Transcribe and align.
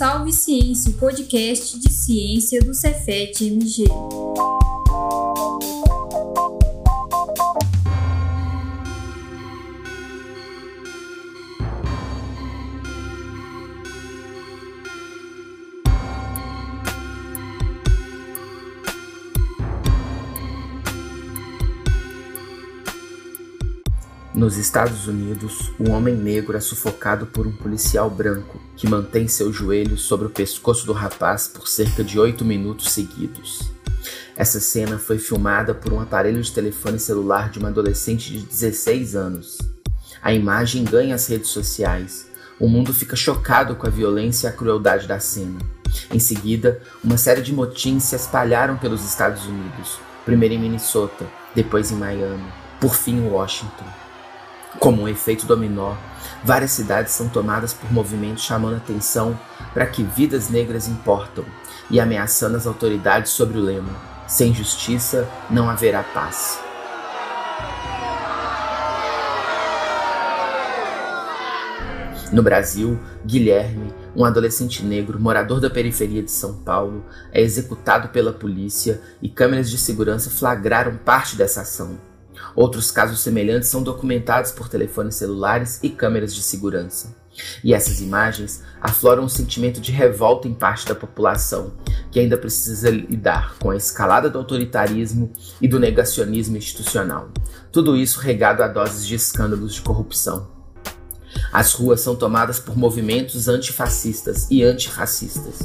Salve 0.00 0.32
Ciência, 0.32 0.90
o 0.92 0.94
podcast 0.94 1.78
de 1.78 1.92
ciência 1.92 2.58
do 2.62 2.72
Cefet 2.72 3.44
MG. 3.44 3.84
Nos 24.40 24.56
Estados 24.56 25.06
Unidos, 25.06 25.70
um 25.78 25.90
homem 25.90 26.16
negro 26.16 26.56
é 26.56 26.60
sufocado 26.60 27.26
por 27.26 27.46
um 27.46 27.52
policial 27.52 28.08
branco 28.08 28.58
que 28.74 28.88
mantém 28.88 29.28
seus 29.28 29.54
joelhos 29.54 30.00
sobre 30.00 30.28
o 30.28 30.30
pescoço 30.30 30.86
do 30.86 30.94
rapaz 30.94 31.46
por 31.46 31.68
cerca 31.68 32.02
de 32.02 32.18
oito 32.18 32.42
minutos 32.42 32.90
seguidos. 32.90 33.70
Essa 34.34 34.58
cena 34.58 34.98
foi 34.98 35.18
filmada 35.18 35.74
por 35.74 35.92
um 35.92 36.00
aparelho 36.00 36.40
de 36.40 36.50
telefone 36.52 36.98
celular 36.98 37.50
de 37.50 37.58
uma 37.58 37.68
adolescente 37.68 38.32
de 38.32 38.38
16 38.38 39.14
anos. 39.14 39.58
A 40.22 40.32
imagem 40.32 40.84
ganha 40.84 41.16
as 41.16 41.26
redes 41.26 41.50
sociais. 41.50 42.26
O 42.58 42.66
mundo 42.66 42.94
fica 42.94 43.16
chocado 43.16 43.76
com 43.76 43.86
a 43.86 43.90
violência 43.90 44.46
e 44.46 44.50
a 44.50 44.54
crueldade 44.54 45.06
da 45.06 45.20
cena. 45.20 45.58
Em 46.10 46.18
seguida, 46.18 46.80
uma 47.04 47.18
série 47.18 47.42
de 47.42 47.52
motins 47.52 48.04
se 48.04 48.16
espalharam 48.16 48.78
pelos 48.78 49.04
Estados 49.04 49.44
Unidos, 49.44 49.98
primeiro 50.24 50.54
em 50.54 50.58
Minnesota, 50.58 51.26
depois 51.54 51.92
em 51.92 51.96
Miami, 51.96 52.50
por 52.80 52.94
fim 52.94 53.18
em 53.18 53.28
Washington. 53.28 54.09
Como 54.78 55.02
um 55.02 55.08
efeito 55.08 55.46
dominó, 55.46 55.96
várias 56.44 56.70
cidades 56.70 57.12
são 57.12 57.28
tomadas 57.28 57.72
por 57.72 57.92
movimentos 57.92 58.44
chamando 58.44 58.76
atenção 58.76 59.38
para 59.74 59.86
que 59.86 60.04
vidas 60.04 60.48
negras 60.48 60.86
importam 60.86 61.44
e 61.90 61.98
ameaçando 61.98 62.56
as 62.56 62.66
autoridades 62.66 63.32
sobre 63.32 63.58
o 63.58 63.62
lema: 63.62 63.92
sem 64.28 64.54
justiça 64.54 65.28
não 65.50 65.68
haverá 65.68 66.02
paz. 66.02 66.60
No 72.32 72.44
Brasil, 72.44 72.96
Guilherme, 73.26 73.92
um 74.14 74.24
adolescente 74.24 74.84
negro 74.84 75.18
morador 75.18 75.60
da 75.60 75.68
periferia 75.68 76.22
de 76.22 76.30
São 76.30 76.54
Paulo, 76.54 77.04
é 77.32 77.42
executado 77.42 78.10
pela 78.10 78.32
polícia 78.32 79.00
e 79.20 79.28
câmeras 79.28 79.68
de 79.68 79.76
segurança 79.76 80.30
flagraram 80.30 80.96
parte 80.96 81.34
dessa 81.34 81.62
ação. 81.62 82.09
Outros 82.54 82.90
casos 82.90 83.20
semelhantes 83.20 83.68
são 83.68 83.82
documentados 83.82 84.52
por 84.52 84.68
telefones 84.68 85.14
celulares 85.14 85.78
e 85.82 85.88
câmeras 85.88 86.34
de 86.34 86.42
segurança. 86.42 87.16
E 87.62 87.72
essas 87.72 88.00
imagens 88.00 88.62
afloram 88.80 89.24
um 89.24 89.28
sentimento 89.28 89.80
de 89.80 89.92
revolta 89.92 90.48
em 90.48 90.54
parte 90.54 90.86
da 90.86 90.94
população, 90.94 91.72
que 92.10 92.18
ainda 92.18 92.36
precisa 92.36 92.90
lidar 92.90 93.56
com 93.58 93.70
a 93.70 93.76
escalada 93.76 94.28
do 94.28 94.38
autoritarismo 94.38 95.32
e 95.60 95.68
do 95.68 95.78
negacionismo 95.78 96.56
institucional. 96.56 97.30
Tudo 97.70 97.96
isso 97.96 98.20
regado 98.20 98.62
a 98.62 98.68
doses 98.68 99.06
de 99.06 99.14
escândalos 99.14 99.74
de 99.74 99.82
corrupção. 99.82 100.48
As 101.52 101.72
ruas 101.72 102.00
são 102.00 102.16
tomadas 102.16 102.58
por 102.58 102.76
movimentos 102.76 103.48
antifascistas 103.48 104.48
e 104.50 104.62
antirracistas. 104.64 105.60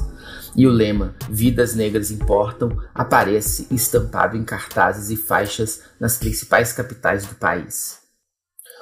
E 0.58 0.66
o 0.66 0.72
lema 0.72 1.16
Vidas 1.30 1.76
Negras 1.76 2.12
Importam 2.12 2.70
aparece 2.94 3.68
estampado 3.70 4.38
em 4.38 4.46
cartazes 4.46 5.10
e 5.10 5.18
faixas 5.18 5.82
nas 6.00 6.18
principais 6.18 6.72
capitais 6.72 7.26
do 7.26 7.36
país. 7.36 8.00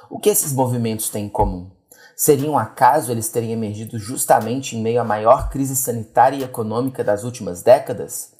O 0.07 0.19
que 0.19 0.29
esses 0.29 0.53
movimentos 0.53 1.09
têm 1.09 1.25
em 1.25 1.29
comum? 1.29 1.71
Seria 2.15 2.49
um 2.49 2.59
acaso 2.59 3.11
eles 3.11 3.29
terem 3.29 3.51
emergido 3.51 3.97
justamente 3.97 4.75
em 4.75 4.83
meio 4.83 5.01
à 5.01 5.03
maior 5.03 5.49
crise 5.49 5.75
sanitária 5.75 6.37
e 6.37 6.43
econômica 6.43 7.03
das 7.03 7.23
últimas 7.23 7.63
décadas? 7.63 8.31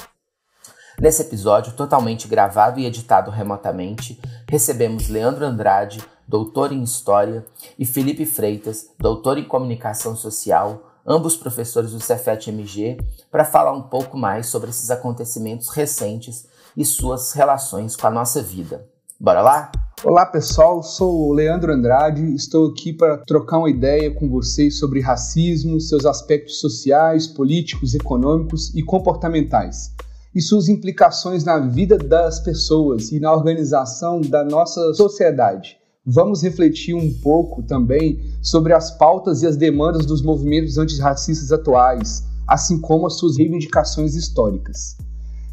Nesse 0.99 1.23
episódio, 1.23 1.73
totalmente 1.73 2.27
gravado 2.27 2.79
e 2.79 2.85
editado 2.85 3.31
remotamente, 3.31 4.21
recebemos 4.47 5.09
Leandro 5.09 5.43
Andrade, 5.43 6.03
doutor 6.27 6.71
em 6.71 6.83
História, 6.83 7.43
e 7.79 7.85
Felipe 7.85 8.27
Freitas, 8.27 8.91
doutor 8.99 9.39
em 9.39 9.43
Comunicação 9.43 10.15
Social, 10.15 10.92
ambos 11.05 11.35
professores 11.35 11.91
do 11.91 11.99
Cefet 11.99 12.49
MG, 12.49 12.97
para 13.29 13.45
falar 13.45 13.73
um 13.73 13.83
pouco 13.83 14.17
mais 14.17 14.47
sobre 14.47 14.69
esses 14.69 14.89
acontecimentos 14.89 15.69
recentes 15.69 16.47
e 16.75 16.85
suas 16.85 17.33
relações 17.33 17.95
com 17.95 18.07
a 18.07 18.11
nossa 18.11 18.41
vida. 18.41 18.87
Bora 19.19 19.41
lá? 19.41 19.71
Olá 20.03 20.25
pessoal, 20.25 20.83
sou 20.83 21.29
o 21.29 21.33
Leandro 21.33 21.71
Andrade, 21.71 22.33
estou 22.35 22.71
aqui 22.71 22.91
para 22.91 23.17
trocar 23.19 23.59
uma 23.59 23.69
ideia 23.69 24.13
com 24.13 24.29
vocês 24.29 24.77
sobre 24.77 24.99
racismo, 24.99 25.79
seus 25.79 26.05
aspectos 26.05 26.59
sociais, 26.59 27.27
políticos, 27.27 27.93
econômicos 27.93 28.73
e 28.75 28.83
comportamentais 28.83 29.93
e 30.35 30.41
suas 30.41 30.67
implicações 30.67 31.43
na 31.43 31.59
vida 31.59 31.97
das 31.97 32.39
pessoas 32.39 33.11
e 33.11 33.19
na 33.19 33.31
organização 33.31 34.19
da 34.19 34.43
nossa 34.43 34.93
sociedade 34.93 35.77
vamos 36.05 36.41
refletir 36.43 36.93
um 36.93 37.13
pouco 37.21 37.63
também 37.63 38.19
sobre 38.41 38.73
as 38.73 38.91
pautas 38.97 39.41
e 39.41 39.47
as 39.47 39.55
demandas 39.55 40.05
dos 40.05 40.21
movimentos 40.21 40.77
antirracistas 40.77 41.51
atuais, 41.51 42.23
assim 42.47 42.79
como 42.79 43.07
as 43.07 43.17
suas 43.17 43.37
reivindicações 43.37 44.15
históricas. 44.15 44.97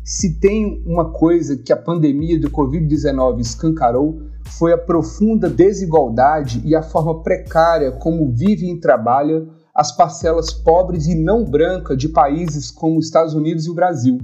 Se 0.05 0.41
tem 0.41 0.83
uma 0.85 1.13
coisa 1.13 1.57
que 1.57 1.73
a 1.73 1.77
pandemia 1.77 2.41
do 2.41 2.51
Covid-19 2.51 3.39
escancarou, 3.39 4.23
foi 4.45 4.73
a 4.73 4.79
profunda 4.79 5.49
desigualdade 5.49 6.61
e 6.65 6.75
a 6.75 6.83
forma 6.83 7.23
precária 7.23 7.93
como 7.93 8.33
vivem 8.33 8.73
e 8.73 8.81
trabalham 8.81 9.51
as 9.73 9.93
parcelas 9.93 10.53
pobres 10.53 11.07
e 11.07 11.15
não 11.15 11.45
brancas 11.45 11.97
de 11.97 12.09
países 12.09 12.73
como 12.73 12.99
os 12.99 13.07
Estados 13.07 13.35
Unidos 13.35 13.67
e 13.67 13.71
o 13.71 13.75
Brasil. 13.75 14.19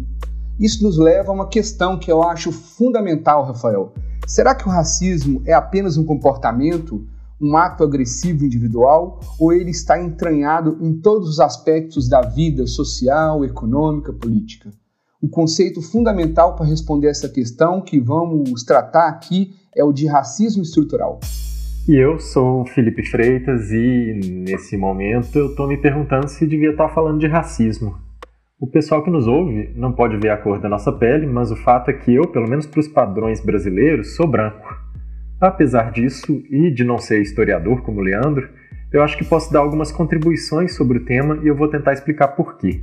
Isso 0.59 0.83
nos 0.83 0.99
leva 0.99 1.31
a 1.31 1.35
uma 1.35 1.49
questão 1.49 1.99
que 1.99 2.11
eu 2.11 2.23
acho 2.23 2.51
fundamental, 2.51 3.45
Rafael, 3.45 3.93
Será 4.27 4.57
que 4.57 4.67
o 4.67 4.71
racismo 4.71 5.41
é 5.47 5.53
apenas 5.53 5.97
um 5.97 6.05
comportamento, 6.05 7.07
um 7.41 7.57
ato 7.57 7.85
agressivo 7.85 8.45
individual, 8.45 9.21
ou 9.39 9.53
ele 9.53 9.71
está 9.71 10.03
entranhado 10.03 10.79
em 10.81 10.95
todos 11.01 11.29
os 11.29 11.39
aspectos 11.39 12.09
da 12.09 12.23
vida 12.23 12.67
social, 12.67 13.45
econômica, 13.45 14.13
política? 14.13 14.71
O 15.23 15.29
conceito 15.29 15.81
fundamental 15.81 16.57
para 16.57 16.67
responder 16.67 17.07
essa 17.07 17.29
questão 17.29 17.81
que 17.81 18.01
vamos 18.01 18.65
tratar 18.65 19.09
aqui 19.09 19.55
é 19.77 19.85
o 19.85 19.93
de 19.93 20.09
racismo 20.09 20.63
estrutural. 20.63 21.21
E 21.89 21.95
eu 21.95 22.19
sou 22.19 22.63
o 22.63 22.67
Felipe 22.67 23.09
Freitas 23.09 23.71
e 23.71 24.43
nesse 24.45 24.77
momento 24.77 25.39
eu 25.39 25.51
estou 25.51 25.69
me 25.69 25.77
perguntando 25.77 26.27
se 26.27 26.45
devia 26.49 26.73
estar 26.73 26.89
falando 26.89 27.21
de 27.21 27.29
racismo. 27.29 28.06
O 28.59 28.67
pessoal 28.67 29.05
que 29.05 29.11
nos 29.11 29.27
ouve 29.27 29.71
não 29.77 29.93
pode 29.93 30.17
ver 30.17 30.31
a 30.31 30.37
cor 30.39 30.59
da 30.59 30.67
nossa 30.67 30.91
pele, 30.91 31.27
mas 31.27 31.51
o 31.51 31.57
fato 31.57 31.91
é 31.91 31.93
que 31.93 32.15
eu, 32.15 32.27
pelo 32.27 32.49
menos 32.49 32.65
para 32.65 32.81
os 32.81 32.89
padrões 32.89 33.39
brasileiros, 33.39 34.17
sou 34.17 34.27
branco. 34.27 34.75
Apesar 35.39 35.93
disso, 35.93 36.43
e 36.51 36.71
de 36.71 36.83
não 36.83 36.97
ser 36.97 37.21
historiador 37.21 37.83
como 37.83 38.01
Leandro, 38.01 38.49
eu 38.91 39.03
acho 39.03 39.19
que 39.19 39.27
posso 39.27 39.53
dar 39.53 39.59
algumas 39.59 39.93
contribuições 39.93 40.75
sobre 40.75 40.97
o 40.97 41.05
tema 41.05 41.39
e 41.43 41.49
eu 41.49 41.55
vou 41.55 41.69
tentar 41.69 41.93
explicar 41.93 42.29
por 42.29 42.57
quê. 42.57 42.81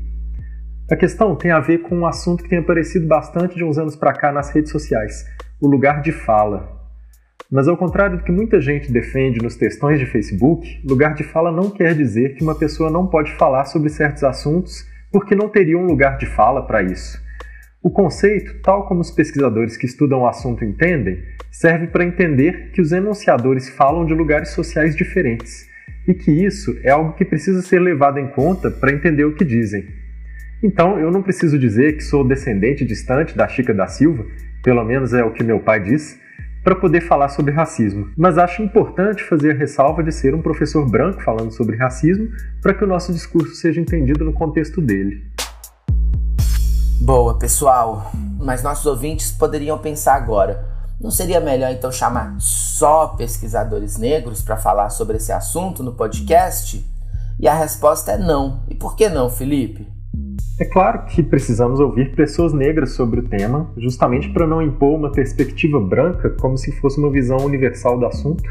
A 0.91 0.95
questão 0.95 1.35
tem 1.35 1.49
a 1.49 1.59
ver 1.59 1.79
com 1.79 1.97
um 1.97 2.05
assunto 2.05 2.43
que 2.43 2.49
tem 2.51 2.59
aparecido 2.59 3.07
bastante 3.07 3.55
de 3.55 3.63
uns 3.63 3.79
anos 3.79 3.95
para 3.95 4.13
cá 4.13 4.31
nas 4.31 4.51
redes 4.51 4.71
sociais: 4.71 5.25
o 5.59 5.67
lugar 5.67 6.03
de 6.03 6.11
fala. 6.11 6.69
Mas 7.49 7.67
ao 7.67 7.75
contrário 7.75 8.17
do 8.17 8.23
que 8.23 8.31
muita 8.31 8.61
gente 8.61 8.91
defende 8.91 9.41
nos 9.41 9.55
textões 9.55 9.97
de 9.97 10.05
Facebook, 10.05 10.81
lugar 10.87 11.15
de 11.15 11.23
fala 11.23 11.51
não 11.51 11.71
quer 11.71 11.95
dizer 11.95 12.35
que 12.35 12.43
uma 12.43 12.53
pessoa 12.53 12.91
não 12.91 13.07
pode 13.07 13.31
falar 13.31 13.65
sobre 13.65 13.89
certos 13.89 14.23
assuntos 14.23 14.92
porque 15.13 15.35
não 15.35 15.47
teria 15.47 15.77
um 15.77 15.85
lugar 15.85 16.17
de 16.17 16.25
fala 16.25 16.65
para 16.65 16.81
isso. 16.81 17.21
O 17.83 17.91
conceito, 17.91 18.59
tal 18.63 18.87
como 18.87 19.01
os 19.01 19.11
pesquisadores 19.11 19.77
que 19.77 19.85
estudam 19.85 20.21
o 20.21 20.27
assunto 20.27 20.65
entendem, 20.65 21.21
serve 21.51 21.85
para 21.87 22.03
entender 22.03 22.71
que 22.71 22.81
os 22.81 22.91
enunciadores 22.91 23.69
falam 23.69 24.05
de 24.05 24.13
lugares 24.13 24.49
sociais 24.49 24.95
diferentes 24.95 25.69
e 26.07 26.15
que 26.15 26.31
isso 26.31 26.75
é 26.81 26.89
algo 26.89 27.13
que 27.13 27.23
precisa 27.23 27.61
ser 27.61 27.79
levado 27.79 28.17
em 28.17 28.27
conta 28.27 28.71
para 28.71 28.91
entender 28.91 29.25
o 29.25 29.35
que 29.35 29.45
dizem. 29.45 29.85
Então, 30.63 30.97
eu 30.97 31.11
não 31.11 31.21
preciso 31.21 31.59
dizer 31.59 31.97
que 31.97 32.03
sou 32.03 32.27
descendente 32.27 32.83
distante 32.83 33.37
da 33.37 33.47
Chica 33.47 33.73
da 33.73 33.85
Silva, 33.85 34.25
pelo 34.63 34.83
menos 34.83 35.13
é 35.13 35.23
o 35.23 35.31
que 35.31 35.43
meu 35.43 35.59
pai 35.59 35.81
diz, 35.81 36.19
para 36.63 36.75
poder 36.75 37.01
falar 37.01 37.29
sobre 37.29 37.51
racismo. 37.51 38.09
Mas 38.17 38.37
acho 38.37 38.63
importante 38.63 39.23
fazer 39.23 39.51
a 39.51 39.57
ressalva 39.57 40.01
de 40.01 40.11
ser 40.11 40.33
um 40.33 40.41
professor 40.41 40.89
branco 40.89 41.21
falando 41.21 41.51
sobre 41.51 41.75
racismo 41.75 42.29
para 42.61 42.73
que 42.73 42.83
o 42.83 42.87
nosso 42.87 43.11
discurso 43.11 43.53
seja 43.55 43.81
entendido 43.81 44.23
no 44.23 44.33
contexto 44.33 44.81
dele. 44.81 45.21
Boa, 47.01 47.37
pessoal. 47.37 48.11
Mas 48.39 48.63
nossos 48.63 48.85
ouvintes 48.85 49.31
poderiam 49.31 49.77
pensar 49.77 50.15
agora: 50.15 50.65
não 51.01 51.11
seria 51.11 51.41
melhor 51.41 51.71
então 51.71 51.91
chamar 51.91 52.35
só 52.39 53.07
pesquisadores 53.07 53.97
negros 53.97 54.41
para 54.41 54.55
falar 54.55 54.89
sobre 54.89 55.17
esse 55.17 55.31
assunto 55.31 55.83
no 55.83 55.93
podcast? 55.93 56.89
E 57.39 57.47
a 57.47 57.53
resposta 57.53 58.13
é 58.13 58.17
não. 58.17 58.63
E 58.69 58.75
por 58.75 58.95
que 58.95 59.09
não, 59.09 59.29
Felipe? 59.29 59.92
É 60.59 60.65
claro 60.65 61.05
que 61.05 61.23
precisamos 61.23 61.79
ouvir 61.79 62.15
pessoas 62.15 62.53
negras 62.53 62.91
sobre 62.91 63.19
o 63.19 63.23
tema, 63.23 63.71
justamente 63.75 64.29
para 64.29 64.45
não 64.45 64.61
impor 64.61 64.95
uma 64.95 65.11
perspectiva 65.11 65.79
branca 65.79 66.29
como 66.29 66.57
se 66.57 66.71
fosse 66.73 66.99
uma 66.99 67.11
visão 67.11 67.37
universal 67.37 67.97
do 67.97 68.05
assunto, 68.05 68.43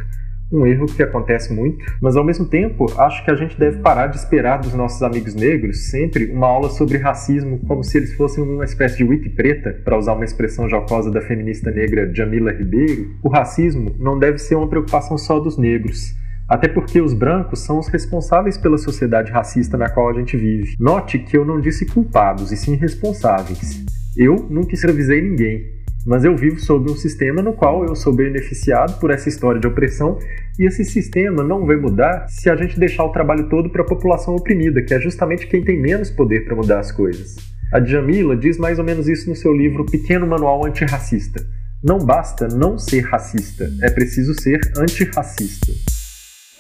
Um 0.53 0.67
erro 0.67 0.85
que 0.85 1.03
acontece 1.03 1.51
muito, 1.51 1.83
mas 1.99 2.15
ao 2.15 2.23
mesmo 2.23 2.45
tempo 2.45 2.85
acho 3.01 3.25
que 3.25 3.31
a 3.31 3.35
gente 3.35 3.59
deve 3.59 3.79
parar 3.79 4.09
de 4.09 4.19
esperar 4.19 4.59
dos 4.59 4.75
nossos 4.75 5.03
amigos 5.03 5.35
negros 5.35 5.89
sempre 5.89 6.31
uma 6.31 6.47
aula 6.47 6.69
sobre 6.69 6.99
racismo 6.99 7.59
como 7.67 7.83
se 7.83 7.97
eles 7.97 8.15
fossem 8.15 8.45
uma 8.45 8.65
espécie 8.65 8.99
de 8.99 9.05
wiki 9.05 9.31
preta, 9.31 9.73
para 9.83 9.97
usar 9.97 10.13
uma 10.13 10.27
expressão 10.27 10.69
jocosa 10.69 11.11
da 11.11 11.23
feminista 11.23 11.71
negra 11.71 12.13
Jamila 12.13 12.53
Ribeiro. 12.53 13.17
O 13.23 13.31
racismo 13.31 13.95
não 13.99 14.19
deve 14.19 14.37
ser 14.37 14.57
uma 14.57 14.69
preocupação 14.69 15.17
só 15.17 15.41
dos 15.41 15.57
negros. 15.57 16.15
Até 16.49 16.69
porque 16.69 17.01
os 17.01 17.15
brancos 17.15 17.61
são 17.61 17.79
os 17.79 17.89
responsáveis 17.89 18.59
pela 18.59 18.79
sociedade 18.79 19.31
racista 19.31 19.77
na 19.77 19.89
qual 19.89 20.11
a 20.11 20.13
gente 20.13 20.37
vive. 20.37 20.77
Note 20.79 21.19
que 21.19 21.37
eu 21.37 21.45
não 21.45 21.61
disse 21.61 21.87
culpados, 21.87 22.53
e 22.53 22.57
sim 22.57 22.75
responsáveis. 22.75 23.85
Eu 24.17 24.47
nunca 24.51 24.75
escravizei 24.75 25.23
ninguém, 25.23 25.65
mas 26.05 26.25
eu 26.25 26.37
vivo 26.37 26.61
sob 26.61 26.91
um 26.91 26.97
sistema 26.97 27.41
no 27.41 27.53
qual 27.53 27.85
eu 27.85 27.95
sou 27.95 28.15
beneficiado 28.15 28.99
por 28.99 29.11
essa 29.11 29.29
história 29.29 29.61
de 29.61 29.67
opressão 29.67 30.19
e 30.59 30.67
esse 30.67 30.85
sistema 30.85 31.43
não 31.43 31.65
vai 31.65 31.77
mudar 31.77 32.27
se 32.29 32.51
a 32.51 32.57
gente 32.57 32.79
deixar 32.79 33.05
o 33.05 33.13
trabalho 33.13 33.49
todo 33.49 33.71
para 33.71 33.83
a 33.83 33.87
população 33.87 34.35
oprimida, 34.35 34.83
que 34.83 34.93
é 34.93 35.01
justamente 35.01 35.47
quem 35.47 35.65
tem 35.65 35.81
menos 35.81 36.11
poder 36.11 36.45
para 36.45 36.57
mudar 36.57 36.81
as 36.81 36.93
coisas. 36.93 37.37
A 37.73 37.79
Djamila 37.79 38.37
diz 38.37 38.59
mais 38.59 38.79
ou 38.79 38.85
menos 38.85 39.09
isso 39.09 39.31
no 39.31 39.37
seu 39.37 39.53
livro 39.53 39.87
Pequeno 39.87 40.27
Manual 40.27 40.67
Antirracista. 40.67 41.43
Não 41.83 41.99
basta 41.99 42.47
não 42.49 42.79
ser 42.79 43.01
racista, 43.01 43.69
é 43.81 43.91
preciso 43.91 44.35
ser 44.35 44.61
antirracista. 44.77 45.73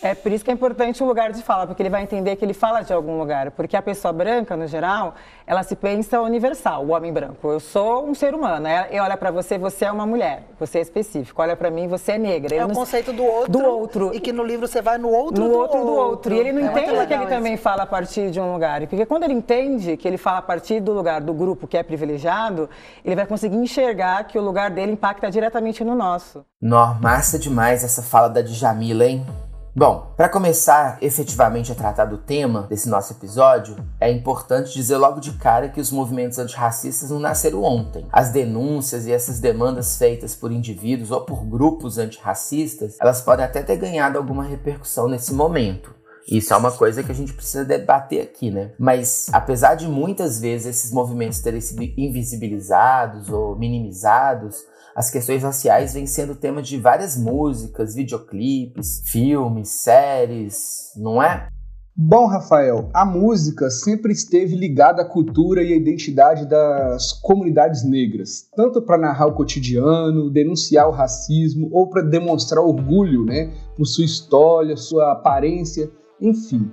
É 0.02 0.16
por 0.16 0.32
isso 0.32 0.44
que 0.44 0.50
é 0.50 0.54
importante 0.54 1.00
o 1.00 1.06
lugar 1.06 1.30
de 1.30 1.40
fala, 1.44 1.64
porque 1.64 1.80
ele 1.80 1.88
vai 1.88 2.02
entender 2.02 2.34
que 2.34 2.44
ele 2.44 2.52
fala 2.52 2.82
de 2.82 2.92
algum 2.92 3.18
lugar. 3.18 3.52
Porque 3.52 3.76
a 3.76 3.82
pessoa 3.82 4.12
branca, 4.12 4.56
no 4.56 4.66
geral, 4.66 5.14
ela 5.46 5.62
se 5.62 5.76
pensa 5.76 6.20
universal, 6.20 6.84
o 6.84 6.90
homem 6.90 7.12
branco. 7.12 7.48
Eu 7.48 7.60
sou 7.60 8.04
um 8.04 8.12
ser 8.12 8.34
humano. 8.34 8.66
E 8.90 8.98
olha 8.98 9.16
para 9.16 9.30
você, 9.30 9.56
você 9.56 9.84
é 9.84 9.92
uma 9.92 10.04
mulher, 10.04 10.42
você 10.58 10.78
é 10.78 10.80
específico. 10.80 11.40
Olha 11.40 11.56
para 11.56 11.70
mim, 11.70 11.86
você 11.86 12.12
é 12.12 12.18
negra. 12.18 12.56
É 12.56 12.64
o 12.64 12.70
conceito 12.70 13.12
do 13.12 13.24
outro, 13.24 13.52
do 13.52 13.64
outro. 13.64 14.10
E 14.12 14.18
que 14.18 14.32
no 14.32 14.42
livro 14.42 14.66
você 14.66 14.82
vai 14.82 14.98
no 14.98 15.08
outro 15.08 15.44
no 15.44 15.50
do 15.50 15.56
outro. 15.56 15.80
do 15.80 15.94
outro. 15.94 16.34
E 16.34 16.38
ele 16.38 16.52
não 16.52 16.62
é 16.62 16.64
entende 16.64 17.06
que 17.06 17.14
ele 17.14 17.26
também 17.26 17.56
fala 17.56 17.84
a 17.84 17.86
partir 17.86 18.28
de 18.32 18.40
um 18.40 18.52
lugar. 18.52 18.84
Porque 18.88 19.06
quando 19.06 19.22
ele 19.22 19.34
entende 19.34 19.96
que 19.96 20.08
ele 20.08 20.18
fala 20.18 20.38
a 20.38 20.42
partir 20.42 20.80
do 20.80 20.92
lugar 20.92 21.20
do 21.20 21.32
grupo 21.32 21.68
que 21.68 21.76
é 21.76 21.82
privilegiado, 21.84 22.68
ele 23.04 23.14
vai 23.14 23.26
conseguir 23.26 23.56
enxergar 23.56 24.24
que 24.24 24.36
o 24.36 24.42
lugar 24.42 24.68
dele 24.68 24.92
impacta 24.92 25.30
diretamente 25.30 25.84
no 25.84 25.94
nosso. 25.94 26.44
Nó, 26.60 26.94
massa 26.94 27.38
demais 27.38 27.84
essa 27.84 28.02
fala 28.02 28.28
da 28.28 28.42
Djamila, 28.42 29.06
hein? 29.06 29.24
Bom, 29.74 30.12
para 30.18 30.28
começar 30.28 30.98
efetivamente 31.00 31.72
a 31.72 31.74
tratar 31.74 32.04
do 32.04 32.18
tema 32.18 32.66
desse 32.68 32.90
nosso 32.90 33.14
episódio, 33.14 33.74
é 33.98 34.12
importante 34.12 34.70
dizer 34.70 34.98
logo 34.98 35.18
de 35.18 35.32
cara 35.38 35.70
que 35.70 35.80
os 35.80 35.90
movimentos 35.90 36.38
antirracistas 36.38 37.08
não 37.08 37.18
nasceram 37.18 37.62
ontem. 37.62 38.06
As 38.12 38.28
denúncias 38.28 39.06
e 39.06 39.12
essas 39.12 39.40
demandas 39.40 39.96
feitas 39.96 40.34
por 40.36 40.52
indivíduos 40.52 41.10
ou 41.10 41.22
por 41.22 41.42
grupos 41.46 41.96
antirracistas, 41.96 42.98
elas 43.00 43.22
podem 43.22 43.46
até 43.46 43.62
ter 43.62 43.76
ganhado 43.76 44.18
alguma 44.18 44.44
repercussão 44.44 45.08
nesse 45.08 45.32
momento. 45.32 45.94
Isso 46.28 46.52
é 46.52 46.56
uma 46.56 46.70
coisa 46.70 47.02
que 47.02 47.10
a 47.10 47.14
gente 47.14 47.32
precisa 47.32 47.64
debater 47.64 48.20
aqui, 48.20 48.50
né? 48.50 48.72
Mas 48.78 49.28
apesar 49.32 49.74
de 49.74 49.88
muitas 49.88 50.38
vezes 50.38 50.66
esses 50.66 50.92
movimentos 50.92 51.40
terem 51.40 51.62
sido 51.62 51.82
invisibilizados 51.82 53.30
ou 53.30 53.56
minimizados, 53.56 54.66
as 54.94 55.10
questões 55.10 55.42
raciais 55.42 55.94
vêm 55.94 56.06
sendo 56.06 56.34
tema 56.34 56.62
de 56.62 56.78
várias 56.78 57.16
músicas, 57.16 57.94
videoclipes, 57.94 59.02
filmes, 59.06 59.68
séries, 59.68 60.92
não 60.96 61.22
é? 61.22 61.48
Bom, 61.94 62.26
Rafael, 62.26 62.88
a 62.94 63.04
música 63.04 63.68
sempre 63.68 64.12
esteve 64.12 64.56
ligada 64.56 65.02
à 65.02 65.04
cultura 65.04 65.62
e 65.62 65.74
à 65.74 65.76
identidade 65.76 66.48
das 66.48 67.12
comunidades 67.12 67.84
negras, 67.84 68.48
tanto 68.56 68.80
para 68.80 68.96
narrar 68.96 69.26
o 69.26 69.34
cotidiano, 69.34 70.30
denunciar 70.30 70.88
o 70.88 70.92
racismo 70.92 71.68
ou 71.70 71.90
para 71.90 72.00
demonstrar 72.00 72.64
orgulho, 72.64 73.26
né, 73.26 73.52
por 73.76 73.84
sua 73.84 74.06
história, 74.06 74.74
sua 74.74 75.12
aparência, 75.12 75.90
enfim. 76.18 76.70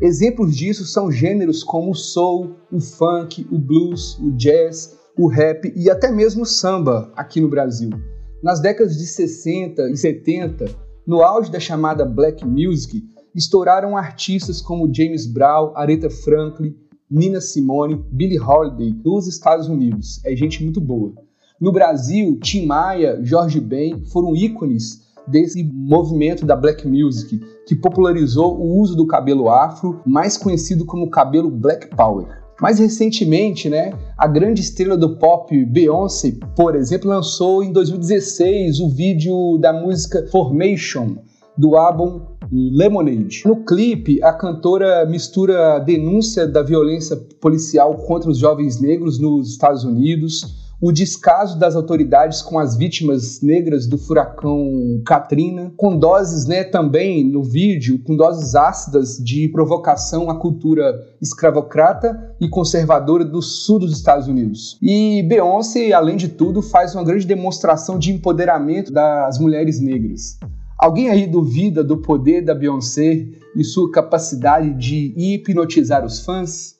Exemplos 0.00 0.56
disso 0.56 0.86
são 0.86 1.12
gêneros 1.12 1.62
como 1.62 1.90
o 1.90 1.94
soul, 1.94 2.56
o 2.72 2.80
funk, 2.80 3.46
o 3.50 3.58
blues, 3.58 4.18
o 4.18 4.30
jazz, 4.32 4.96
o 5.18 5.28
rap 5.28 5.72
e 5.74 5.90
até 5.90 6.10
mesmo 6.10 6.42
o 6.42 6.46
samba 6.46 7.12
aqui 7.16 7.40
no 7.40 7.48
Brasil. 7.48 7.90
Nas 8.42 8.60
décadas 8.60 8.96
de 8.96 9.06
60 9.06 9.90
e 9.90 9.96
70, 9.96 10.66
no 11.06 11.22
auge 11.22 11.50
da 11.50 11.58
chamada 11.58 12.04
black 12.04 12.44
music, 12.44 13.02
estouraram 13.34 13.96
artistas 13.96 14.60
como 14.60 14.92
James 14.92 15.26
Brown, 15.26 15.72
Aretha 15.74 16.10
Franklin, 16.10 16.74
Nina 17.10 17.40
Simone, 17.40 18.04
Billie 18.10 18.40
Holiday 18.40 18.94
nos 19.04 19.26
Estados 19.26 19.68
Unidos. 19.68 20.20
É 20.24 20.34
gente 20.34 20.62
muito 20.62 20.80
boa. 20.80 21.12
No 21.60 21.72
Brasil, 21.72 22.38
Tim 22.40 22.66
Maia, 22.66 23.18
Jorge 23.22 23.60
Ben 23.60 24.04
foram 24.06 24.36
ícones 24.36 25.06
desse 25.26 25.64
movimento 25.64 26.44
da 26.44 26.54
black 26.54 26.86
music 26.86 27.40
que 27.66 27.74
popularizou 27.74 28.58
o 28.58 28.78
uso 28.80 28.94
do 28.94 29.06
cabelo 29.06 29.48
afro, 29.48 30.00
mais 30.04 30.36
conhecido 30.36 30.84
como 30.84 31.10
cabelo 31.10 31.50
black 31.50 31.88
power. 31.96 32.45
Mais 32.60 32.78
recentemente, 32.78 33.68
né, 33.68 33.92
a 34.16 34.26
grande 34.26 34.62
estrela 34.62 34.96
do 34.96 35.16
pop 35.16 35.64
Beyoncé, 35.66 36.34
por 36.56 36.74
exemplo, 36.74 37.10
lançou 37.10 37.62
em 37.62 37.70
2016 37.70 38.80
o 38.80 38.88
vídeo 38.88 39.58
da 39.58 39.72
música 39.72 40.26
Formation 40.30 41.16
do 41.56 41.76
álbum 41.76 42.22
Lemonade. 42.50 43.42
No 43.44 43.64
clipe, 43.64 44.22
a 44.22 44.32
cantora 44.32 45.04
mistura 45.06 45.76
a 45.76 45.78
denúncia 45.78 46.46
da 46.46 46.62
violência 46.62 47.16
policial 47.40 47.94
contra 47.94 48.30
os 48.30 48.38
jovens 48.38 48.80
negros 48.80 49.18
nos 49.18 49.50
Estados 49.50 49.84
Unidos, 49.84 50.65
o 50.80 50.92
descaso 50.92 51.58
das 51.58 51.74
autoridades 51.74 52.42
com 52.42 52.58
as 52.58 52.76
vítimas 52.76 53.40
negras 53.40 53.86
do 53.86 53.96
furacão 53.96 55.00
Katrina, 55.04 55.72
com 55.76 55.96
doses, 55.96 56.46
né, 56.46 56.64
também 56.64 57.24
no 57.24 57.42
vídeo, 57.42 57.98
com 58.04 58.14
doses 58.14 58.54
ácidas 58.54 59.16
de 59.16 59.48
provocação 59.48 60.28
à 60.28 60.38
cultura 60.38 60.94
escravocrata 61.20 62.34
e 62.40 62.48
conservadora 62.48 63.24
do 63.24 63.40
sul 63.40 63.78
dos 63.78 63.92
Estados 63.92 64.28
Unidos. 64.28 64.78
E 64.82 65.22
Beyoncé, 65.22 65.92
além 65.92 66.16
de 66.16 66.28
tudo, 66.28 66.60
faz 66.60 66.94
uma 66.94 67.04
grande 67.04 67.26
demonstração 67.26 67.98
de 67.98 68.12
empoderamento 68.12 68.92
das 68.92 69.38
mulheres 69.38 69.80
negras. 69.80 70.38
Alguém 70.78 71.08
aí 71.08 71.26
duvida 71.26 71.82
do 71.82 71.96
poder 71.96 72.42
da 72.42 72.54
Beyoncé 72.54 73.26
e 73.56 73.64
sua 73.64 73.90
capacidade 73.90 74.74
de 74.74 75.14
hipnotizar 75.16 76.04
os 76.04 76.20
fãs? 76.20 76.75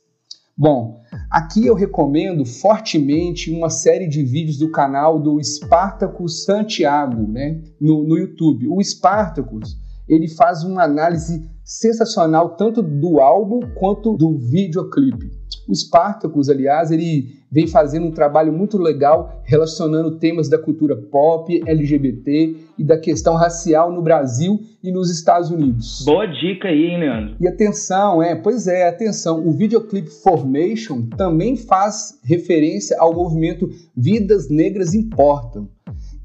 Bom, 0.59 1.03
aqui 1.31 1.67
eu 1.67 1.75
recomendo 1.75 2.47
fortemente 2.47 3.51
uma 3.51 3.69
série 3.69 4.09
de 4.09 4.23
vídeos 4.23 4.57
do 4.57 4.71
canal 4.71 5.21
do 5.21 5.39
Spartacus 5.45 6.45
Santiago, 6.45 7.31
né, 7.31 7.61
no, 7.79 8.03
no 8.05 8.17
YouTube. 8.17 8.67
O 8.67 8.83
Spartacus, 8.83 9.77
ele 10.09 10.29
faz 10.29 10.65
uma 10.65 10.83
análise 10.83 11.47
sensacional 11.63 12.57
tanto 12.57 12.81
do 12.81 13.21
álbum 13.21 13.61
quanto 13.75 14.17
do 14.17 14.39
videoclipe. 14.39 15.31
O 15.69 15.75
Spartacus, 15.75 16.49
aliás, 16.49 16.91
ele 16.91 17.37
vem 17.51 17.67
fazendo 17.67 18.07
um 18.07 18.11
trabalho 18.11 18.53
muito 18.53 18.79
legal 18.79 19.41
relacionando 19.45 20.19
temas 20.19 20.49
da 20.49 20.59
cultura 20.59 20.97
pop, 20.97 21.63
LGBT 21.67 22.57
e 22.79 22.85
da 22.85 22.99
questão 22.99 23.35
racial 23.35 23.93
no 23.93 24.03
Brasil 24.03 24.61
e 24.83 24.93
nos 24.93 25.11
Estados 25.11 25.51
Unidos. 25.51 26.03
Boa 26.05 26.27
dica 26.27 26.69
aí, 26.69 26.87
hein, 26.87 27.01
Leandro? 27.01 27.37
E 27.41 27.49
atenção, 27.49 28.23
é, 28.23 28.35
pois 28.35 28.67
é, 28.67 28.89
atenção, 28.89 29.47
o 29.47 29.53
videoclipe 29.53 30.11
Formation 30.11 31.09
também 31.17 31.57
faz 31.57 32.21
referência 32.25 32.97
ao 33.01 33.15
movimento 33.15 33.69
Vidas 33.97 34.49
Negras 34.49 34.95
Importam, 34.95 35.69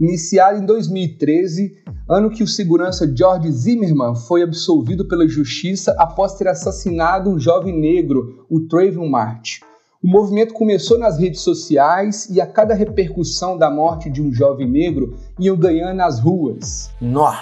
iniciado 0.01 0.57
em 0.57 0.65
2013, 0.65 1.77
ano 2.09 2.31
que 2.31 2.41
o 2.41 2.47
segurança 2.47 3.09
George 3.15 3.51
Zimmerman 3.51 4.15
foi 4.15 4.41
absolvido 4.41 5.07
pela 5.07 5.27
justiça 5.27 5.95
após 5.99 6.33
ter 6.33 6.47
assassinado 6.47 7.29
um 7.29 7.39
jovem 7.39 7.79
negro, 7.79 8.45
o 8.49 8.61
Trayvon 8.61 9.07
Martin. 9.07 9.61
O 10.03 10.07
movimento 10.07 10.55
começou 10.55 10.97
nas 10.97 11.19
redes 11.19 11.41
sociais 11.41 12.27
e 12.31 12.41
a 12.41 12.47
cada 12.47 12.73
repercussão 12.73 13.55
da 13.55 13.69
morte 13.69 14.09
de 14.09 14.19
um 14.19 14.33
jovem 14.33 14.67
negro 14.67 15.15
iam 15.39 15.55
ganhando 15.55 15.95
nas 15.95 16.19
ruas. 16.19 16.89
Nó, 16.99 17.35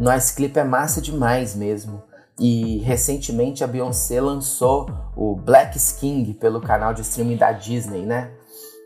nosso 0.00 0.34
clipe 0.34 0.58
é 0.58 0.64
massa 0.64 1.00
demais 1.00 1.54
mesmo. 1.54 2.02
E 2.40 2.78
recentemente 2.78 3.62
a 3.62 3.68
Beyoncé 3.68 4.20
lançou 4.20 4.90
o 5.16 5.36
Black 5.36 5.76
Skin 5.76 6.32
pelo 6.32 6.60
canal 6.60 6.92
de 6.92 7.02
streaming 7.02 7.36
da 7.36 7.52
Disney, 7.52 8.04
né? 8.04 8.32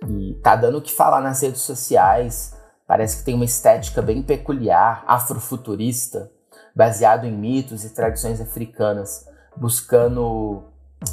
E 0.06 0.34
tá 0.42 0.54
dando 0.54 0.76
o 0.76 0.82
que 0.82 0.92
falar 0.92 1.22
nas 1.22 1.40
redes 1.40 1.62
sociais. 1.62 2.55
Parece 2.86 3.18
que 3.18 3.24
tem 3.24 3.34
uma 3.34 3.44
estética 3.44 4.00
bem 4.00 4.22
peculiar, 4.22 5.04
afrofuturista, 5.06 6.30
baseado 6.74 7.24
em 7.24 7.32
mitos 7.32 7.84
e 7.84 7.90
tradições 7.90 8.40
africanas, 8.40 9.26
buscando 9.56 10.64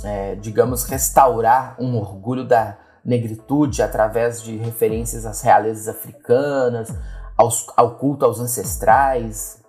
é, 0.04 0.36
digamos, 0.36 0.84
restaurar 0.84 1.76
um 1.80 1.98
orgulho 1.98 2.46
da 2.46 2.78
negritude 3.04 3.82
através 3.82 4.42
de 4.42 4.56
referências 4.56 5.26
às 5.26 5.42
realezas 5.42 5.88
africanas, 5.88 6.94
aos, 7.38 7.68
ao 7.76 7.98
culto 7.98 8.26
aos 8.26 8.40
ancestrais. 8.40 9.62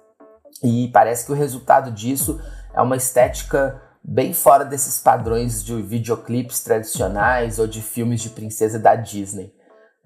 E 0.62 0.88
parece 0.88 1.26
que 1.26 1.32
o 1.32 1.34
resultado 1.34 1.90
disso 1.90 2.40
é 2.73 2.80
uma 2.80 2.96
estética 2.96 3.80
bem 4.02 4.32
fora 4.32 4.64
desses 4.64 4.99
padrões 4.99 5.64
de 5.64 5.80
videoclipes 5.82 6.62
tradicionais 6.62 7.58
ou 7.58 7.66
de 7.66 7.82
filmes 7.82 8.20
de 8.20 8.30
princesa 8.30 8.78
da 8.78 8.94
Disney. 8.94 9.52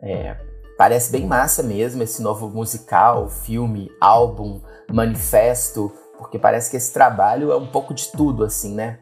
É, 0.00 0.36
Parece 0.78 1.10
bem 1.10 1.26
massa 1.26 1.60
mesmo 1.60 2.04
esse 2.04 2.22
novo 2.22 2.48
musical, 2.48 3.28
filme, 3.28 3.90
álbum, 4.00 4.60
manifesto, 4.88 5.92
porque 6.16 6.38
parece 6.38 6.70
que 6.70 6.76
esse 6.76 6.92
trabalho 6.92 7.50
é 7.50 7.56
um 7.56 7.66
pouco 7.66 7.92
de 7.92 8.12
tudo, 8.12 8.44
assim, 8.44 8.76
né? 8.76 9.00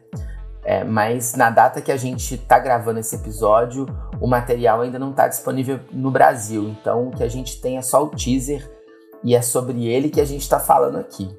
É, 0.63 0.83
mas 0.83 1.35
na 1.35 1.51
data 1.51 1.79
que 1.79 1.91
a 1.91 1.95
gente 1.95 2.33
está 2.33 2.57
gravando 2.57 2.99
esse 2.99 3.15
episódio, 3.15 3.85
o 4.19 4.27
material 4.27 4.81
ainda 4.81 4.97
não 4.97 5.11
está 5.11 5.27
disponível 5.27 5.79
no 5.93 6.09
Brasil. 6.09 6.67
Então 6.67 7.09
o 7.09 7.11
que 7.11 7.23
a 7.23 7.29
gente 7.29 7.61
tem 7.61 7.77
é 7.77 7.81
só 7.83 8.03
o 8.03 8.09
teaser 8.09 8.69
e 9.23 9.35
é 9.35 9.41
sobre 9.41 9.85
ele 9.85 10.09
que 10.09 10.19
a 10.19 10.25
gente 10.25 10.41
está 10.41 10.59
falando 10.59 10.97
aqui. 10.97 11.29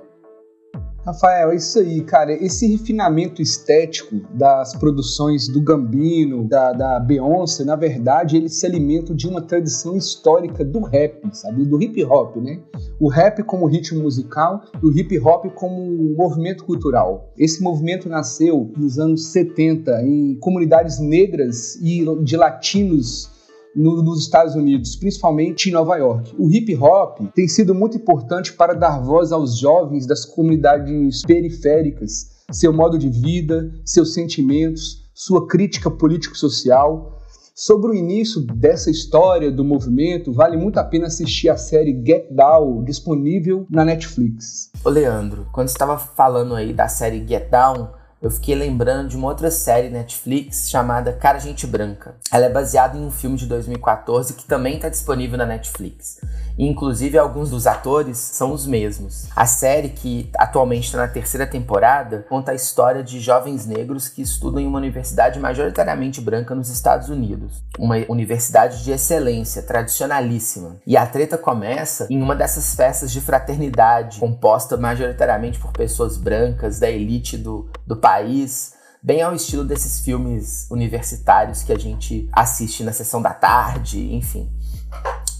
Rafael, 1.08 1.52
é 1.52 1.56
isso 1.56 1.78
aí, 1.78 2.02
cara. 2.02 2.32
Esse 2.32 2.66
refinamento 2.66 3.40
estético 3.40 4.16
das 4.34 4.74
produções 4.74 5.48
do 5.48 5.58
Gambino, 5.58 6.46
da, 6.46 6.74
da 6.74 7.00
Beyoncé, 7.00 7.64
na 7.64 7.76
verdade, 7.76 8.36
eles 8.36 8.60
se 8.60 8.66
alimentam 8.66 9.16
de 9.16 9.26
uma 9.26 9.40
tradição 9.40 9.96
histórica 9.96 10.62
do 10.62 10.80
rap, 10.80 11.26
sabe? 11.32 11.64
Do 11.64 11.82
hip 11.82 12.04
hop, 12.04 12.36
né? 12.36 12.60
O 13.00 13.08
rap 13.08 13.42
como 13.44 13.64
ritmo 13.66 14.02
musical 14.02 14.60
e 14.82 14.86
o 14.86 14.92
hip 14.92 15.18
hop 15.18 15.46
como 15.54 16.14
movimento 16.14 16.62
cultural. 16.64 17.32
Esse 17.38 17.62
movimento 17.62 18.06
nasceu 18.06 18.70
nos 18.76 18.98
anos 18.98 19.28
70 19.28 20.02
em 20.02 20.34
comunidades 20.34 20.98
negras 20.98 21.76
e 21.76 22.04
de 22.22 22.36
latinos 22.36 23.30
no, 23.74 24.02
nos 24.02 24.22
Estados 24.22 24.54
Unidos, 24.54 24.96
principalmente 24.96 25.68
em 25.68 25.72
Nova 25.72 25.96
York. 25.96 26.34
O 26.38 26.50
hip 26.50 26.74
hop 26.76 27.18
tem 27.34 27.48
sido 27.48 27.74
muito 27.74 27.96
importante 27.96 28.52
para 28.52 28.74
dar 28.74 29.00
voz 29.00 29.32
aos 29.32 29.58
jovens 29.58 30.06
das 30.06 30.24
comunidades 30.24 31.22
periféricas, 31.22 32.38
seu 32.50 32.72
modo 32.72 32.98
de 32.98 33.08
vida, 33.08 33.70
seus 33.84 34.14
sentimentos, 34.14 35.08
sua 35.14 35.46
crítica 35.46 35.90
político-social. 35.90 37.16
Sobre 37.54 37.90
o 37.90 37.94
início 37.94 38.40
dessa 38.40 38.88
história 38.88 39.50
do 39.50 39.64
movimento, 39.64 40.32
vale 40.32 40.56
muito 40.56 40.78
a 40.78 40.84
pena 40.84 41.08
assistir 41.08 41.48
a 41.48 41.56
série 41.56 42.00
Get 42.06 42.30
Down, 42.30 42.84
disponível 42.84 43.66
na 43.68 43.84
Netflix. 43.84 44.70
Ô 44.84 44.88
Leandro, 44.88 45.48
quando 45.52 45.66
estava 45.66 45.98
falando 45.98 46.54
aí 46.54 46.72
da 46.72 46.86
série 46.86 47.26
Get 47.26 47.50
Down, 47.50 47.88
eu 48.20 48.30
fiquei 48.30 48.54
lembrando 48.54 49.10
de 49.10 49.16
uma 49.16 49.28
outra 49.28 49.48
série 49.50 49.90
Netflix 49.90 50.68
chamada 50.68 51.12
Cara 51.12 51.38
Gente 51.38 51.66
Branca. 51.66 52.16
Ela 52.32 52.46
é 52.46 52.50
baseada 52.50 52.98
em 52.98 53.04
um 53.04 53.10
filme 53.12 53.36
de 53.36 53.46
2014 53.46 54.34
que 54.34 54.44
também 54.44 54.74
está 54.74 54.88
disponível 54.88 55.38
na 55.38 55.46
Netflix. 55.46 56.20
Inclusive, 56.58 57.16
alguns 57.16 57.50
dos 57.50 57.68
atores 57.68 58.18
são 58.18 58.52
os 58.52 58.66
mesmos. 58.66 59.28
A 59.36 59.46
série, 59.46 59.90
que 59.90 60.28
atualmente 60.36 60.86
está 60.86 60.98
na 60.98 61.06
terceira 61.06 61.46
temporada, 61.46 62.26
conta 62.28 62.50
a 62.50 62.54
história 62.54 63.02
de 63.02 63.20
jovens 63.20 63.64
negros 63.64 64.08
que 64.08 64.20
estudam 64.20 64.60
em 64.60 64.66
uma 64.66 64.78
universidade 64.78 65.38
majoritariamente 65.38 66.20
branca 66.20 66.54
nos 66.56 66.68
Estados 66.68 67.08
Unidos. 67.08 67.62
Uma 67.78 67.96
universidade 68.08 68.82
de 68.82 68.90
excelência, 68.90 69.62
tradicionalíssima. 69.62 70.76
E 70.84 70.96
a 70.96 71.06
treta 71.06 71.38
começa 71.38 72.08
em 72.10 72.20
uma 72.20 72.34
dessas 72.34 72.74
festas 72.74 73.12
de 73.12 73.20
fraternidade, 73.20 74.18
composta 74.18 74.76
majoritariamente 74.76 75.60
por 75.60 75.72
pessoas 75.72 76.16
brancas 76.16 76.80
da 76.80 76.90
elite 76.90 77.36
do, 77.36 77.70
do 77.86 77.96
país 77.96 78.76
bem 79.00 79.22
ao 79.22 79.32
estilo 79.32 79.64
desses 79.64 80.00
filmes 80.00 80.66
universitários 80.68 81.62
que 81.62 81.72
a 81.72 81.78
gente 81.78 82.28
assiste 82.32 82.82
na 82.82 82.92
sessão 82.92 83.22
da 83.22 83.32
tarde, 83.32 84.12
enfim 84.12 84.50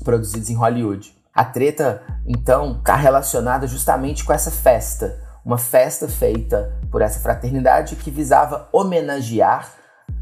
produzidos 0.08 0.48
em 0.48 0.54
Hollywood. 0.54 1.14
A 1.34 1.44
treta, 1.44 2.00
então, 2.26 2.78
está 2.78 2.96
relacionada 2.96 3.66
justamente 3.66 4.24
com 4.24 4.32
essa 4.32 4.50
festa, 4.50 5.20
uma 5.44 5.58
festa 5.58 6.08
feita 6.08 6.74
por 6.90 7.02
essa 7.02 7.20
fraternidade 7.20 7.94
que 7.94 8.10
visava 8.10 8.70
homenagear. 8.72 9.70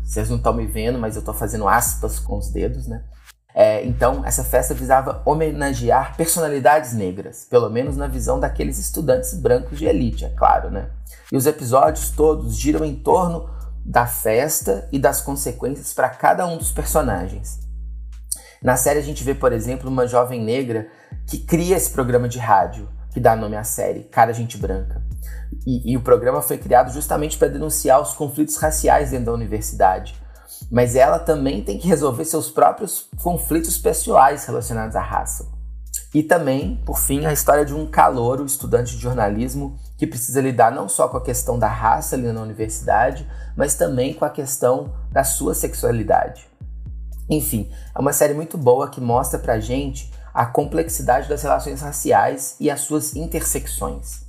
Vocês 0.02 0.28
não 0.28 0.38
estão 0.38 0.52
me 0.52 0.66
vendo, 0.66 0.98
mas 0.98 1.14
eu 1.14 1.20
estou 1.20 1.32
fazendo 1.32 1.68
aspas 1.68 2.18
com 2.18 2.36
os 2.36 2.50
dedos, 2.50 2.88
né? 2.88 3.04
É, 3.54 3.86
então, 3.86 4.24
essa 4.24 4.42
festa 4.42 4.74
visava 4.74 5.22
homenagear 5.24 6.16
personalidades 6.16 6.92
negras, 6.92 7.46
pelo 7.48 7.70
menos 7.70 7.96
na 7.96 8.08
visão 8.08 8.40
daqueles 8.40 8.80
estudantes 8.80 9.34
brancos 9.34 9.78
de 9.78 9.86
elite, 9.86 10.24
é 10.24 10.30
claro, 10.30 10.68
né? 10.68 10.90
E 11.30 11.36
os 11.36 11.46
episódios 11.46 12.10
todos 12.10 12.56
giram 12.56 12.84
em 12.84 12.96
torno 12.96 13.48
da 13.84 14.04
festa 14.04 14.88
e 14.90 14.98
das 14.98 15.20
consequências 15.20 15.94
para 15.94 16.08
cada 16.08 16.44
um 16.44 16.58
dos 16.58 16.72
personagens. 16.72 17.65
Na 18.62 18.76
série 18.76 18.98
a 18.98 19.02
gente 19.02 19.22
vê, 19.22 19.34
por 19.34 19.52
exemplo, 19.52 19.90
uma 19.90 20.06
jovem 20.06 20.42
negra 20.42 20.88
que 21.26 21.38
cria 21.38 21.76
esse 21.76 21.90
programa 21.90 22.28
de 22.28 22.38
rádio 22.38 22.88
que 23.16 23.20
dá 23.20 23.34
nome 23.34 23.56
à 23.56 23.64
série, 23.64 24.00
Cara 24.04 24.34
Gente 24.34 24.58
Branca. 24.58 25.02
E, 25.66 25.92
e 25.92 25.96
o 25.96 26.02
programa 26.02 26.42
foi 26.42 26.58
criado 26.58 26.92
justamente 26.92 27.38
para 27.38 27.48
denunciar 27.48 27.98
os 27.98 28.12
conflitos 28.12 28.58
raciais 28.58 29.10
dentro 29.10 29.26
da 29.26 29.32
universidade. 29.32 30.14
Mas 30.70 30.94
ela 30.94 31.18
também 31.18 31.64
tem 31.64 31.78
que 31.78 31.88
resolver 31.88 32.26
seus 32.26 32.50
próprios 32.50 33.08
conflitos 33.22 33.78
pessoais 33.78 34.44
relacionados 34.44 34.94
à 34.94 35.00
raça. 35.00 35.48
E 36.14 36.22
também, 36.22 36.82
por 36.84 36.98
fim, 36.98 37.24
a 37.24 37.32
história 37.32 37.64
de 37.64 37.74
um 37.74 37.86
calouro 37.86 38.44
estudante 38.44 38.94
de 38.94 39.02
jornalismo 39.02 39.78
que 39.96 40.06
precisa 40.06 40.40
lidar 40.40 40.70
não 40.70 40.88
só 40.88 41.08
com 41.08 41.16
a 41.16 41.22
questão 41.22 41.58
da 41.58 41.68
raça 41.68 42.16
ali 42.16 42.30
na 42.30 42.42
universidade, 42.42 43.26
mas 43.56 43.74
também 43.74 44.12
com 44.12 44.26
a 44.26 44.30
questão 44.30 44.92
da 45.10 45.24
sua 45.24 45.54
sexualidade. 45.54 46.46
Enfim, 47.28 47.70
é 47.94 47.98
uma 47.98 48.12
série 48.12 48.34
muito 48.34 48.56
boa 48.56 48.88
que 48.88 49.00
mostra 49.00 49.38
pra 49.38 49.58
gente 49.58 50.10
a 50.32 50.46
complexidade 50.46 51.28
das 51.28 51.42
relações 51.42 51.80
raciais 51.80 52.56
e 52.60 52.70
as 52.70 52.82
suas 52.82 53.16
intersecções. 53.16 54.26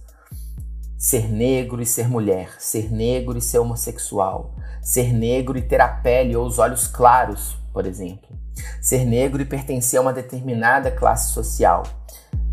Ser 0.97 1.29
negro 1.29 1.81
e 1.81 1.85
ser 1.85 2.07
mulher, 2.07 2.55
ser 2.59 2.91
negro 2.91 3.37
e 3.37 3.41
ser 3.41 3.59
homossexual, 3.59 4.55
ser 4.81 5.13
negro 5.13 5.57
e 5.57 5.61
ter 5.61 5.79
a 5.79 5.87
pele 5.87 6.35
ou 6.35 6.45
os 6.45 6.57
olhos 6.57 6.87
claros, 6.87 7.55
por 7.71 7.85
exemplo, 7.85 8.27
ser 8.81 9.05
negro 9.05 9.41
e 9.41 9.45
pertencer 9.45 9.99
a 9.99 10.01
uma 10.01 10.13
determinada 10.13 10.89
classe 10.89 11.33
social. 11.33 11.83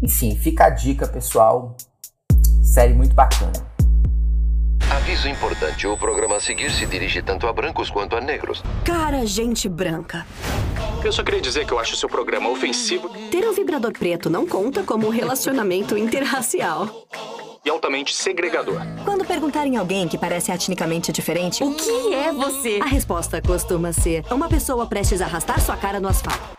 Enfim, 0.02 0.36
fica 0.36 0.66
a 0.66 0.70
dica, 0.70 1.06
pessoal. 1.06 1.76
Série 2.62 2.92
muito 2.92 3.14
bacana. 3.14 3.73
Aviso 4.96 5.28
importante: 5.28 5.88
o 5.88 5.96
programa 5.96 6.36
a 6.36 6.40
seguir 6.40 6.70
se 6.70 6.86
dirige 6.86 7.20
tanto 7.20 7.48
a 7.48 7.52
brancos 7.52 7.90
quanto 7.90 8.14
a 8.14 8.20
negros. 8.20 8.62
Cara, 8.84 9.26
gente 9.26 9.68
branca. 9.68 10.24
Eu 11.04 11.12
só 11.12 11.24
queria 11.24 11.40
dizer 11.40 11.66
que 11.66 11.72
eu 11.72 11.80
acho 11.80 11.96
seu 11.96 12.08
programa 12.08 12.48
ofensivo. 12.48 13.08
Ter 13.28 13.44
um 13.44 13.52
vibrador 13.52 13.92
preto 13.92 14.30
não 14.30 14.46
conta 14.46 14.84
como 14.84 15.08
um 15.08 15.10
relacionamento 15.10 15.98
interracial. 15.98 16.88
E 17.64 17.68
altamente 17.68 18.14
segregador. 18.14 18.80
Quando 19.04 19.24
perguntarem 19.24 19.76
a 19.76 19.80
alguém 19.80 20.06
que 20.06 20.16
parece 20.16 20.52
etnicamente 20.52 21.10
diferente, 21.10 21.64
o 21.64 21.74
que 21.74 22.14
é 22.14 22.32
você? 22.32 22.78
A 22.80 22.86
resposta 22.86 23.42
costuma 23.42 23.92
ser 23.92 24.24
uma 24.30 24.48
pessoa 24.48 24.86
prestes 24.86 25.20
a 25.20 25.24
arrastar 25.24 25.60
sua 25.60 25.76
cara 25.76 25.98
no 25.98 26.06
asfalto. 26.06 26.54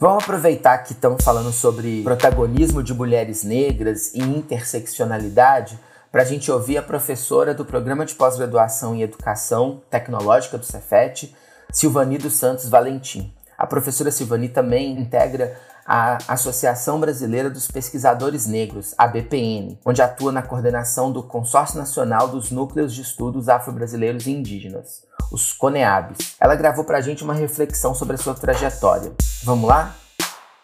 Vamos 0.00 0.24
aproveitar 0.24 0.78
que 0.78 0.92
estamos 0.92 1.22
falando 1.22 1.52
sobre 1.52 2.02
protagonismo 2.02 2.82
de 2.82 2.94
mulheres 2.94 3.44
negras 3.44 4.14
e 4.14 4.20
interseccionalidade 4.20 5.78
para 6.14 6.22
a 6.22 6.24
gente 6.24 6.48
ouvir 6.48 6.78
a 6.78 6.82
professora 6.82 7.52
do 7.52 7.64
Programa 7.64 8.06
de 8.06 8.14
Pós-Graduação 8.14 8.94
em 8.94 9.02
Educação 9.02 9.82
Tecnológica 9.90 10.56
do 10.56 10.64
Cefet, 10.64 11.34
Silvani 11.72 12.18
dos 12.18 12.34
Santos 12.34 12.68
Valentim. 12.68 13.34
A 13.58 13.66
professora 13.66 14.12
Silvani 14.12 14.48
também 14.48 14.92
integra 14.92 15.60
a 15.84 16.18
Associação 16.28 17.00
Brasileira 17.00 17.50
dos 17.50 17.66
Pesquisadores 17.66 18.46
Negros, 18.46 18.94
a 18.96 19.08
BPN, 19.08 19.76
onde 19.84 20.02
atua 20.02 20.30
na 20.30 20.40
coordenação 20.40 21.10
do 21.10 21.20
Consórcio 21.20 21.78
Nacional 21.78 22.28
dos 22.28 22.52
Núcleos 22.52 22.94
de 22.94 23.02
Estudos 23.02 23.48
Afro-Brasileiros 23.48 24.24
e 24.28 24.30
Indígenas, 24.30 25.04
os 25.32 25.52
CONEABs. 25.52 26.36
Ela 26.38 26.54
gravou 26.54 26.84
para 26.84 26.98
a 26.98 27.00
gente 27.00 27.24
uma 27.24 27.34
reflexão 27.34 27.92
sobre 27.92 28.14
a 28.14 28.18
sua 28.18 28.34
trajetória. 28.34 29.12
Vamos 29.42 29.68
lá? 29.68 29.96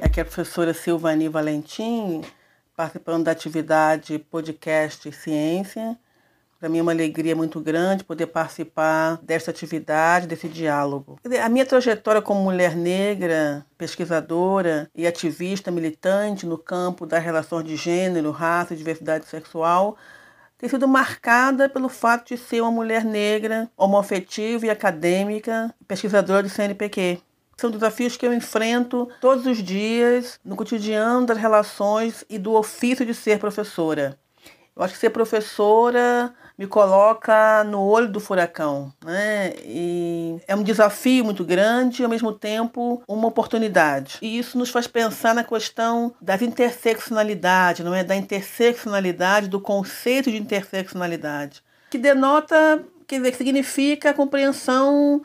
Aqui 0.01 0.21
é 0.21 0.23
a 0.23 0.27
professora 0.27 0.73
Silvani 0.73 1.29
Valentim, 1.29 2.23
participando 2.81 3.25
da 3.25 3.33
atividade 3.33 4.19
podcast 4.19 5.13
Ciência. 5.13 5.99
Para 6.59 6.67
mim 6.67 6.79
é 6.79 6.83
uma 6.83 6.93
alegria 6.93 7.37
muito 7.37 7.61
grande 7.61 8.05
poder 8.05 8.27
participar 8.29 9.19
desta 9.23 9.51
atividade, 9.51 10.27
desse 10.27 10.49
diálogo. 10.49 11.19
A 11.45 11.49
minha 11.51 11.67
trajetória 11.67 12.23
como 12.23 12.41
mulher 12.41 12.75
negra, 12.75 13.67
pesquisadora 13.77 14.91
e 14.95 15.07
ativista 15.07 15.71
militante 15.71 16.47
no 16.47 16.57
campo 16.57 17.05
das 17.05 17.23
relações 17.23 17.67
de 17.67 17.77
gênero, 17.77 18.31
raça 18.31 18.73
e 18.73 18.79
diversidade 18.79 19.27
sexual 19.27 19.99
tem 20.57 20.69
sido 20.71 20.89
marcada 20.89 21.69
pelo 21.69 21.91
fato 21.91 22.29
de 22.29 22.39
ser 22.39 22.63
uma 22.63 22.71
mulher 22.71 23.05
negra, 23.05 23.71
homoafetiva 23.77 24.65
e 24.65 24.71
acadêmica, 24.71 25.75
pesquisadora 25.87 26.45
do 26.45 26.49
CNPq. 26.49 27.21
São 27.61 27.71
desafios 27.71 28.17
que 28.17 28.27
eu 28.27 28.33
enfrento 28.33 29.07
todos 29.21 29.45
os 29.45 29.63
dias 29.63 30.41
no 30.43 30.57
cotidiano 30.57 31.27
das 31.27 31.37
relações 31.37 32.25
e 32.27 32.39
do 32.39 32.55
ofício 32.55 33.05
de 33.05 33.13
ser 33.13 33.39
professora. 33.39 34.19
Eu 34.75 34.83
acho 34.83 34.95
que 34.95 35.01
ser 35.01 35.11
professora 35.11 36.33
me 36.57 36.67
coloca 36.67 37.63
no 37.65 37.83
olho 37.83 38.09
do 38.09 38.19
furacão, 38.19 38.91
né? 39.05 39.53
E 39.63 40.39
é 40.49 40.57
um 40.57 40.63
desafio 40.63 41.23
muito 41.23 41.45
grande 41.45 42.01
e 42.01 42.05
ao 42.05 42.09
mesmo 42.09 42.33
tempo 42.33 43.03
uma 43.07 43.29
oportunidade. 43.29 44.17
E 44.23 44.39
isso 44.39 44.57
nos 44.57 44.71
faz 44.71 44.87
pensar 44.87 45.35
na 45.35 45.45
questão 45.45 46.15
das 46.19 46.41
interseccionalidades, 46.41 47.85
não 47.85 47.95
é? 47.95 48.03
Da 48.03 48.17
interseccionalidade, 48.17 49.49
do 49.51 49.61
conceito 49.61 50.31
de 50.31 50.39
interseccionalidade, 50.39 51.63
que 51.91 51.99
denota, 51.99 52.83
quer 53.07 53.19
dizer, 53.19 53.33
que 53.33 53.37
significa 53.37 54.11
a 54.11 54.15
compreensão 54.15 55.21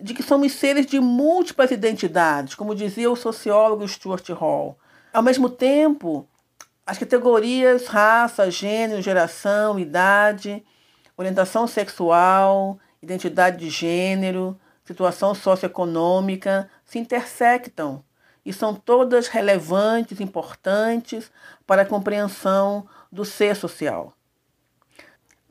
de 0.00 0.12
que 0.12 0.22
somos 0.22 0.52
seres 0.52 0.86
de 0.86 1.00
múltiplas 1.00 1.70
identidades, 1.70 2.54
como 2.54 2.74
dizia 2.74 3.10
o 3.10 3.16
sociólogo 3.16 3.88
Stuart 3.88 4.28
Hall. 4.30 4.78
Ao 5.12 5.22
mesmo 5.22 5.48
tempo, 5.48 6.28
as 6.84 6.98
categorias 6.98 7.86
raça, 7.86 8.50
gênero, 8.50 9.00
geração, 9.00 9.78
idade, 9.78 10.62
orientação 11.16 11.66
sexual, 11.66 12.78
identidade 13.02 13.56
de 13.56 13.70
gênero, 13.70 14.58
situação 14.84 15.34
socioeconômica 15.34 16.70
se 16.84 16.98
intersectam 16.98 18.04
e 18.44 18.52
são 18.52 18.74
todas 18.74 19.26
relevantes, 19.26 20.20
importantes 20.20 21.32
para 21.66 21.82
a 21.82 21.86
compreensão 21.86 22.86
do 23.10 23.24
ser 23.24 23.56
social. 23.56 24.12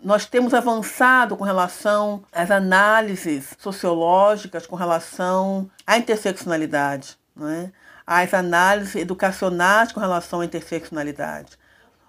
Nós 0.05 0.27
temos 0.27 0.53
avançado 0.53 1.35
com 1.35 1.43
relação 1.43 2.21
às 2.31 2.51
análises 2.51 3.55
sociológicas, 3.57 4.67
com 4.67 4.75
relação 4.75 5.67
à 5.83 5.97
interseccionalidade, 5.97 7.17
não 7.35 7.50
é? 7.50 7.71
às 8.05 8.31
análises 8.31 8.93
educacionais 8.93 9.91
com 9.91 10.00
relação 10.00 10.41
à 10.41 10.45
interseccionalidade. 10.45 11.57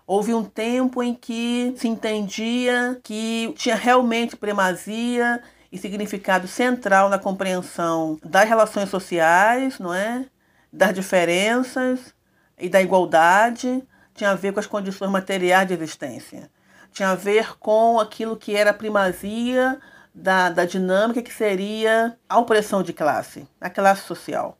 Houve 0.06 0.34
um 0.34 0.44
tempo 0.44 1.02
em 1.02 1.14
que 1.14 1.72
se 1.78 1.88
entendia 1.88 3.00
que 3.02 3.54
tinha 3.56 3.74
realmente 3.74 4.36
primazia 4.36 5.42
e 5.72 5.78
significado 5.78 6.46
central 6.46 7.08
na 7.08 7.18
compreensão 7.18 8.20
das 8.22 8.46
relações 8.46 8.90
sociais, 8.90 9.78
não 9.78 9.94
é? 9.94 10.26
das 10.70 10.92
diferenças 10.92 12.14
e 12.58 12.68
da 12.68 12.82
igualdade, 12.82 13.82
tinha 14.14 14.32
a 14.32 14.34
ver 14.34 14.52
com 14.52 14.60
as 14.60 14.66
condições 14.66 15.10
materiais 15.10 15.66
de 15.66 15.72
existência. 15.72 16.50
Tinha 16.96 17.10
a 17.10 17.14
ver 17.14 17.58
com 17.58 18.00
aquilo 18.00 18.38
que 18.38 18.56
era 18.56 18.70
a 18.70 18.72
primazia 18.72 19.78
da, 20.14 20.48
da 20.48 20.64
dinâmica 20.64 21.20
que 21.20 21.30
seria 21.30 22.18
a 22.26 22.38
opressão 22.38 22.82
de 22.82 22.94
classe, 22.94 23.46
a 23.60 23.68
classe 23.68 24.06
social. 24.06 24.56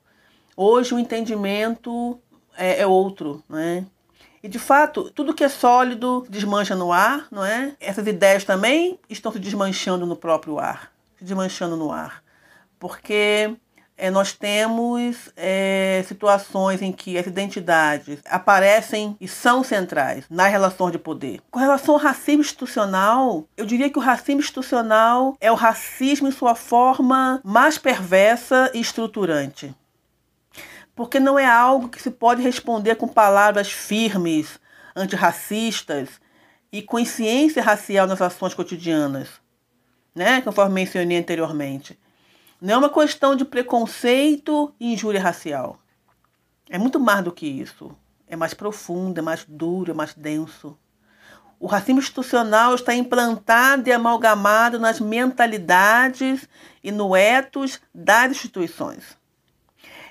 Hoje 0.55 0.93
o 0.93 0.99
entendimento 0.99 2.21
é, 2.55 2.83
é 2.83 2.87
outro, 2.87 3.43
não 3.49 3.59
é? 3.59 3.87
E 4.43 4.49
de 4.49 4.59
fato, 4.59 5.11
tudo 5.13 5.33
que 5.33 5.45
é 5.45 5.49
sólido 5.49 6.27
desmancha 6.29 6.77
no 6.77 6.93
ar, 6.93 7.27
não 7.31 7.43
é? 7.43 7.75
Essas 7.81 8.07
ideias 8.07 8.45
também 8.45 9.01
estão 9.09 9.33
se 9.33 9.39
desmanchando 9.39 10.05
no 10.05 10.15
próprio 10.15 10.59
ar, 10.59 10.93
se 11.17 11.25
desmanchando 11.25 11.75
no 11.75 11.91
ar. 11.91 12.23
Porque 12.79 13.57
é, 13.97 14.11
nós 14.11 14.33
temos 14.33 15.31
é, 15.37 16.05
situações 16.07 16.83
em 16.83 16.93
que 16.93 17.17
as 17.17 17.27
identidades 17.27 18.21
aparecem 18.27 19.17
e 19.21 19.27
são 19.27 19.65
centrais 19.65 20.25
nas 20.29 20.51
relações 20.51 20.93
de 20.93 20.99
poder. 20.99 21.41
Com 21.51 21.59
relação 21.59 21.95
ao 21.95 22.01
racismo 22.01 22.43
institucional, 22.43 23.49
eu 23.57 23.65
diria 23.65 23.91
que 23.91 23.99
o 23.99 24.03
racismo 24.03 24.41
institucional 24.41 25.37
é 25.41 25.51
o 25.51 25.55
racismo 25.55 26.29
em 26.29 26.33
sua 26.33 26.55
forma 26.55 27.41
mais 27.45 27.79
perversa 27.79 28.71
e 28.75 28.81
estruturante 28.81 29.75
porque 30.97 31.21
não 31.21 31.39
é 31.39 31.45
algo 31.45 31.91
que 31.91 32.03
se 32.03 32.11
pode 32.11 32.43
responder 32.43 32.97
com 32.97 33.07
palavras 33.07 33.71
firmes, 33.71 34.59
antirracistas 34.97 36.09
e 36.73 36.81
consciência 36.81 37.63
racial 37.63 38.07
nas 38.07 38.23
ações 38.23 38.55
cotidianas, 38.55 39.29
né? 40.15 40.41
conforme 40.41 40.75
mencionei 40.75 41.19
anteriormente. 41.19 41.99
Não 42.61 42.75
é 42.75 42.79
uma 42.79 42.91
questão 42.91 43.37
de 43.37 43.45
preconceito 43.45 44.73
e 44.81 44.95
injúria 44.95 45.21
racial. 45.21 45.79
É 46.71 46.79
muito 46.79 46.99
mais 46.99 47.23
do 47.23 47.31
que 47.31 47.47
isso. 47.47 47.95
É 48.27 48.35
mais 48.35 48.55
profundo, 48.55 49.19
é 49.19 49.23
mais 49.23 49.45
duro, 49.47 49.91
é 49.91 49.95
mais 49.95 50.15
denso. 50.15 50.77
O 51.61 51.67
racismo 51.67 52.01
institucional 52.01 52.75
está 52.75 52.95
implantado 52.95 53.89
e 53.89 53.93
amalgamado 53.93 54.79
nas 54.79 55.01
mentalidades 55.01 56.49
e 56.83 56.91
no 56.91 57.15
etos 57.15 57.81
das 57.95 58.31
instituições. 58.31 59.17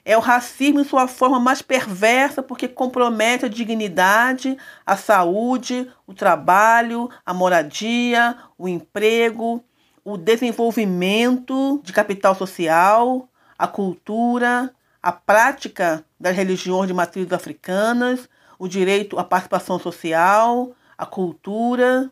É 0.03 0.15
o 0.15 0.21
racismo 0.21 0.79
em 0.79 0.83
sua 0.83 1.07
forma 1.07 1.39
mais 1.39 1.63
perversa 1.63 2.43
porque 2.43 2.67
compromete 2.67 3.45
a 3.45 3.49
dignidade, 3.49 4.55
a 4.85 4.95
saúde, 4.95 5.91
o 6.05 6.13
trabalho, 6.13 7.09
a 7.25 7.33
moradia, 7.33 8.37
o 8.55 8.67
emprego, 8.67 9.63
o 10.05 10.17
desenvolvimento 10.17 11.81
de 11.83 11.91
capital 11.91 12.35
social, 12.35 13.27
a 13.57 13.67
cultura, 13.67 14.71
a 15.01 15.11
prática 15.11 16.05
das 16.19 16.35
religiões 16.35 16.87
de 16.87 16.93
matrizes 16.93 17.33
africanas, 17.33 18.29
o 18.59 18.67
direito 18.67 19.17
à 19.17 19.23
participação 19.23 19.79
social, 19.79 20.73
a 20.95 21.07
cultura. 21.07 22.11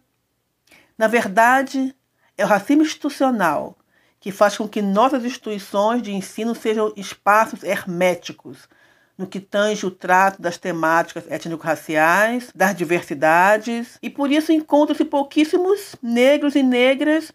Na 0.98 1.08
verdade, 1.08 1.96
é 2.36 2.44
o 2.44 2.48
racismo 2.48 2.82
institucional 2.82 3.78
que 4.20 4.32
faz 4.32 4.58
com 4.58 4.67
que 4.67 4.82
nossas 4.82 5.24
instituições 5.24 6.02
de 6.02 6.13
ensino 6.13 6.56
sejam 6.56 6.91
espaços 6.96 7.62
herméticos 7.62 8.67
no 9.15 9.28
que 9.28 9.39
tange 9.39 9.86
o 9.86 9.91
trato 9.91 10.41
das 10.41 10.58
temáticas 10.58 11.30
étnico-raciais, 11.30 12.50
das 12.56 12.76
diversidades, 12.76 14.00
e 14.02 14.10
por 14.10 14.32
isso 14.32 14.52
encontram-se 14.52 15.06
pouquíssimos 15.06 15.96
negros 16.02 16.56
e 16.56 16.63
negras 16.63 17.32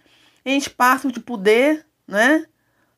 em 0.48 0.56
espaços 0.56 1.12
de 1.12 1.20
poder, 1.20 1.84
né? 2.06 2.46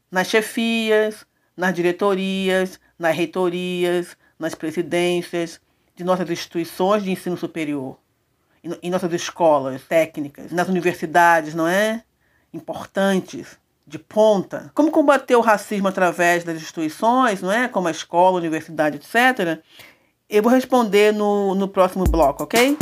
nas 0.09 0.29
chefias, 0.29 1.27
nas 1.57 1.75
diretorias, 1.75 2.79
nas 2.97 3.17
reitorias, 3.17 4.17
nas 4.39 4.55
presidências 4.55 5.61
de 5.97 6.05
nossas 6.05 6.31
instituições 6.31 7.03
de 7.03 7.11
ensino 7.11 7.37
superior, 7.37 7.99
em 8.81 8.89
nossas 8.89 9.13
escolas 9.13 9.83
técnicas, 9.83 10.53
nas 10.53 10.69
universidades, 10.69 11.53
não 11.53 11.67
é? 11.67 12.05
Importantes 12.55 13.59
de 13.85 13.99
ponta. 13.99 14.71
Como 14.73 14.93
combater 14.93 15.35
o 15.35 15.41
racismo 15.41 15.89
através 15.89 16.45
das 16.45 16.57
instituições, 16.57 17.43
não 17.43 17.51
é? 17.51 17.67
Como 17.67 17.89
a 17.89 17.91
escola, 17.91 18.37
a 18.37 18.41
universidade, 18.41 18.99
etc. 18.99 19.61
Eu 20.29 20.43
vou 20.43 20.53
responder 20.53 21.13
no, 21.13 21.57
no 21.57 21.67
próximo 21.67 22.05
bloco, 22.05 22.45
ok? 22.45 22.79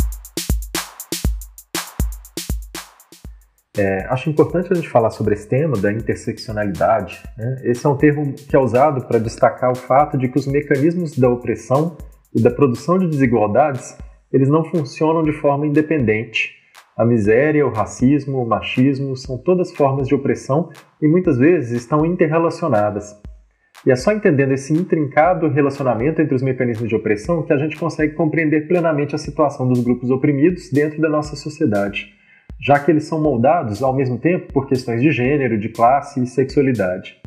É, 3.79 4.05
acho 4.09 4.29
importante 4.29 4.73
a 4.73 4.75
gente 4.75 4.89
falar 4.89 5.09
sobre 5.09 5.35
esse 5.35 5.47
tema 5.47 5.77
da 5.77 5.89
interseccionalidade. 5.89 7.23
Né? 7.37 7.61
Esse 7.63 7.85
é 7.85 7.89
um 7.89 7.95
termo 7.95 8.33
que 8.33 8.53
é 8.53 8.59
usado 8.59 9.05
para 9.05 9.17
destacar 9.17 9.71
o 9.71 9.75
fato 9.75 10.17
de 10.17 10.27
que 10.27 10.37
os 10.37 10.45
mecanismos 10.45 11.17
da 11.17 11.29
opressão 11.29 11.95
e 12.35 12.41
da 12.41 12.51
produção 12.51 12.97
de 12.97 13.07
desigualdades 13.07 13.97
eles 14.33 14.49
não 14.49 14.65
funcionam 14.65 15.23
de 15.23 15.31
forma 15.31 15.65
independente. 15.65 16.51
A 16.97 17.05
miséria, 17.05 17.65
o 17.65 17.71
racismo, 17.71 18.43
o 18.43 18.45
machismo 18.45 19.15
são 19.15 19.37
todas 19.37 19.71
formas 19.71 20.09
de 20.09 20.13
opressão 20.13 20.69
e 21.01 21.07
muitas 21.07 21.37
vezes 21.37 21.71
estão 21.71 22.05
interrelacionadas. 22.05 23.15
E 23.87 23.91
é 23.91 23.95
só 23.95 24.11
entendendo 24.11 24.51
esse 24.51 24.73
intrincado 24.73 25.47
relacionamento 25.47 26.21
entre 26.21 26.35
os 26.35 26.41
mecanismos 26.41 26.89
de 26.89 26.95
opressão 26.97 27.43
que 27.43 27.53
a 27.53 27.57
gente 27.57 27.77
consegue 27.77 28.13
compreender 28.13 28.67
plenamente 28.67 29.15
a 29.15 29.17
situação 29.17 29.69
dos 29.69 29.79
grupos 29.79 30.11
oprimidos 30.11 30.69
dentro 30.69 30.99
da 30.99 31.07
nossa 31.07 31.37
sociedade, 31.37 32.18
já 32.61 32.79
que 32.79 32.91
eles 32.91 33.05
são 33.05 33.21
moldados 33.21 33.81
ao 33.81 33.95
mesmo 33.95 34.17
tempo 34.17 34.51
por 34.51 34.67
questões 34.67 35.01
de 35.01 35.11
gênero, 35.11 35.59
de 35.59 35.69
classe 35.69 36.21
e 36.21 36.27
sexualidade. 36.27 37.17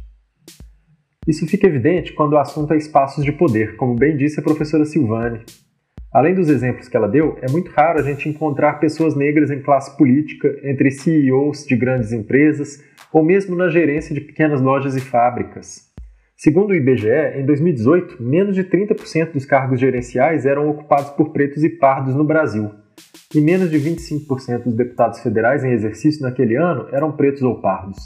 Isso 1.26 1.46
fica 1.46 1.66
evidente 1.66 2.12
quando 2.12 2.32
o 2.32 2.38
assunto 2.38 2.74
é 2.74 2.76
espaços 2.76 3.24
de 3.24 3.32
poder, 3.32 3.76
como 3.76 3.94
bem 3.94 4.16
disse 4.16 4.40
a 4.40 4.42
professora 4.42 4.84
Silvane, 4.84 5.44
Além 6.12 6.34
dos 6.34 6.50
exemplos 6.50 6.88
que 6.88 6.96
ela 6.96 7.08
deu, 7.08 7.38
é 7.40 7.50
muito 7.50 7.70
raro 7.70 7.98
a 7.98 8.02
gente 8.02 8.28
encontrar 8.28 8.74
pessoas 8.74 9.16
negras 9.16 9.50
em 9.50 9.62
classe 9.62 9.96
política, 9.96 10.60
entre 10.62 10.90
CEOs 10.90 11.64
de 11.64 11.74
grandes 11.74 12.12
empresas 12.12 12.84
ou 13.10 13.24
mesmo 13.24 13.56
na 13.56 13.70
gerência 13.70 14.14
de 14.14 14.20
pequenas 14.20 14.60
lojas 14.60 14.94
e 14.94 15.00
fábricas. 15.00 15.90
Segundo 16.36 16.70
o 16.70 16.74
IBGE, 16.74 17.38
em 17.38 17.46
2018, 17.46 18.22
menos 18.22 18.54
de 18.54 18.64
30% 18.64 19.32
dos 19.32 19.46
cargos 19.46 19.80
gerenciais 19.80 20.44
eram 20.44 20.68
ocupados 20.68 21.10
por 21.10 21.32
pretos 21.32 21.64
e 21.64 21.70
pardos 21.70 22.14
no 22.14 22.24
Brasil, 22.24 22.70
e 23.34 23.40
menos 23.40 23.70
de 23.70 23.78
25% 23.78 24.64
dos 24.64 24.74
deputados 24.74 25.20
federais 25.20 25.64
em 25.64 25.72
exercício 25.72 26.22
naquele 26.22 26.56
ano 26.56 26.88
eram 26.92 27.12
pretos 27.12 27.42
ou 27.42 27.60
pardos. 27.60 27.98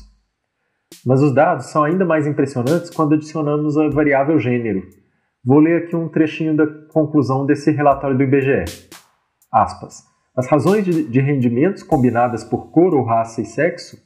Mas 1.05 1.23
os 1.23 1.35
dados 1.35 1.67
são 1.67 1.85
ainda 1.85 2.05
mais 2.05 2.27
impressionantes 2.27 2.91
quando 2.91 3.15
adicionamos 3.15 3.77
a 3.77 3.89
variável 3.89 4.39
gênero, 4.39 4.83
Vou 5.47 5.61
ler 5.61 5.85
aqui 5.85 5.95
um 5.95 6.09
trechinho 6.09 6.57
da 6.57 6.67
conclusão 6.67 7.47
desse 7.47 7.71
relatório 7.71 8.17
do 8.17 8.23
IBGE. 8.25 8.65
Aspas. 9.53 10.03
As 10.37 10.49
razões 10.49 10.85
de 10.85 11.21
rendimentos 11.21 11.85
combinadas 11.85 12.43
por 12.43 12.73
cor 12.73 12.93
ou 12.93 13.05
raça 13.05 13.41
e 13.41 13.47
sexo 13.47 13.97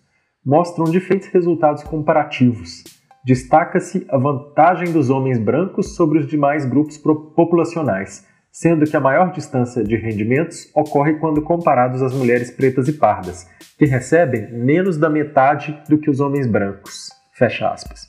mostram 0.44 0.84
diferentes 0.84 1.28
resultados 1.28 1.82
comparativos. 1.82 2.84
Destaca-se 3.24 4.06
a 4.10 4.18
vantagem 4.18 4.92
dos 4.92 5.08
homens 5.08 5.38
brancos 5.38 5.94
sobre 5.94 6.18
os 6.18 6.26
demais 6.26 6.66
grupos 6.66 6.98
populacionais, 6.98 8.26
sendo 8.52 8.84
que 8.84 8.96
a 8.96 9.00
maior 9.00 9.32
distância 9.32 9.84
de 9.84 9.96
rendimentos 9.96 10.70
ocorre 10.74 11.14
quando 11.18 11.42
comparados 11.42 12.02
às 12.02 12.14
mulheres 12.14 12.50
pretas 12.50 12.88
e 12.88 12.92
pardas, 12.92 13.48
que 13.78 13.84
recebem 13.84 14.52
menos 14.52 14.96
da 14.96 15.08
metade 15.08 15.82
do 15.88 15.98
que 15.98 16.10
os 16.10 16.20
homens 16.20 16.46
brancos. 16.46 17.08
Fecha 17.32 17.70
aspas. 17.70 18.08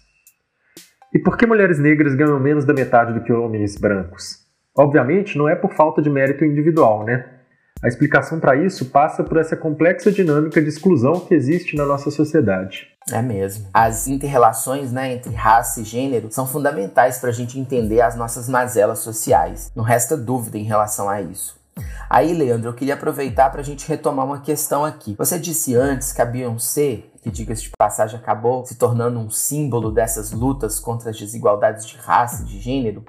E 1.14 1.20
por 1.20 1.38
que 1.38 1.46
mulheres 1.46 1.78
negras 1.80 2.16
ganham 2.16 2.40
menos 2.40 2.66
da 2.66 2.74
metade 2.74 3.14
do 3.14 3.22
que 3.22 3.34
homens 3.34 3.78
brancos? 3.78 4.42
Obviamente, 4.76 5.38
não 5.38 5.50
é 5.50 5.56
por 5.56 5.74
falta 5.74 6.02
de 6.02 6.10
mérito 6.10 6.46
individual, 6.46 7.04
né? 7.04 7.41
A 7.84 7.88
explicação 7.88 8.40
para 8.40 8.56
isso 8.56 8.86
passa 8.86 9.24
por 9.24 9.38
essa 9.38 9.58
complexa 9.58 10.12
dinâmica 10.12 10.62
de 10.62 10.70
exclusão 10.70 11.20
que 11.22 11.34
existe 11.34 11.76
na 11.76 11.84
nossa 11.84 12.12
sociedade. 12.12 12.88
É 13.12 13.22
mesmo. 13.24 13.66
As 13.74 14.08
interrelações 14.08 14.92
né, 14.92 15.14
entre 15.14 15.34
raça 15.34 15.82
e 15.82 15.84
gênero 15.84 16.28
são 16.30 16.46
fundamentais 16.46 17.18
para 17.18 17.30
a 17.30 17.34
gente 17.34 17.60
entender 17.60 18.02
as 18.02 18.16
nossas 18.16 18.48
mazelas 18.48 19.00
sociais. 19.00 19.72
Não 19.76 19.84
resta 19.84 20.16
dúvida 20.16 20.60
em 20.60 20.64
relação 20.64 21.10
a 21.10 21.22
isso. 21.22 21.60
Aí, 22.08 22.34
Leandro, 22.34 22.70
eu 22.70 22.74
queria 22.74 22.94
aproveitar 22.94 23.50
para 23.50 23.62
a 23.62 23.64
gente 23.64 23.88
retomar 23.88 24.26
uma 24.26 24.42
questão 24.42 24.86
aqui. 24.86 25.16
Você 25.18 25.40
disse 25.40 25.76
antes 25.76 26.12
que 26.12 26.22
a 26.22 26.26
Beyoncé, 26.26 27.06
que 27.22 27.30
diga-se 27.30 27.64
de 27.64 27.72
passagem, 27.78 28.20
acabou 28.20 28.66
se 28.66 28.76
tornando 28.76 29.20
um 29.20 29.30
símbolo 29.30 29.92
dessas 29.92 30.32
lutas 30.32 30.80
contra 30.80 31.12
as 31.12 31.20
desigualdades 31.20 31.86
de 31.86 31.96
raça 31.98 32.42
e 32.42 32.46
de 32.46 32.60
gênero. 32.60 33.06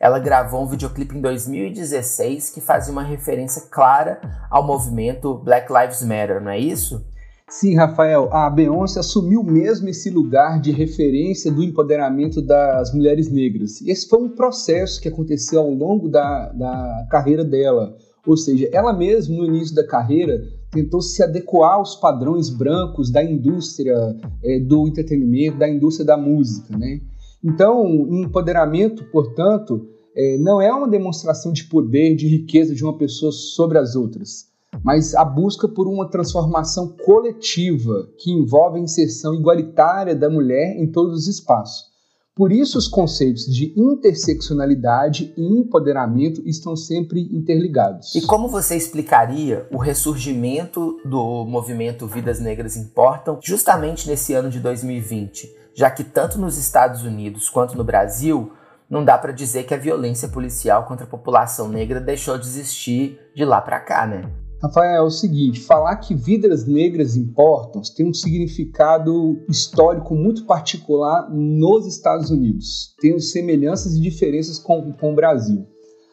Ela 0.00 0.18
gravou 0.18 0.62
um 0.62 0.66
videoclipe 0.66 1.16
em 1.16 1.20
2016 1.20 2.50
que 2.50 2.60
fazia 2.60 2.92
uma 2.92 3.04
referência 3.04 3.62
clara 3.70 4.20
ao 4.50 4.66
movimento 4.66 5.34
Black 5.38 5.72
Lives 5.72 6.02
Matter, 6.02 6.40
não 6.40 6.50
é 6.50 6.58
isso? 6.58 7.04
Sim, 7.48 7.76
Rafael, 7.76 8.32
a 8.32 8.48
Beyoncé 8.48 8.98
assumiu 8.98 9.42
mesmo 9.42 9.88
esse 9.88 10.08
lugar 10.08 10.58
de 10.58 10.72
referência 10.72 11.52
do 11.52 11.62
empoderamento 11.62 12.40
das 12.40 12.94
mulheres 12.94 13.30
negras. 13.30 13.82
Esse 13.82 14.08
foi 14.08 14.20
um 14.22 14.30
processo 14.30 15.00
que 15.00 15.08
aconteceu 15.08 15.60
ao 15.60 15.70
longo 15.70 16.08
da, 16.08 16.48
da 16.48 17.06
carreira 17.10 17.44
dela. 17.44 17.94
Ou 18.26 18.38
seja, 18.38 18.70
ela 18.72 18.92
mesma, 18.92 19.36
no 19.36 19.44
início 19.44 19.74
da 19.74 19.86
carreira, 19.86 20.42
tentou 20.72 21.00
se 21.00 21.22
adequar 21.22 21.74
aos 21.74 21.94
padrões 21.94 22.48
brancos 22.48 23.10
da 23.10 23.22
indústria 23.22 23.94
é, 24.42 24.58
do 24.58 24.88
entretenimento, 24.88 25.58
da 25.58 25.68
indústria 25.68 26.06
da 26.06 26.16
música. 26.16 26.76
Né? 26.76 27.00
Então, 27.44 27.86
empoderamento, 28.10 29.04
portanto, 29.12 29.86
é, 30.16 30.38
não 30.38 30.60
é 30.60 30.72
uma 30.72 30.88
demonstração 30.88 31.52
de 31.52 31.64
poder, 31.64 32.16
de 32.16 32.26
riqueza 32.26 32.74
de 32.74 32.82
uma 32.82 32.96
pessoa 32.96 33.30
sobre 33.30 33.78
as 33.78 33.94
outras 33.94 34.50
mas 34.82 35.14
a 35.14 35.24
busca 35.24 35.68
por 35.68 35.86
uma 35.86 36.08
transformação 36.08 36.88
coletiva 37.04 38.08
que 38.18 38.32
envolve 38.32 38.78
a 38.78 38.82
inserção 38.82 39.34
igualitária 39.34 40.14
da 40.14 40.30
mulher 40.30 40.76
em 40.76 40.90
todos 40.90 41.20
os 41.20 41.28
espaços. 41.28 41.91
Por 42.34 42.50
isso, 42.50 42.78
os 42.78 42.88
conceitos 42.88 43.44
de 43.44 43.74
interseccionalidade 43.76 45.34
e 45.36 45.42
empoderamento 45.42 46.42
estão 46.46 46.74
sempre 46.74 47.28
interligados. 47.30 48.14
E 48.14 48.22
como 48.22 48.48
você 48.48 48.74
explicaria 48.74 49.68
o 49.70 49.76
ressurgimento 49.76 50.98
do 51.04 51.44
movimento 51.44 52.06
Vidas 52.06 52.40
Negras 52.40 52.74
Importam 52.74 53.38
justamente 53.42 54.08
nesse 54.08 54.32
ano 54.32 54.48
de 54.48 54.60
2020, 54.60 55.54
já 55.74 55.90
que 55.90 56.02
tanto 56.02 56.38
nos 56.38 56.56
Estados 56.56 57.04
Unidos 57.04 57.50
quanto 57.50 57.76
no 57.76 57.84
Brasil 57.84 58.50
não 58.88 59.04
dá 59.04 59.18
para 59.18 59.32
dizer 59.32 59.64
que 59.64 59.74
a 59.74 59.78
violência 59.78 60.28
policial 60.28 60.86
contra 60.86 61.04
a 61.04 61.08
população 61.08 61.68
negra 61.68 62.00
deixou 62.00 62.38
de 62.38 62.46
existir 62.46 63.18
de 63.34 63.44
lá 63.44 63.60
para 63.60 63.80
cá, 63.80 64.06
né? 64.06 64.30
Rafael, 64.62 64.94
é 64.94 65.02
o 65.02 65.10
seguinte: 65.10 65.60
falar 65.60 65.96
que 65.96 66.14
vidas 66.14 66.66
negras 66.66 67.16
importam 67.16 67.82
tem 67.96 68.08
um 68.08 68.14
significado 68.14 69.42
histórico 69.48 70.14
muito 70.14 70.44
particular 70.44 71.28
nos 71.28 71.86
Estados 71.86 72.30
Unidos, 72.30 72.94
tendo 73.00 73.20
semelhanças 73.20 73.96
e 73.96 74.00
diferenças 74.00 74.60
com, 74.60 74.92
com 74.92 75.12
o 75.12 75.16
Brasil. 75.16 75.66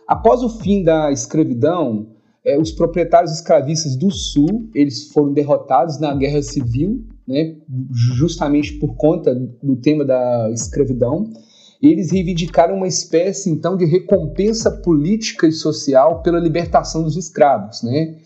Após 0.07 0.41
o 0.41 0.49
fim 0.49 0.83
da 0.83 1.11
escravidão, 1.11 2.07
é, 2.43 2.57
os 2.57 2.71
proprietários 2.71 3.31
escravistas 3.33 3.95
do 3.95 4.09
Sul 4.09 4.67
eles 4.73 5.11
foram 5.11 5.31
derrotados 5.31 5.99
na 5.99 6.15
Guerra 6.15 6.41
Civil, 6.41 7.05
né, 7.27 7.55
justamente 7.91 8.73
por 8.79 8.95
conta 8.95 9.35
do 9.61 9.75
tema 9.75 10.03
da 10.03 10.49
escravidão. 10.51 11.31
Eles 11.79 12.11
reivindicaram 12.11 12.75
uma 12.75 12.87
espécie 12.87 13.51
então 13.51 13.77
de 13.77 13.85
recompensa 13.85 14.71
política 14.71 15.47
e 15.47 15.51
social 15.51 16.23
pela 16.23 16.39
libertação 16.39 17.03
dos 17.03 17.15
escravos, 17.15 17.83
né? 17.83 18.17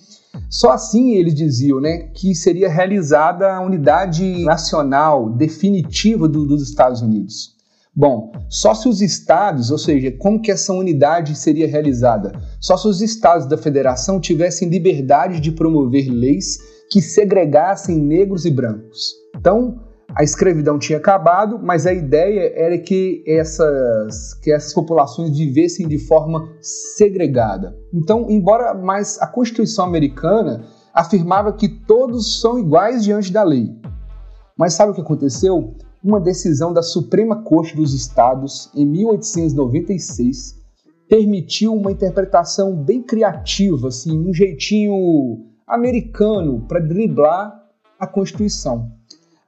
Só 0.50 0.72
assim 0.72 1.14
eles 1.14 1.34
diziam 1.34 1.80
né, 1.80 2.10
que 2.14 2.34
seria 2.36 2.70
realizada 2.70 3.54
a 3.54 3.62
unidade 3.62 4.44
nacional 4.44 5.30
definitiva 5.30 6.28
do, 6.28 6.46
dos 6.46 6.62
Estados 6.62 7.02
Unidos. 7.02 7.54
Bom, 7.96 8.32
só 8.50 8.74
se 8.74 8.90
os 8.90 9.02
estados, 9.02 9.70
ou 9.70 9.78
seja, 9.78 10.12
como 10.12 10.42
que 10.42 10.52
essa 10.52 10.74
unidade 10.74 11.36
seria 11.36 11.68
realizada? 11.68 12.32
Só 12.60 12.76
se 12.76 12.88
os 12.88 13.02
estados 13.02 13.48
da 13.48 13.56
federação 13.56 14.20
tivessem 14.20 14.68
liberdade 14.68 15.40
de 15.40 15.52
promover 15.52 16.10
leis 16.10 16.58
que 16.90 17.02
segregassem 17.02 17.98
negros 17.98 18.46
e 18.46 18.50
brancos. 18.50 19.14
Então, 19.36 19.80
a 20.16 20.24
escravidão 20.24 20.78
tinha 20.78 20.98
acabado, 21.00 21.60
mas 21.62 21.88
a 21.88 21.94
ideia 21.94 22.52
era 22.56 22.78
que 22.78 23.24
essas, 23.28 24.34
que 24.36 24.52
essas 24.52 24.74
populações 24.74 25.36
vivessem 25.36 25.88
de 25.88 25.98
forma 25.98 26.48
segregada. 26.62 27.76
Então, 27.92 28.28
embora 28.30 28.74
mais 28.74 29.20
a 29.20 29.28
Constituição 29.28 29.86
americana 29.86 30.64
afirmava 30.94 31.54
que 31.54 31.68
todos 31.68 32.40
são 32.40 32.60
iguais 32.60 33.04
diante 33.04 33.34
da 33.34 33.44
lei. 33.44 33.76
Mas 34.56 34.74
sabe 34.74 34.92
o 34.92 34.96
que 34.96 35.02
aconteceu? 35.02 35.74
Uma 36.04 36.20
decisão 36.20 36.72
da 36.72 36.84
Suprema 36.84 37.44
Corte 37.44 37.76
dos 37.76 37.94
Estados, 37.94 38.70
em 38.76 38.86
1896, 38.86 40.62
permitiu 41.10 41.74
uma 41.74 41.92
interpretação 41.92 42.76
bem 42.76 43.02
criativa, 43.02 43.88
assim, 43.88 44.16
um 44.16 44.34
jeitinho 44.34 44.94
americano 45.66 46.66
para 46.68 46.80
driblar 46.80 47.52
a 48.00 48.06
Constituição 48.06 48.92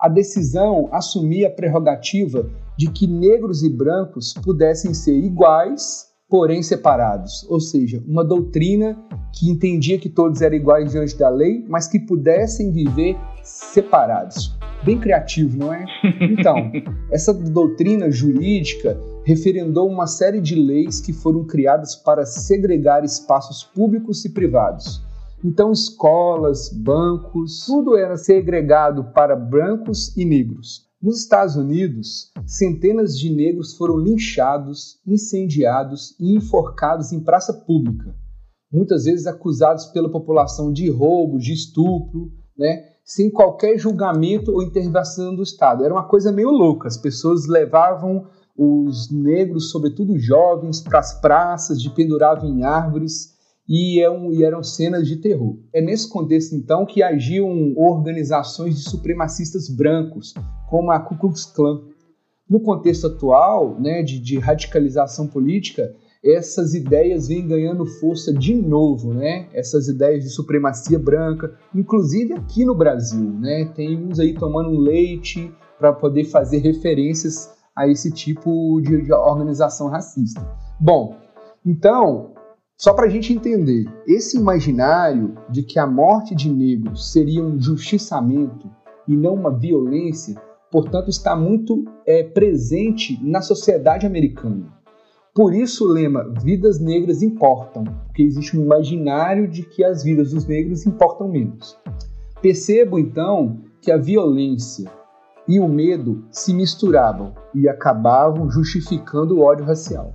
a 0.05 0.07
decisão 0.07 0.87
assumia 0.91 1.47
a 1.47 1.51
prerrogativa 1.51 2.47
de 2.77 2.91
que 2.91 3.07
negros 3.07 3.63
e 3.63 3.69
brancos 3.71 4.35
pudessem 4.35 4.93
ser 4.93 5.17
iguais, 5.17 6.05
porém 6.29 6.61
separados, 6.61 7.43
ou 7.49 7.59
seja, 7.59 8.03
uma 8.07 8.23
doutrina 8.23 8.95
que 9.33 9.49
entendia 9.49 9.97
que 9.97 10.07
todos 10.07 10.43
eram 10.43 10.57
iguais 10.57 10.91
diante 10.91 11.17
da 11.17 11.27
lei, 11.27 11.65
mas 11.67 11.87
que 11.87 11.99
pudessem 11.99 12.71
viver 12.71 13.17
separados. 13.41 14.55
Bem 14.83 14.99
criativo, 14.99 15.57
não 15.57 15.73
é? 15.73 15.83
Então, 16.21 16.71
essa 17.11 17.33
doutrina 17.33 18.11
jurídica 18.11 18.95
referendou 19.23 19.89
uma 19.89 20.05
série 20.05 20.39
de 20.39 20.53
leis 20.53 21.01
que 21.01 21.13
foram 21.13 21.45
criadas 21.45 21.95
para 21.95 22.27
segregar 22.27 23.03
espaços 23.03 23.63
públicos 23.63 24.23
e 24.23 24.29
privados 24.29 25.03
então, 25.47 25.71
escolas, 25.71 26.69
bancos, 26.69 27.67
tudo 27.67 27.95
era 27.95 28.17
segregado 28.17 29.11
para 29.13 29.35
brancos 29.35 30.17
e 30.17 30.25
negros. 30.25 30.87
Nos 30.99 31.19
Estados 31.19 31.55
Unidos, 31.55 32.31
centenas 32.47 33.15
de 33.15 33.29
negros 33.29 33.75
foram 33.77 33.95
linchados, 33.99 34.99
incendiados 35.05 36.15
e 36.19 36.35
enforcados 36.35 37.11
em 37.11 37.19
praça 37.19 37.53
pública, 37.53 38.15
muitas 38.73 39.03
vezes 39.03 39.27
acusados 39.27 39.85
pela 39.85 40.09
população 40.09 40.73
de 40.73 40.89
roubo, 40.89 41.37
de 41.37 41.53
estupro, 41.53 42.31
né? 42.57 42.83
sem 43.03 43.29
qualquer 43.29 43.77
julgamento 43.77 44.51
ou 44.51 44.63
intervenção 44.63 45.35
do 45.35 45.43
Estado. 45.43 45.85
Era 45.85 45.93
uma 45.93 46.07
coisa 46.07 46.31
meio 46.31 46.49
louca. 46.49 46.87
As 46.87 46.97
pessoas 46.97 47.45
levavam 47.45 48.25
os 48.57 49.11
negros, 49.11 49.69
sobretudo 49.69 50.17
jovens, 50.17 50.81
para 50.81 50.97
as 50.97 51.21
praças, 51.21 51.79
de 51.79 51.91
penduravam 51.91 52.49
em 52.49 52.63
árvores 52.63 53.34
e, 53.67 53.99
é 53.99 54.09
um, 54.09 54.31
e, 54.31 54.43
eram 54.43 54.63
cenas 54.63 55.07
de 55.07 55.17
terror. 55.17 55.57
É 55.73 55.81
nesse 55.81 56.07
contexto, 56.09 56.55
então, 56.55 56.85
que 56.85 57.01
agiam 57.01 57.73
organizações 57.75 58.75
de 58.75 58.89
supremacistas 58.89 59.67
brancos, 59.69 60.33
como 60.69 60.91
a 60.91 60.99
Ku 60.99 61.17
Klux 61.17 61.45
Klan. 61.45 61.81
No 62.47 62.59
contexto 62.59 63.07
atual, 63.07 63.79
né, 63.79 64.03
de, 64.03 64.19
de 64.19 64.37
radicalização 64.37 65.27
política, 65.27 65.95
essas 66.23 66.73
ideias 66.73 67.27
vêm 67.27 67.47
ganhando 67.47 67.85
força 67.85 68.33
de 68.33 68.53
novo, 68.53 69.13
né? 69.13 69.47
Essas 69.53 69.87
ideias 69.87 70.23
de 70.23 70.29
supremacia 70.29 70.97
branca, 70.97 71.53
inclusive 71.73 72.33
aqui 72.33 72.65
no 72.65 72.73
Brasil, 72.73 73.31
né? 73.39 73.65
Tem 73.75 73.95
uns 73.95 74.19
aí 74.19 74.33
tomando 74.33 74.71
leite 74.71 75.51
para 75.77 75.93
poder 75.93 76.23
fazer 76.25 76.59
referências 76.59 77.51
a 77.75 77.87
esse 77.87 78.11
tipo 78.11 78.81
de, 78.81 79.03
de 79.03 79.13
organização 79.13 79.87
racista. 79.87 80.41
Bom, 80.79 81.15
então 81.63 82.34
só 82.77 82.93
para 82.93 83.05
a 83.05 83.09
gente 83.09 83.31
entender, 83.31 83.85
esse 84.05 84.37
imaginário 84.37 85.33
de 85.49 85.63
que 85.63 85.79
a 85.79 85.87
morte 85.87 86.35
de 86.35 86.51
negros 86.51 87.11
seria 87.11 87.41
um 87.41 87.59
justiçamento 87.59 88.69
e 89.07 89.15
não 89.15 89.33
uma 89.33 89.49
violência, 89.49 90.35
portanto, 90.69 91.09
está 91.09 91.37
muito 91.37 91.85
é, 92.05 92.21
presente 92.21 93.17
na 93.23 93.41
sociedade 93.41 94.05
americana. 94.05 94.73
Por 95.33 95.53
isso 95.53 95.85
o 95.85 95.87
lema 95.87 96.33
Vidas 96.41 96.79
Negras 96.79 97.21
Importam, 97.21 97.85
porque 98.05 98.23
existe 98.23 98.57
um 98.57 98.63
imaginário 98.63 99.47
de 99.47 99.63
que 99.63 99.83
as 99.83 100.03
vidas 100.03 100.31
dos 100.31 100.45
negros 100.45 100.85
importam 100.85 101.29
menos. 101.29 101.77
Percebo 102.41 102.99
então 102.99 103.61
que 103.81 103.91
a 103.91 103.97
violência 103.97 104.91
e 105.47 105.59
o 105.59 105.67
medo 105.67 106.25
se 106.29 106.53
misturavam 106.53 107.33
e 107.53 107.69
acabavam 107.69 108.49
justificando 108.49 109.37
o 109.37 109.43
ódio 109.43 109.65
racial. 109.65 110.13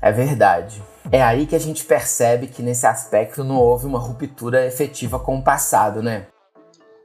É 0.00 0.10
verdade. 0.10 0.82
É 1.12 1.22
aí 1.22 1.46
que 1.46 1.54
a 1.54 1.60
gente 1.60 1.84
percebe 1.84 2.46
que 2.46 2.62
nesse 2.62 2.86
aspecto 2.86 3.44
não 3.44 3.56
houve 3.56 3.86
uma 3.86 3.98
ruptura 3.98 4.66
efetiva 4.66 5.18
com 5.18 5.38
o 5.38 5.42
passado, 5.42 6.02
né? 6.02 6.26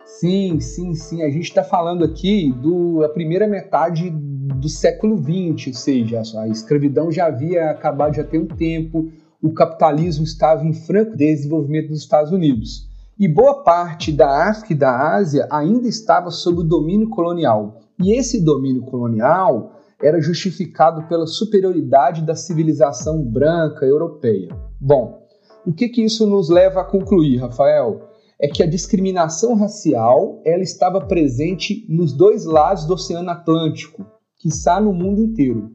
Sim, 0.06 0.60
sim, 0.60 0.96
sim. 0.96 1.22
A 1.22 1.30
gente 1.30 1.44
está 1.44 1.64
falando 1.64 2.04
aqui 2.04 2.54
da 3.02 3.10
primeira 3.10 3.48
metade 3.48 4.10
do 4.10 4.68
século 4.70 5.18
XX, 5.18 5.68
ou 5.68 5.74
seja, 5.74 6.22
a 6.40 6.48
escravidão 6.48 7.12
já 7.12 7.28
havia 7.28 7.70
acabado 7.70 8.16
já 8.16 8.24
tem 8.24 8.40
um 8.40 8.48
tempo, 8.48 9.12
o 9.42 9.54
capitalismo 9.54 10.24
estava 10.24 10.66
em 10.66 10.74
franco 10.74 11.16
desenvolvimento 11.16 11.90
nos 11.90 12.00
Estados 12.00 12.32
Unidos. 12.32 12.90
E 13.18 13.28
boa 13.28 13.64
parte 13.64 14.12
da 14.12 14.50
África 14.50 14.74
e 14.74 14.78
da 14.78 15.16
Ásia 15.16 15.48
ainda 15.52 15.88
estava 15.88 16.32
sob 16.32 16.62
o 16.62 16.64
domínio 16.64 17.10
colonial. 17.10 17.80
E 18.02 18.18
esse 18.18 18.44
domínio 18.44 18.82
colonial 18.84 19.79
era 20.02 20.22
justificado 20.22 21.08
pela 21.08 21.28
superioridade 21.28 22.22
da 22.22 22.36
civilização 22.36 23.22
branca 23.24 23.86
europeia. 23.86 24.50
Bom, 24.80 25.28
o 25.66 25.74
que, 25.74 25.90
que 25.90 26.04
isso 26.04 26.26
nos 26.26 26.50
leva 26.50 26.82
a 26.82 26.86
concluir, 26.86 27.38
Rafael? 27.38 28.10
É 28.42 28.48
que 28.48 28.64
a 28.64 28.70
discriminação 28.70 29.56
racial 29.56 30.42
ela 30.46 30.64
estava 30.64 31.02
presente 31.02 31.86
nos 31.90 32.14
dois 32.14 32.46
lados 32.46 32.86
do 32.86 32.94
Oceano 32.94 33.30
Atlântico, 33.30 34.06
que 34.38 34.48
está 34.48 34.80
no 34.80 34.94
mundo 34.94 35.22
inteiro, 35.22 35.70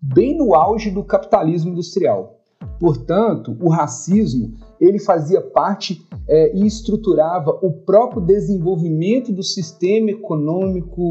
bem 0.00 0.36
no 0.36 0.54
auge 0.54 0.90
do 0.90 1.04
capitalismo 1.04 1.72
industrial. 1.72 2.40
Portanto, 2.78 3.56
o 3.60 3.68
racismo 3.68 4.54
ele 4.80 4.98
fazia 4.98 5.42
parte 5.42 6.02
é, 6.30 6.56
e 6.56 6.64
estruturava 6.64 7.50
o 7.60 7.72
próprio 7.72 8.22
desenvolvimento 8.22 9.32
do 9.32 9.42
sistema 9.42 10.10
econômico 10.12 11.02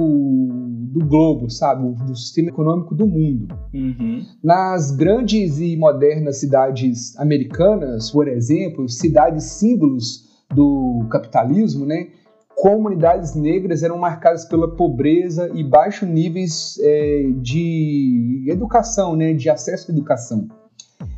do 0.94 1.06
globo, 1.06 1.50
sabe? 1.50 1.94
Do 2.06 2.16
sistema 2.16 2.48
econômico 2.48 2.96
do 2.96 3.06
mundo. 3.06 3.54
Uhum. 3.74 4.24
Nas 4.42 4.92
grandes 4.92 5.60
e 5.60 5.76
modernas 5.76 6.38
cidades 6.38 7.18
americanas, 7.20 8.10
por 8.10 8.30
exemplo, 8.30 8.88
cidades 8.88 9.44
símbolos 9.44 10.24
do 10.56 11.06
capitalismo, 11.12 11.86
né? 11.86 12.08
Comunidades 12.56 13.36
negras 13.36 13.84
eram 13.84 13.98
marcadas 13.98 14.46
pela 14.46 14.74
pobreza 14.76 15.52
e 15.54 15.64
baixos 15.66 16.08
níveis 16.08 16.80
é, 16.82 17.30
de 17.42 18.46
educação, 18.48 19.18
né? 19.18 19.34
De 19.34 19.50
acesso 19.50 19.92
à 19.92 19.94
educação. 19.94 20.48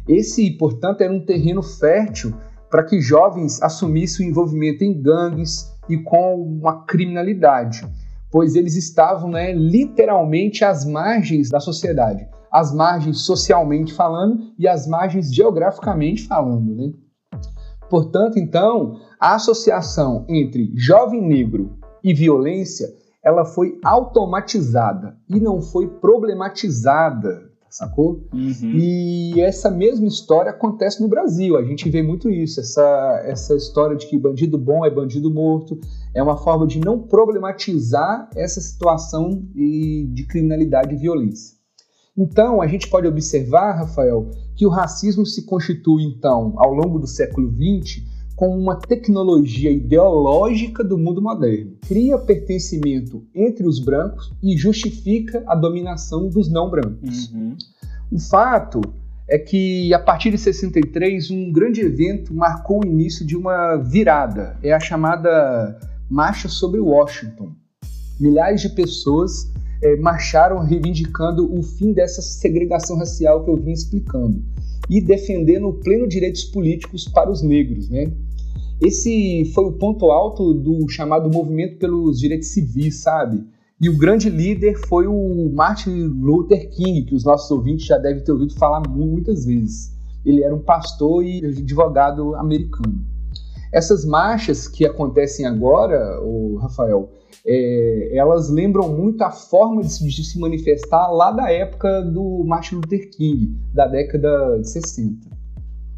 Esse, 0.08 0.50
portanto, 0.58 1.02
era 1.02 1.14
um 1.14 1.24
terreno 1.24 1.62
fértil 1.62 2.34
para 2.72 2.86
que 2.86 3.02
jovens 3.02 3.62
assumissem 3.62 4.26
o 4.26 4.30
envolvimento 4.30 4.82
em 4.84 5.00
gangues 5.00 5.70
e 5.90 5.98
com 5.98 6.42
uma 6.42 6.86
criminalidade, 6.86 7.86
pois 8.32 8.56
eles 8.56 8.78
estavam 8.78 9.30
né, 9.30 9.52
literalmente 9.52 10.64
às 10.64 10.86
margens 10.86 11.50
da 11.50 11.60
sociedade, 11.60 12.26
às 12.50 12.74
margens 12.74 13.26
socialmente 13.26 13.94
falando 13.94 14.54
e 14.58 14.70
às 14.70 14.88
margens 14.88 15.34
geograficamente 15.34 16.26
falando. 16.26 16.74
Né? 16.74 16.94
Portanto, 17.90 18.40
então, 18.40 19.02
a 19.20 19.36
associação 19.36 20.26
entre 20.30 20.72
jovem 20.74 21.22
negro 21.22 21.78
e 22.02 22.14
violência 22.14 22.88
ela 23.22 23.44
foi 23.44 23.78
automatizada 23.84 25.16
e 25.30 25.40
não 25.40 25.62
foi 25.62 25.88
problematizada 25.88 27.51
sacou? 27.72 28.28
Uhum. 28.34 28.74
E 28.74 29.42
essa 29.42 29.72
mesma 29.72 30.08
história 30.08 30.52
acontece 30.52 31.02
no 31.02 31.08
Brasil. 31.08 31.58
A 31.58 31.64
gente 31.64 31.90
vê 31.90 32.04
muito 32.04 32.30
isso, 32.30 32.60
essa, 32.60 33.24
essa 33.26 33.56
história 33.56 33.96
de 33.96 34.08
que 34.08 34.18
bandido 34.18 34.58
bom 34.58 34.86
é 34.86 34.90
bandido 34.90 35.34
morto. 35.34 35.80
É 36.14 36.22
uma 36.22 36.38
forma 36.38 36.68
de 36.68 36.80
não 36.80 37.00
problematizar 37.00 38.30
essa 38.36 38.60
situação 38.60 39.44
de 39.56 40.26
criminalidade 40.28 40.94
e 40.94 40.98
violência. 40.98 41.56
Então, 42.18 42.62
a 42.62 42.68
gente 42.68 42.90
pode 42.90 43.08
observar, 43.08 43.78
Rafael, 43.78 44.30
que 44.56 44.66
o 44.66 44.70
racismo 44.70 45.26
se 45.26 45.46
constitui, 45.46 46.04
então, 46.04 46.54
ao 46.58 46.74
longo 46.74 47.00
do 47.00 47.08
século 47.08 47.50
XX, 47.50 48.04
como 48.42 48.58
uma 48.58 48.76
tecnologia 48.76 49.70
ideológica 49.70 50.84
do 50.84 50.98
mundo 50.98 51.22
moderno. 51.22 51.74
Cria 51.88 52.18
pertencimento 52.18 53.24
entre 53.36 53.68
os 53.68 53.78
brancos 53.78 54.34
e 54.42 54.58
justifica 54.58 55.44
a 55.46 55.54
dominação 55.54 56.28
dos 56.28 56.50
não 56.50 56.68
brancos. 56.68 57.32
Uhum. 57.32 57.56
O 58.12 58.18
fato 58.18 58.82
é 59.30 59.38
que, 59.38 59.94
a 59.94 60.00
partir 60.00 60.32
de 60.32 60.40
63, 60.40 61.30
um 61.30 61.52
grande 61.52 61.82
evento 61.82 62.34
marcou 62.34 62.82
o 62.84 62.88
início 62.88 63.24
de 63.24 63.38
uma 63.38 63.76
virada. 63.76 64.58
É 64.64 64.74
a 64.74 64.80
chamada 64.80 65.80
Marcha 66.10 66.50
sobre 66.50 66.80
Washington. 66.80 67.52
Milhares 68.20 68.62
de 68.62 68.70
pessoas 68.70 69.52
é, 69.84 69.98
marcharam 69.98 70.58
reivindicando 70.64 71.48
o 71.56 71.62
fim 71.62 71.94
dessa 71.94 72.24
segregação 72.24 72.98
racial 72.98 73.44
que 73.44 73.52
eu 73.52 73.58
vim 73.58 73.72
explicando 73.72 74.42
e 74.90 75.00
defendendo 75.00 75.72
plenos 75.74 76.10
direitos 76.10 76.44
políticos 76.44 77.08
para 77.08 77.30
os 77.30 77.42
negros, 77.42 77.88
né? 77.88 78.12
Esse 78.82 79.46
foi 79.54 79.66
o 79.66 79.74
ponto 79.74 80.10
alto 80.10 80.56
do 80.56 80.90
chamado 80.90 81.30
movimento 81.30 81.78
pelos 81.78 82.20
direitos 82.20 82.48
civis, 82.48 83.02
sabe? 83.02 83.46
E 83.80 83.88
o 83.88 83.98
grande 83.98 84.28
líder 84.28 84.76
foi 84.88 85.06
o 85.06 85.52
Martin 85.54 86.08
Luther 86.08 86.68
King, 86.72 87.04
que 87.04 87.14
os 87.14 87.24
nossos 87.24 87.50
ouvintes 87.52 87.86
já 87.86 88.00
devem 88.00 88.24
ter 88.24 88.32
ouvido 88.32 88.56
falar 88.56 88.82
muitas 88.90 89.46
vezes. 89.46 89.96
Ele 90.26 90.44
era 90.44 90.54
um 90.54 90.62
pastor 90.62 91.24
e 91.24 91.46
advogado 91.46 92.36
americano. 92.36 93.06
Essas 93.72 94.04
marchas 94.04 94.68
que 94.68 94.84
acontecem 94.84 95.46
agora, 95.46 96.20
o 96.22 96.58
Rafael, 96.58 97.10
é, 97.46 98.18
elas 98.18 98.50
lembram 98.50 98.90
muito 98.90 99.24
a 99.24 99.32
forma 99.32 99.84
de 99.84 99.94
se, 99.94 100.08
de 100.08 100.24
se 100.24 100.40
manifestar 100.40 101.08
lá 101.08 101.32
da 101.32 101.52
época 101.52 102.02
do 102.02 102.44
Martin 102.46 102.76
Luther 102.76 103.12
King, 103.12 103.56
da 103.74 103.86
década 103.88 104.60
de 104.60 104.70
60. 104.70 105.30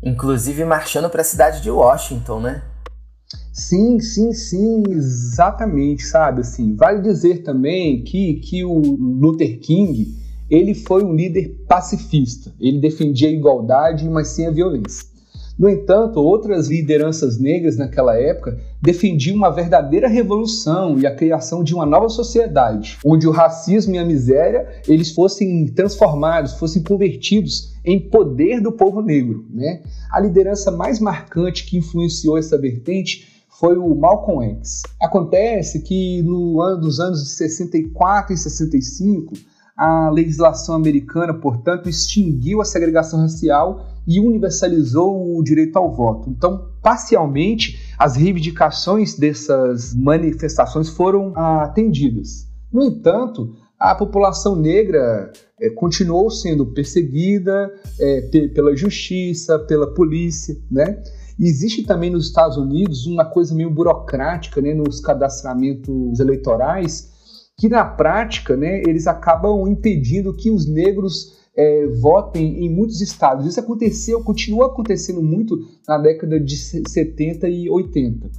Inclusive 0.03 0.65
marchando 0.65 1.09
para 1.09 1.21
a 1.21 1.25
cidade 1.25 1.61
de 1.61 1.71
Washington, 1.71 2.41
né? 2.41 2.72
Sim, 3.53 3.99
sim, 3.99 4.33
sim, 4.33 4.81
exatamente, 4.89 6.03
sabe? 6.07 6.41
Assim, 6.41 6.75
vale 6.75 7.03
dizer 7.03 7.43
também 7.43 8.03
que, 8.03 8.33
que 8.35 8.65
o 8.65 8.79
Luther 8.79 9.59
King 9.59 10.11
ele 10.49 10.73
foi 10.73 11.03
um 11.03 11.15
líder 11.15 11.55
pacifista. 11.67 12.51
Ele 12.59 12.79
defendia 12.79 13.29
a 13.29 13.31
igualdade, 13.31 14.09
mas 14.09 14.29
sem 14.29 14.47
a 14.47 14.51
violência. 14.51 15.13
No 15.57 15.69
entanto, 15.69 16.19
outras 16.19 16.67
lideranças 16.67 17.39
negras 17.39 17.77
naquela 17.77 18.19
época 18.19 18.59
defendiam 18.81 19.37
uma 19.37 19.51
verdadeira 19.51 20.07
revolução 20.07 20.97
e 20.97 21.05
a 21.05 21.15
criação 21.15 21.63
de 21.63 21.75
uma 21.75 21.85
nova 21.85 22.09
sociedade, 22.09 22.97
onde 23.05 23.27
o 23.27 23.31
racismo 23.31 23.93
e 23.93 23.99
a 23.99 24.05
miséria 24.05 24.67
eles 24.87 25.11
fossem 25.11 25.67
transformados, 25.67 26.53
fossem 26.53 26.81
convertidos 26.81 27.71
em 27.85 27.99
poder 27.99 28.61
do 28.61 28.71
povo 28.71 28.99
negro. 29.01 29.45
Né? 29.53 29.83
A 30.11 30.19
liderança 30.19 30.71
mais 30.71 30.99
marcante 30.99 31.65
que 31.65 31.77
influenciou 31.77 32.35
essa 32.35 32.57
vertente 32.57 33.32
foi 33.59 33.77
o 33.77 33.95
Malcolm 33.95 34.43
X. 34.57 34.81
Acontece 35.01 35.81
que 35.81 36.21
no 36.23 36.61
ano 36.61 36.81
dos 36.81 36.99
anos 36.99 37.23
de 37.23 37.29
64 37.29 38.33
e 38.33 38.37
65, 38.37 39.33
a 39.75 40.09
legislação 40.09 40.75
americana, 40.75 41.33
portanto, 41.33 41.89
extinguiu 41.89 42.61
a 42.61 42.65
segregação 42.65 43.19
racial 43.19 43.85
e 44.07 44.19
universalizou 44.19 45.37
o 45.37 45.43
direito 45.43 45.77
ao 45.77 45.91
voto. 45.91 46.29
Então, 46.29 46.69
parcialmente, 46.81 47.79
as 47.97 48.15
reivindicações 48.15 49.15
dessas 49.15 49.93
manifestações 49.95 50.89
foram 50.89 51.33
atendidas. 51.35 52.47
No 52.71 52.83
entanto, 52.83 53.55
a 53.79 53.95
população 53.95 54.55
negra 54.55 55.31
é, 55.59 55.69
continuou 55.69 56.29
sendo 56.29 56.65
perseguida 56.67 57.71
é, 57.99 58.21
pela 58.53 58.75
justiça, 58.75 59.59
pela 59.59 59.93
polícia, 59.93 60.55
né? 60.69 61.01
Existe 61.39 61.83
também 61.83 62.09
nos 62.09 62.27
Estados 62.27 62.57
Unidos 62.57 63.05
uma 63.05 63.25
coisa 63.25 63.55
meio 63.55 63.69
burocrática 63.69 64.61
né, 64.61 64.73
nos 64.73 64.99
cadastramentos 64.99 66.19
eleitorais, 66.19 67.11
que 67.57 67.67
na 67.69 67.83
prática 67.83 68.55
né, 68.55 68.81
eles 68.81 69.07
acabam 69.07 69.67
impedindo 69.67 70.33
que 70.33 70.51
os 70.51 70.65
negros 70.67 71.33
é, 71.55 71.87
votem 71.87 72.65
em 72.65 72.69
muitos 72.69 73.01
estados. 73.01 73.45
Isso 73.45 73.59
aconteceu, 73.59 74.23
continua 74.23 74.67
acontecendo 74.67 75.21
muito 75.21 75.57
na 75.87 75.97
década 75.97 76.39
de 76.39 76.57
70 76.57 77.47
e 77.47 77.69
80. 77.69 78.29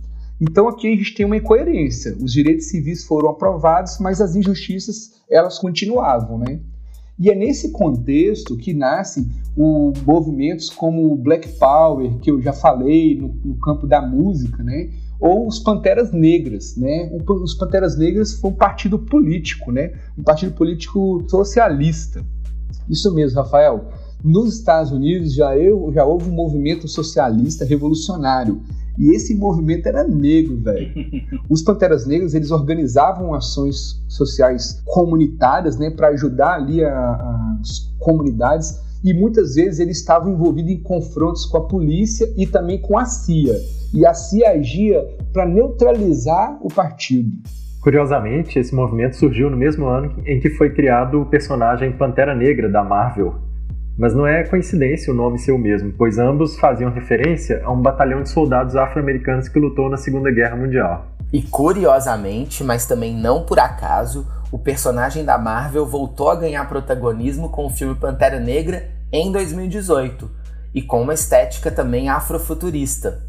Então 0.40 0.68
aqui 0.68 0.88
a 0.88 0.96
gente 0.96 1.14
tem 1.14 1.24
uma 1.24 1.36
incoerência. 1.36 2.16
Os 2.20 2.32
direitos 2.32 2.66
civis 2.66 3.04
foram 3.04 3.30
aprovados, 3.30 3.98
mas 4.00 4.20
as 4.20 4.34
injustiças 4.34 5.12
elas 5.30 5.58
continuavam, 5.58 6.38
né? 6.38 6.60
E 7.18 7.30
é 7.30 7.34
nesse 7.34 7.70
contexto 7.70 8.56
que 8.56 8.74
nascem 8.74 9.28
o, 9.56 9.92
movimentos 10.04 10.68
como 10.68 11.12
o 11.12 11.16
Black 11.16 11.48
Power, 11.58 12.18
que 12.18 12.30
eu 12.30 12.40
já 12.40 12.52
falei 12.52 13.16
no, 13.16 13.28
no 13.44 13.54
campo 13.56 13.86
da 13.86 14.02
música, 14.02 14.62
né? 14.62 14.90
ou 15.20 15.46
os 15.46 15.58
Panteras 15.58 16.12
Negras, 16.12 16.76
né? 16.76 17.10
Os 17.26 17.54
Panteras 17.54 17.96
Negras 17.96 18.34
foi 18.34 18.50
um 18.50 18.54
partido 18.54 18.98
político, 18.98 19.72
né? 19.72 19.92
Um 20.18 20.22
partido 20.22 20.52
político 20.52 21.24
socialista. 21.28 22.22
Isso 22.90 23.12
mesmo, 23.14 23.40
Rafael. 23.40 23.88
Nos 24.22 24.58
Estados 24.58 24.90
Unidos 24.90 25.34
já, 25.34 25.56
eu, 25.56 25.90
já 25.94 26.04
houve 26.04 26.28
um 26.28 26.34
movimento 26.34 26.88
socialista 26.88 27.64
revolucionário 27.64 28.60
e 28.96 29.14
esse 29.14 29.34
movimento 29.34 29.86
era 29.86 30.04
negro, 30.04 30.56
velho. 30.56 30.92
Os 31.48 31.62
Panteras 31.62 32.06
Negras, 32.06 32.34
eles 32.34 32.50
organizavam 32.50 33.34
ações 33.34 34.02
sociais 34.08 34.82
comunitárias, 34.84 35.78
né, 35.78 35.90
para 35.90 36.08
ajudar 36.08 36.54
ali 36.54 36.84
a, 36.84 36.90
a, 36.90 37.56
as 37.60 37.92
comunidades 37.98 38.82
e 39.04 39.12
muitas 39.12 39.56
vezes 39.56 39.80
eles 39.80 39.98
estavam 39.98 40.32
envolvidos 40.32 40.72
em 40.72 40.80
confrontos 40.80 41.44
com 41.44 41.58
a 41.58 41.68
polícia 41.68 42.26
e 42.36 42.46
também 42.46 42.80
com 42.80 42.96
a 42.96 43.04
CIA. 43.04 43.54
E 43.92 44.06
a 44.06 44.14
CIA 44.14 44.52
agia 44.52 45.06
para 45.32 45.44
neutralizar 45.44 46.58
o 46.62 46.68
partido. 46.68 47.36
Curiosamente, 47.82 48.58
esse 48.58 48.74
movimento 48.74 49.16
surgiu 49.16 49.50
no 49.50 49.58
mesmo 49.58 49.84
ano 49.86 50.22
em 50.26 50.40
que 50.40 50.48
foi 50.48 50.70
criado 50.70 51.20
o 51.20 51.26
personagem 51.26 51.92
Pantera 51.92 52.34
Negra 52.34 52.66
da 52.66 52.82
Marvel. 52.82 53.34
Mas 53.96 54.12
não 54.12 54.26
é 54.26 54.42
coincidência 54.42 55.12
o 55.12 55.16
nome 55.16 55.38
ser 55.38 55.52
o 55.52 55.58
mesmo, 55.58 55.92
pois 55.96 56.18
ambos 56.18 56.58
faziam 56.58 56.90
referência 56.90 57.62
a 57.64 57.70
um 57.70 57.80
batalhão 57.80 58.22
de 58.22 58.28
soldados 58.28 58.74
afro-americanos 58.74 59.48
que 59.48 59.58
lutou 59.58 59.88
na 59.88 59.96
Segunda 59.96 60.32
Guerra 60.32 60.56
Mundial. 60.56 61.06
E 61.32 61.42
curiosamente, 61.42 62.64
mas 62.64 62.86
também 62.86 63.14
não 63.14 63.44
por 63.44 63.58
acaso, 63.58 64.26
o 64.50 64.58
personagem 64.58 65.24
da 65.24 65.38
Marvel 65.38 65.86
voltou 65.86 66.28
a 66.28 66.36
ganhar 66.36 66.68
protagonismo 66.68 67.48
com 67.48 67.66
o 67.66 67.70
filme 67.70 67.94
Pantera 67.94 68.40
Negra 68.40 68.88
em 69.12 69.30
2018 69.30 70.30
e 70.74 70.82
com 70.82 71.02
uma 71.02 71.14
estética 71.14 71.70
também 71.70 72.08
afrofuturista. 72.08 73.22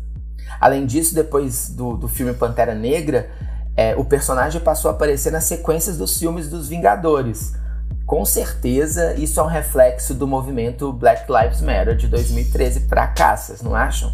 Além 0.60 0.86
disso, 0.86 1.14
depois 1.14 1.70
do, 1.70 1.96
do 1.96 2.08
filme 2.08 2.34
Pantera 2.34 2.74
Negra, 2.74 3.30
é, 3.78 3.96
o 3.96 4.06
personagem 4.06 4.62
passou 4.62 4.90
a 4.90 4.94
aparecer 4.94 5.32
nas 5.32 5.44
sequências 5.44 5.98
dos 5.98 6.18
filmes 6.18 6.50
dos 6.50 6.68
Vingadores. 6.68 7.54
Com 8.06 8.24
certeza, 8.24 9.16
isso 9.16 9.40
é 9.40 9.44
um 9.44 9.48
reflexo 9.48 10.14
do 10.14 10.28
movimento 10.28 10.94
Black 10.94 11.26
Lives 11.28 11.60
Matter 11.60 11.96
de 11.96 12.08
2013 12.08 12.82
para 12.82 13.08
cá, 13.08 13.36
vocês 13.36 13.64
não 13.64 13.74
acham? 13.74 14.14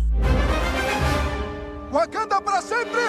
Wakanda 1.91 2.41
para 2.41 2.61
sempre! 2.61 3.01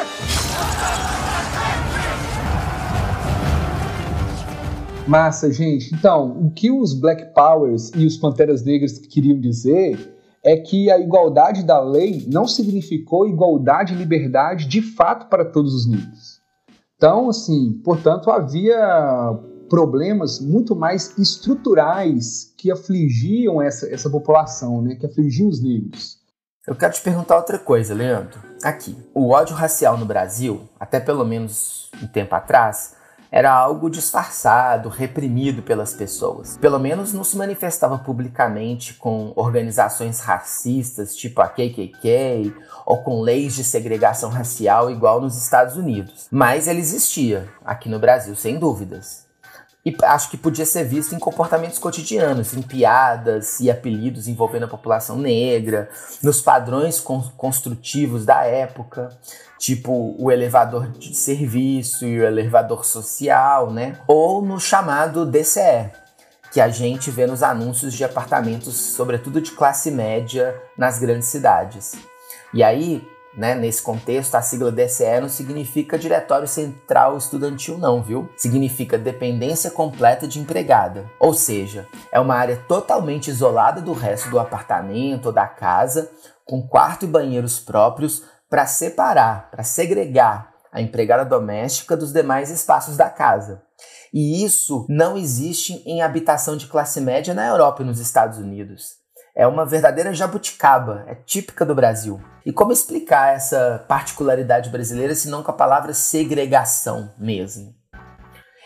Massa, 5.07 5.53
gente. 5.53 5.95
Então, 5.95 6.37
o 6.47 6.51
que 6.51 6.69
os 6.69 6.95
Black 6.95 7.33
Powers 7.33 7.93
e 7.95 8.05
os 8.05 8.17
Panteras 8.17 8.65
Negras 8.65 8.99
queriam 8.99 9.39
dizer 9.39 10.17
é 10.43 10.57
que 10.57 10.91
a 10.91 10.99
igualdade 10.99 11.63
da 11.63 11.81
lei 11.81 12.27
não 12.29 12.49
significou 12.49 13.29
igualdade 13.29 13.95
e 13.95 13.97
liberdade 13.97 14.67
de 14.67 14.83
fato 14.83 15.29
para 15.29 15.45
todos 15.45 15.75
os 15.75 15.87
negros. 15.89 16.41
Então, 16.97 17.29
assim, 17.29 17.81
portanto, 17.85 18.33
havia 18.33 19.39
problemas 19.73 20.39
muito 20.39 20.77
mais 20.77 21.17
estruturais 21.17 22.53
que 22.59 22.71
afligiam 22.71 23.63
essa, 23.63 23.89
essa 23.89 24.11
população, 24.11 24.83
né, 24.83 24.97
que 24.97 25.07
afligiam 25.07 25.49
os 25.49 25.63
negros. 25.63 26.19
Eu 26.67 26.77
quero 26.77 26.93
te 26.93 27.01
perguntar 27.01 27.39
outra 27.39 27.59
coisa, 27.59 27.95
Leandro. 27.95 28.39
Aqui, 28.63 28.95
o 29.15 29.31
ódio 29.31 29.57
racial 29.57 29.97
no 29.97 30.05
Brasil, 30.05 30.69
até 30.79 31.01
pelo 31.01 31.25
menos 31.25 31.91
um 32.03 32.07
tempo 32.07 32.35
atrás, 32.35 32.97
era 33.31 33.51
algo 33.51 33.89
disfarçado, 33.89 34.91
reprimido 34.91 35.63
pelas 35.63 35.95
pessoas. 35.95 36.59
Pelo 36.59 36.79
menos 36.79 37.15
não 37.15 37.25
se 37.25 37.35
manifestava 37.39 37.97
publicamente 37.97 38.93
com 38.93 39.33
organizações 39.35 40.21
racistas, 40.21 41.17
tipo 41.17 41.41
a 41.41 41.49
KKK, 41.49 42.55
ou 42.85 43.03
com 43.03 43.23
leis 43.23 43.55
de 43.55 43.65
segregação 43.65 44.29
racial 44.29 44.91
igual 44.91 45.19
nos 45.19 45.43
Estados 45.43 45.79
Unidos. 45.79 46.29
Mas 46.31 46.69
ele 46.69 46.81
existia 46.81 47.49
aqui 47.65 47.89
no 47.89 47.99
Brasil, 47.99 48.37
sem 48.37 48.59
dúvidas. 48.59 49.22
E 49.85 49.97
acho 50.05 50.31
que 50.31 50.37
podia 50.37 50.65
ser 50.65 50.85
visto 50.85 51.13
em 51.13 51.19
comportamentos 51.19 51.79
cotidianos, 51.79 52.55
em 52.55 52.63
piadas 52.63 53.59
e 53.59 53.69
apelidos 53.69 54.29
envolvendo 54.29 54.65
a 54.65 54.69
população 54.69 55.19
negra, 55.19 55.91
nos 56.23 56.41
padrões 56.41 57.01
construtivos 57.01 58.25
da 58.25 58.45
época, 58.45 59.09
tipo 59.59 60.15
o 60.19 60.31
elevador 60.31 60.89
de 60.89 61.15
serviço 61.17 62.07
e 62.07 62.21
o 62.21 62.25
elevador 62.25 62.85
social, 62.85 63.73
né? 63.73 63.99
Ou 64.07 64.41
no 64.41 64.61
chamado 64.61 65.27
DCE, 65.27 65.91
que 66.53 66.61
a 66.61 66.69
gente 66.69 67.11
vê 67.11 67.27
nos 67.27 67.43
anúncios 67.43 67.93
de 67.93 68.05
apartamentos, 68.05 68.75
sobretudo 68.75 69.41
de 69.41 69.51
classe 69.51 69.91
média, 69.91 70.55
nas 70.79 71.01
grandes 71.01 71.27
cidades. 71.27 71.95
E 72.55 72.63
aí, 72.63 73.05
né, 73.37 73.55
nesse 73.55 73.83
contexto, 73.83 74.35
a 74.35 74.43
sigla 74.43 74.71
DCE 74.71 75.21
não 75.21 75.29
significa 75.29 75.99
Diretório 75.99 76.47
Central 76.47 77.17
Estudantil, 77.17 77.79
não, 77.79 78.03
viu? 78.03 78.29
Significa 78.37 78.99
dependência 78.99 79.71
completa 79.71 80.29
de 80.29 80.39
empregada. 80.39 81.11
Ou 81.19 81.33
seja, 81.33 81.87
é 82.13 82.21
uma 82.21 82.35
área 82.35 82.57
totalmente 82.69 83.29
isolada 83.29 83.81
do 83.81 83.93
resto 83.93 84.29
do 84.29 84.39
apartamento 84.39 85.27
ou 85.27 85.33
da 85.33 85.47
casa, 85.47 86.11
com 86.45 86.67
quarto 86.67 87.05
e 87.05 87.09
banheiros 87.09 87.59
próprios 87.59 88.23
para 88.51 88.67
separar, 88.67 89.51
para 89.51 89.65
segregar 89.65 90.53
a 90.71 90.81
empregada 90.81 91.25
doméstica 91.25 91.97
dos 91.97 92.13
demais 92.13 92.51
espaços 92.51 92.97
da 92.97 93.09
casa. 93.09 93.63
E 94.13 94.45
isso 94.45 94.87
não 94.89 95.17
existe 95.17 95.83
em 95.87 96.03
habitação 96.03 96.57
de 96.57 96.67
classe 96.67 97.01
média 97.01 97.33
na 97.33 97.47
Europa 97.47 97.83
e 97.83 97.87
nos 97.87 97.99
Estados 97.99 98.39
Unidos. 98.39 99.02
É 99.35 99.47
uma 99.47 99.65
verdadeira 99.65 100.13
jabuticaba, 100.13 101.05
é 101.07 101.15
típica 101.15 101.65
do 101.65 101.75
Brasil. 101.75 102.21
E 102.45 102.53
como 102.53 102.71
explicar 102.71 103.35
essa 103.35 103.83
particularidade 103.89 104.69
brasileira 104.69 105.15
se 105.15 105.29
não 105.29 105.43
com 105.43 105.51
a 105.51 105.55
palavra 105.55 105.95
segregação 105.95 107.11
mesmo? 107.17 107.75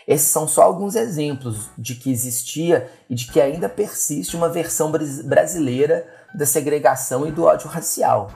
Esses 0.05 0.27
são 0.27 0.45
só 0.45 0.63
alguns 0.63 0.95
exemplos 0.95 1.69
de 1.77 1.95
que 1.95 2.11
existia 2.11 2.91
e 3.09 3.15
de 3.15 3.31
que 3.31 3.39
ainda 3.39 3.69
persiste 3.69 4.35
uma 4.35 4.49
versão 4.49 4.91
brasileira 4.91 6.05
da 6.35 6.45
segregação 6.45 7.25
e 7.25 7.31
do 7.31 7.45
ódio 7.45 7.69
racial, 7.69 8.29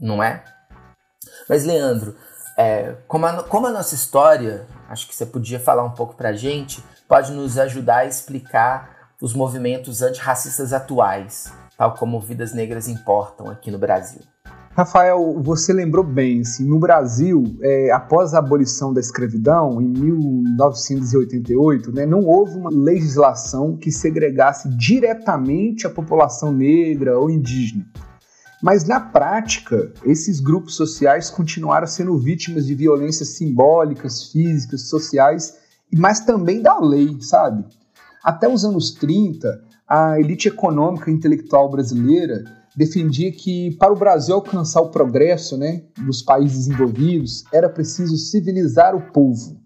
não 0.00 0.22
é? 0.22 0.42
Mas, 1.48 1.64
Leandro, 1.64 2.16
é, 2.56 2.94
como, 3.06 3.26
a, 3.26 3.42
como 3.42 3.66
a 3.66 3.70
nossa 3.70 3.94
história, 3.94 4.66
acho 4.88 5.06
que 5.06 5.14
você 5.14 5.26
podia 5.26 5.60
falar 5.60 5.84
um 5.84 5.92
pouco 5.92 6.14
pra 6.14 6.32
gente, 6.32 6.82
pode 7.06 7.30
nos 7.32 7.58
ajudar 7.58 7.98
a 7.98 8.06
explicar 8.06 9.12
os 9.20 9.34
movimentos 9.34 10.00
antirracistas 10.00 10.72
atuais 10.72 11.52
tal 11.76 11.94
como 11.94 12.20
vidas 12.20 12.52
negras 12.52 12.88
importam 12.88 13.48
aqui 13.48 13.70
no 13.70 13.78
Brasil. 13.78 14.20
Rafael, 14.76 15.40
você 15.40 15.72
lembrou 15.72 16.02
bem, 16.02 16.40
assim, 16.40 16.68
no 16.68 16.80
Brasil, 16.80 17.44
é, 17.62 17.92
após 17.92 18.34
a 18.34 18.40
abolição 18.40 18.92
da 18.92 18.98
escravidão, 18.98 19.80
em 19.80 19.86
1988, 19.86 21.92
né, 21.92 22.04
não 22.04 22.24
houve 22.24 22.56
uma 22.56 22.70
legislação 22.70 23.76
que 23.76 23.92
segregasse 23.92 24.68
diretamente 24.70 25.86
a 25.86 25.90
população 25.90 26.52
negra 26.52 27.16
ou 27.16 27.30
indígena. 27.30 27.86
Mas 28.60 28.84
na 28.84 28.98
prática, 28.98 29.92
esses 30.04 30.40
grupos 30.40 30.74
sociais 30.74 31.30
continuaram 31.30 31.86
sendo 31.86 32.18
vítimas 32.18 32.66
de 32.66 32.74
violências 32.74 33.36
simbólicas, 33.36 34.32
físicas, 34.32 34.88
sociais, 34.88 35.54
mas 35.94 36.18
também 36.18 36.60
da 36.60 36.80
lei, 36.80 37.16
sabe? 37.20 37.64
Até 38.24 38.48
os 38.48 38.64
anos 38.64 38.90
30, 38.92 39.62
a 39.88 40.18
elite 40.18 40.48
econômica 40.48 41.10
e 41.10 41.14
intelectual 41.14 41.70
brasileira 41.70 42.44
defendia 42.76 43.30
que 43.30 43.76
para 43.76 43.92
o 43.92 43.96
Brasil 43.96 44.34
alcançar 44.34 44.80
o 44.80 44.90
progresso 44.90 45.56
né, 45.56 45.82
dos 46.04 46.22
países 46.22 46.66
envolvidos 46.66 47.44
era 47.52 47.68
preciso 47.68 48.16
civilizar 48.16 48.94
o 48.96 49.12
povo. 49.12 49.62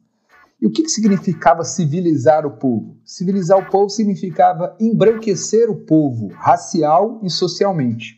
E 0.61 0.67
o 0.67 0.71
que, 0.71 0.83
que 0.83 0.91
significava 0.91 1.63
civilizar 1.65 2.45
o 2.45 2.51
povo? 2.51 2.97
Civilizar 3.05 3.59
o 3.59 3.71
povo 3.71 3.89
significava 3.89 4.77
embranquecer 4.81 5.71
o 5.71 5.77
povo, 5.77 6.29
racial 6.35 7.21
e 7.23 7.31
socialmente. 7.31 8.18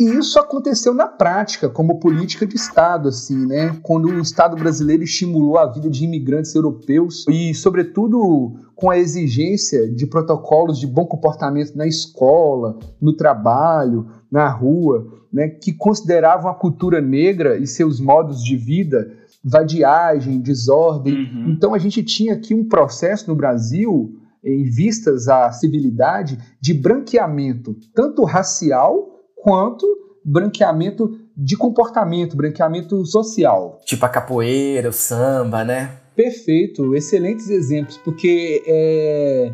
E 0.00 0.04
isso 0.16 0.38
aconteceu 0.38 0.94
na 0.94 1.06
prática, 1.06 1.68
como 1.68 2.00
política 2.00 2.46
de 2.46 2.56
Estado, 2.56 3.10
assim, 3.10 3.44
né? 3.44 3.78
Quando 3.82 4.08
o 4.08 4.20
Estado 4.20 4.56
brasileiro 4.56 5.02
estimulou 5.02 5.58
a 5.58 5.66
vida 5.66 5.90
de 5.90 6.06
imigrantes 6.06 6.54
europeus 6.54 7.26
e, 7.28 7.52
sobretudo, 7.52 8.54
com 8.74 8.88
a 8.88 8.96
exigência 8.96 9.86
de 9.86 10.06
protocolos 10.06 10.80
de 10.80 10.86
bom 10.86 11.04
comportamento 11.04 11.76
na 11.76 11.86
escola, 11.86 12.78
no 12.98 13.12
trabalho, 13.12 14.06
na 14.32 14.48
rua, 14.48 15.06
né? 15.30 15.48
Que 15.48 15.70
consideravam 15.70 16.50
a 16.50 16.54
cultura 16.54 16.98
negra 17.02 17.58
e 17.58 17.66
seus 17.66 18.00
modos 18.00 18.42
de 18.42 18.56
vida 18.56 19.12
vadiagem, 19.44 20.40
desordem. 20.40 21.14
Uhum. 21.14 21.50
Então 21.50 21.74
a 21.74 21.78
gente 21.78 22.02
tinha 22.02 22.32
aqui 22.32 22.54
um 22.54 22.66
processo 22.66 23.28
no 23.28 23.36
Brasil 23.36 24.18
em 24.42 24.64
vistas 24.64 25.28
à 25.28 25.52
civilidade 25.52 26.38
de 26.58 26.72
branqueamento, 26.72 27.76
tanto 27.94 28.24
racial 28.24 29.09
quanto 29.42 29.86
branqueamento 30.24 31.18
de 31.36 31.56
comportamento, 31.56 32.36
branqueamento 32.36 33.04
social. 33.06 33.80
Tipo 33.84 34.04
a 34.04 34.08
capoeira, 34.08 34.90
o 34.90 34.92
samba, 34.92 35.64
né? 35.64 35.96
Perfeito, 36.14 36.94
excelentes 36.94 37.48
exemplos, 37.48 37.96
porque 37.96 38.62
é, 38.66 39.52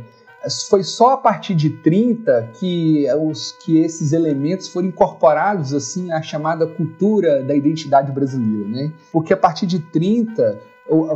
foi 0.69 0.83
só 0.83 1.13
a 1.13 1.17
partir 1.17 1.55
de 1.55 1.71
30 1.71 2.51
que, 2.59 3.07
os, 3.21 3.53
que 3.65 3.79
esses 3.79 4.13
elementos 4.13 4.69
foram 4.69 4.89
incorporados 4.89 5.73
assim 5.73 6.11
à 6.13 6.23
chamada 6.23 6.67
cultura 6.67 7.43
da 7.43 7.55
identidade 7.55 8.11
brasileira, 8.11 8.69
né? 8.69 8.93
Porque 9.13 9.33
a 9.33 9.37
partir 9.37 9.67
de 9.67 9.79
30 9.79 10.59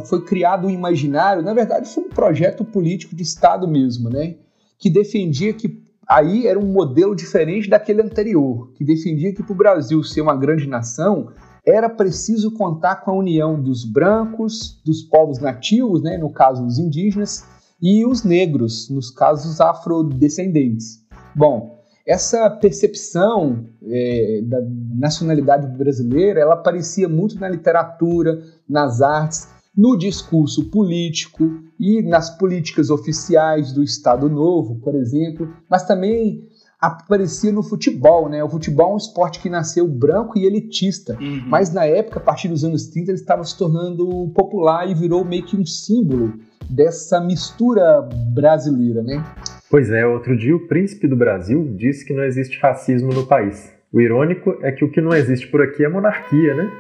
foi 0.07 0.25
criado 0.25 0.67
um 0.67 0.71
imaginário, 0.71 1.43
na 1.43 1.55
verdade 1.55 1.89
foi 1.93 2.05
um 2.05 2.09
projeto 2.09 2.65
político 2.65 3.15
de 3.15 3.23
Estado 3.23 3.69
mesmo, 3.69 4.11
né? 4.11 4.37
Que 4.79 4.91
defendia 4.91 5.53
que 5.53 5.69
aí 6.11 6.49
era 6.49 6.59
um 6.59 6.67
modelo 6.67 7.15
diferente 7.15 7.71
daquele 7.71 8.03
anterior, 8.03 8.73
que 8.75 8.85
defendia 8.85 9.33
que 9.33 9.45
para 9.45 9.53
o 9.53 9.57
Brasil 9.57 10.03
ser 10.03 10.21
uma 10.21 10.37
grande 10.37 10.67
nação 10.67 11.29
era 11.65 11.89
preciso 11.89 12.53
contar 12.53 12.97
com 12.97 13.13
a 13.13 13.15
união 13.15 13.63
dos 13.63 13.85
brancos, 13.85 14.81
dos 14.85 15.03
povos 15.03 15.39
nativos, 15.39 16.03
né, 16.03 16.19
no 16.19 16.33
caso 16.33 16.67
os 16.67 16.79
indígenas, 16.79 17.45
e 17.81 18.05
os 18.05 18.25
negros, 18.25 18.91
nos 18.91 19.11
casos 19.11 19.61
afrodescendentes. 19.61 21.05
Bom, 21.35 21.79
essa 22.07 22.51
percepção 22.51 23.67
é, 23.87 24.41
da 24.43 24.59
nacionalidade 24.97 25.67
brasileira, 25.79 26.41
ela 26.41 26.55
aparecia 26.55 27.09
muito 27.09 27.39
na 27.39 27.49
literatura, 27.49 28.43
nas 28.69 29.01
artes, 29.01 29.49
no 29.77 29.97
discurso 29.97 30.71
político 30.71 31.63
e 31.79 32.03
nas 32.03 32.37
políticas 32.37 32.91
oficiais 32.91 33.73
do 33.73 33.83
Estado 33.83 34.29
Novo, 34.29 34.81
por 34.81 34.95
exemplo, 34.95 35.53
mas 35.69 35.87
também 35.87 36.49
aparecia 36.81 37.53
no 37.53 37.63
futebol, 37.63 38.29
né? 38.29 38.43
O 38.43 38.49
futebol 38.49 38.93
é 38.93 38.95
um 38.95 38.97
esporte 38.97 39.41
que 39.41 39.51
nasceu 39.51 39.87
branco 39.87 40.39
e 40.39 40.47
elitista, 40.47 41.17
uhum. 41.21 41.45
mas 41.47 41.73
na 41.73 41.85
época, 41.85 42.19
a 42.19 42.23
partir 42.23 42.49
dos 42.49 42.65
anos 42.65 42.87
30, 42.87 43.11
ele 43.11 43.19
estava 43.19 43.45
se 43.45 43.57
tornando 43.57 44.31
popular 44.35 44.91
e 44.91 44.95
virou 44.95 45.25
meio 45.25 45.45
que 45.45 45.57
um 45.57 45.67
símbolo 45.67 46.33
dessa 46.69 47.21
mistura 47.21 48.09
brasileira, 48.33 49.03
né? 49.03 49.23
Pois 49.71 49.91
é, 49.91 50.07
outro 50.07 50.37
dia 50.37 50.57
o 50.57 50.67
príncipe 50.67 51.07
do 51.07 51.17
Brasil 51.17 51.75
disse 51.77 52.05
que 52.05 52.15
não 52.15 52.25
existe 52.25 52.59
racismo 52.59 53.13
no 53.13 53.27
país. 53.27 53.73
O 53.93 54.01
irônico 54.01 54.57
é 54.63 54.71
que 54.71 54.85
o 54.85 54.91
que 54.91 55.01
não 55.01 55.13
existe 55.13 55.49
por 55.49 55.61
aqui 55.61 55.85
é 55.85 55.89
monarquia, 55.89 56.55
né? 56.55 56.71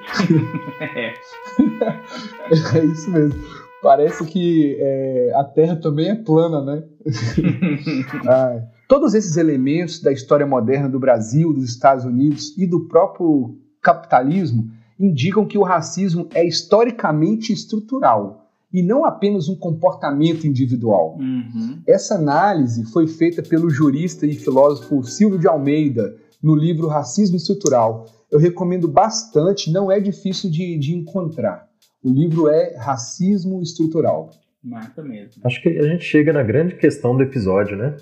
é. 0.80 2.78
é 2.78 2.84
isso 2.84 3.10
mesmo. 3.10 3.34
Parece 3.82 4.24
que 4.26 4.76
é, 4.78 5.32
a 5.34 5.44
Terra 5.44 5.74
também 5.76 6.10
é 6.10 6.14
plana, 6.14 6.62
né? 6.62 6.84
ah, 8.28 8.62
todos 8.86 9.14
esses 9.14 9.36
elementos 9.36 10.00
da 10.00 10.12
história 10.12 10.46
moderna 10.46 10.88
do 10.88 11.00
Brasil, 11.00 11.52
dos 11.52 11.64
Estados 11.64 12.04
Unidos 12.04 12.56
e 12.56 12.66
do 12.66 12.86
próprio 12.86 13.58
capitalismo 13.82 14.70
indicam 14.98 15.46
que 15.46 15.58
o 15.58 15.62
racismo 15.62 16.28
é 16.34 16.46
historicamente 16.46 17.52
estrutural 17.52 18.50
e 18.72 18.82
não 18.82 19.04
apenas 19.04 19.48
um 19.48 19.56
comportamento 19.56 20.46
individual. 20.46 21.16
Uhum. 21.18 21.80
Essa 21.86 22.14
análise 22.14 22.84
foi 22.92 23.08
feita 23.08 23.42
pelo 23.42 23.68
jurista 23.68 24.26
e 24.26 24.34
filósofo 24.34 25.02
Silvio 25.02 25.38
de 25.38 25.48
Almeida 25.48 26.14
no 26.42 26.54
livro 26.54 26.88
Racismo 26.88 27.36
Estrutural. 27.36 28.06
Eu 28.30 28.38
recomendo 28.38 28.88
bastante, 28.88 29.72
não 29.72 29.90
é 29.90 30.00
difícil 30.00 30.50
de, 30.50 30.78
de 30.78 30.94
encontrar. 30.94 31.66
O 32.02 32.10
livro 32.10 32.48
é 32.48 32.76
Racismo 32.76 33.60
Estrutural. 33.62 34.30
Mata 34.62 35.02
mesmo. 35.02 35.42
Acho 35.44 35.62
que 35.62 35.68
a 35.68 35.82
gente 35.82 36.04
chega 36.04 36.32
na 36.32 36.42
grande 36.42 36.76
questão 36.76 37.16
do 37.16 37.22
episódio, 37.22 37.76
né? 37.76 37.96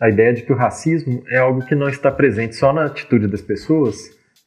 A 0.00 0.08
ideia 0.08 0.32
de 0.32 0.42
que 0.42 0.52
o 0.52 0.56
racismo 0.56 1.22
é 1.28 1.38
algo 1.38 1.64
que 1.64 1.74
não 1.74 1.88
está 1.88 2.10
presente 2.10 2.56
só 2.56 2.72
na 2.72 2.86
atitude 2.86 3.26
das 3.26 3.42
pessoas, 3.42 3.96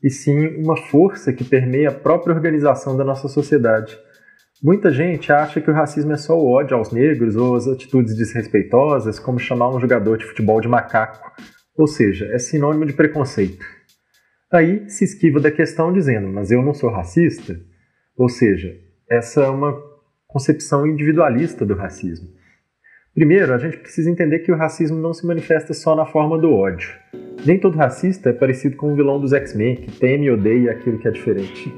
e 0.03 0.09
sim 0.09 0.47
uma 0.57 0.77
força 0.77 1.33
que 1.33 1.43
permeia 1.43 1.89
a 1.89 1.93
própria 1.93 2.33
organização 2.33 2.95
da 2.97 3.03
nossa 3.03 3.27
sociedade. 3.27 3.97
Muita 4.63 4.89
gente 4.89 5.31
acha 5.31 5.61
que 5.61 5.69
o 5.69 5.73
racismo 5.73 6.13
é 6.13 6.17
só 6.17 6.37
o 6.37 6.49
ódio 6.49 6.75
aos 6.75 6.91
negros 6.91 7.35
ou 7.35 7.55
as 7.55 7.67
atitudes 7.67 8.15
desrespeitosas, 8.15 9.19
como 9.19 9.37
chamar 9.37 9.69
um 9.69 9.79
jogador 9.79 10.17
de 10.17 10.25
futebol 10.25 10.59
de 10.59 10.67
macaco, 10.67 11.31
ou 11.77 11.87
seja, 11.87 12.25
é 12.33 12.39
sinônimo 12.39 12.85
de 12.85 12.93
preconceito. 12.93 13.65
Aí 14.51 14.89
se 14.89 15.03
esquiva 15.03 15.39
da 15.39 15.51
questão 15.51 15.93
dizendo, 15.93 16.27
mas 16.27 16.51
eu 16.51 16.61
não 16.61 16.73
sou 16.73 16.89
racista? 16.89 17.59
Ou 18.17 18.27
seja, 18.27 18.75
essa 19.09 19.41
é 19.41 19.49
uma 19.49 19.77
concepção 20.27 20.87
individualista 20.87 21.65
do 21.65 21.75
racismo. 21.75 22.29
Primeiro, 23.13 23.53
a 23.53 23.57
gente 23.57 23.77
precisa 23.77 24.09
entender 24.09 24.39
que 24.39 24.51
o 24.51 24.55
racismo 24.55 24.99
não 24.99 25.13
se 25.13 25.25
manifesta 25.25 25.73
só 25.73 25.95
na 25.95 26.05
forma 26.05 26.37
do 26.37 26.53
ódio. 26.53 26.89
Nem 27.45 27.59
todo 27.59 27.77
racista 27.77 28.29
é 28.29 28.33
parecido 28.33 28.75
com 28.75 28.91
o 28.91 28.95
vilão 28.95 29.19
dos 29.19 29.33
X-Men, 29.33 29.77
que 29.77 29.91
teme 29.99 30.25
e 30.25 30.31
odeia 30.31 30.71
aquilo 30.71 30.99
que 30.99 31.07
é 31.07 31.11
diferente. 31.11 31.73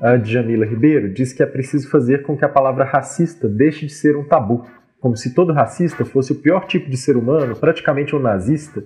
A 0.00 0.16
Djamila 0.16 0.66
Ribeiro 0.66 1.08
diz 1.08 1.32
que 1.32 1.42
é 1.42 1.46
preciso 1.46 1.88
fazer 1.88 2.22
com 2.22 2.36
que 2.36 2.44
a 2.44 2.48
palavra 2.48 2.84
racista 2.84 3.48
deixe 3.48 3.86
de 3.86 3.92
ser 3.92 4.16
um 4.16 4.24
tabu, 4.24 4.66
como 5.00 5.16
se 5.16 5.34
todo 5.34 5.52
racista 5.52 6.04
fosse 6.04 6.32
o 6.32 6.36
pior 6.36 6.66
tipo 6.66 6.90
de 6.90 6.96
ser 6.96 7.16
humano, 7.16 7.56
praticamente 7.56 8.14
um 8.14 8.18
nazista. 8.18 8.84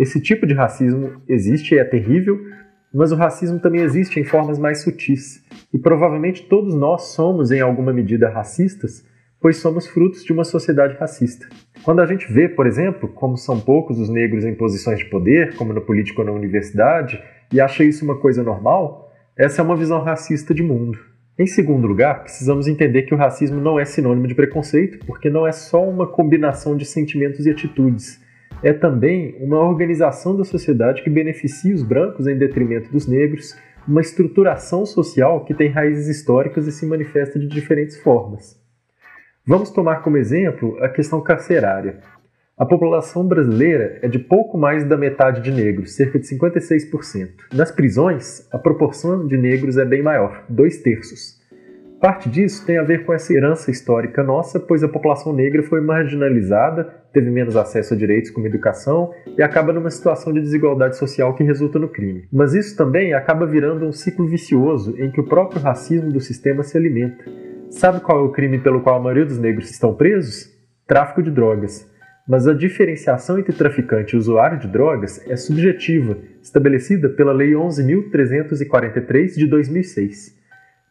Esse 0.00 0.18
tipo 0.18 0.46
de 0.46 0.54
racismo 0.54 1.20
existe 1.28 1.74
e 1.74 1.78
é 1.78 1.84
terrível, 1.84 2.40
mas 2.90 3.12
o 3.12 3.16
racismo 3.16 3.60
também 3.60 3.82
existe 3.82 4.18
em 4.18 4.24
formas 4.24 4.58
mais 4.58 4.80
sutis. 4.80 5.44
E 5.74 5.78
provavelmente 5.78 6.48
todos 6.48 6.74
nós 6.74 7.12
somos, 7.12 7.50
em 7.50 7.60
alguma 7.60 7.92
medida, 7.92 8.30
racistas, 8.30 9.04
pois 9.38 9.58
somos 9.58 9.86
frutos 9.86 10.24
de 10.24 10.32
uma 10.32 10.42
sociedade 10.42 10.96
racista. 10.96 11.46
Quando 11.82 12.00
a 12.00 12.06
gente 12.06 12.32
vê, 12.32 12.48
por 12.48 12.66
exemplo, 12.66 13.10
como 13.10 13.36
são 13.36 13.60
poucos 13.60 13.98
os 13.98 14.08
negros 14.08 14.46
em 14.46 14.54
posições 14.54 15.00
de 15.00 15.04
poder, 15.04 15.54
como 15.56 15.74
no 15.74 15.82
político 15.82 16.22
ou 16.22 16.26
na 16.26 16.32
universidade, 16.32 17.22
e 17.52 17.60
acha 17.60 17.84
isso 17.84 18.02
uma 18.02 18.16
coisa 18.16 18.42
normal, 18.42 19.12
essa 19.36 19.60
é 19.60 19.64
uma 19.64 19.76
visão 19.76 20.02
racista 20.02 20.54
de 20.54 20.62
mundo. 20.62 20.98
Em 21.38 21.46
segundo 21.46 21.86
lugar, 21.86 22.22
precisamos 22.22 22.66
entender 22.66 23.02
que 23.02 23.12
o 23.12 23.18
racismo 23.18 23.60
não 23.60 23.78
é 23.78 23.84
sinônimo 23.84 24.26
de 24.26 24.34
preconceito, 24.34 25.04
porque 25.04 25.28
não 25.28 25.46
é 25.46 25.52
só 25.52 25.86
uma 25.86 26.06
combinação 26.06 26.74
de 26.74 26.86
sentimentos 26.86 27.44
e 27.44 27.50
atitudes. 27.50 28.29
É 28.62 28.74
também 28.74 29.36
uma 29.40 29.58
organização 29.58 30.36
da 30.36 30.44
sociedade 30.44 31.02
que 31.02 31.08
beneficia 31.08 31.74
os 31.74 31.82
brancos 31.82 32.26
em 32.26 32.36
detrimento 32.36 32.92
dos 32.92 33.06
negros, 33.06 33.56
uma 33.88 34.02
estruturação 34.02 34.84
social 34.84 35.44
que 35.46 35.54
tem 35.54 35.70
raízes 35.70 36.08
históricas 36.08 36.66
e 36.66 36.72
se 36.72 36.84
manifesta 36.84 37.38
de 37.38 37.46
diferentes 37.46 37.98
formas. 38.02 38.60
Vamos 39.46 39.70
tomar 39.70 40.02
como 40.02 40.18
exemplo 40.18 40.76
a 40.82 40.90
questão 40.90 41.22
carcerária. 41.22 42.00
A 42.56 42.66
população 42.66 43.26
brasileira 43.26 43.98
é 44.02 44.08
de 44.08 44.18
pouco 44.18 44.58
mais 44.58 44.84
da 44.84 44.98
metade 44.98 45.40
de 45.40 45.50
negros, 45.50 45.96
cerca 45.96 46.18
de 46.18 46.26
56%. 46.26 47.30
Nas 47.54 47.70
prisões, 47.70 48.46
a 48.52 48.58
proporção 48.58 49.26
de 49.26 49.38
negros 49.38 49.78
é 49.78 49.84
bem 49.86 50.02
maior, 50.02 50.44
dois 50.46 50.82
terços. 50.82 51.39
Parte 52.00 52.30
disso 52.30 52.64
tem 52.64 52.78
a 52.78 52.82
ver 52.82 53.04
com 53.04 53.12
essa 53.12 53.32
herança 53.32 53.70
histórica 53.70 54.22
nossa, 54.22 54.58
pois 54.58 54.82
a 54.82 54.88
população 54.88 55.34
negra 55.34 55.62
foi 55.62 55.82
marginalizada, 55.82 56.84
teve 57.12 57.30
menos 57.30 57.56
acesso 57.56 57.92
a 57.92 57.96
direitos 57.96 58.30
como 58.30 58.46
educação 58.46 59.12
e 59.36 59.42
acaba 59.42 59.72
numa 59.72 59.90
situação 59.90 60.32
de 60.32 60.40
desigualdade 60.40 60.96
social 60.96 61.34
que 61.34 61.44
resulta 61.44 61.78
no 61.78 61.88
crime. 61.88 62.26
Mas 62.32 62.54
isso 62.54 62.74
também 62.74 63.12
acaba 63.12 63.44
virando 63.44 63.86
um 63.86 63.92
ciclo 63.92 64.26
vicioso 64.26 64.94
em 64.98 65.10
que 65.10 65.20
o 65.20 65.26
próprio 65.26 65.60
racismo 65.60 66.10
do 66.10 66.20
sistema 66.20 66.62
se 66.62 66.76
alimenta 66.78 67.24
Sabe 67.70 68.00
qual 68.00 68.18
é 68.18 68.22
o 68.22 68.32
crime 68.32 68.58
pelo 68.58 68.80
qual 68.80 68.96
a 68.96 69.02
maioria 69.02 69.24
dos 69.24 69.38
negros 69.38 69.70
estão 69.70 69.94
presos? 69.94 70.50
Tráfico 70.88 71.22
de 71.22 71.30
drogas. 71.30 71.88
Mas 72.28 72.48
a 72.48 72.52
diferenciação 72.52 73.38
entre 73.38 73.52
traficante 73.52 74.14
e 74.14 74.18
usuário 74.18 74.58
de 74.58 74.66
drogas 74.66 75.24
é 75.28 75.36
subjetiva, 75.36 76.18
estabelecida 76.42 77.08
pela 77.08 77.32
Lei 77.32 77.52
11.343 77.52 79.34
de 79.36 79.46
2006. 79.46 80.39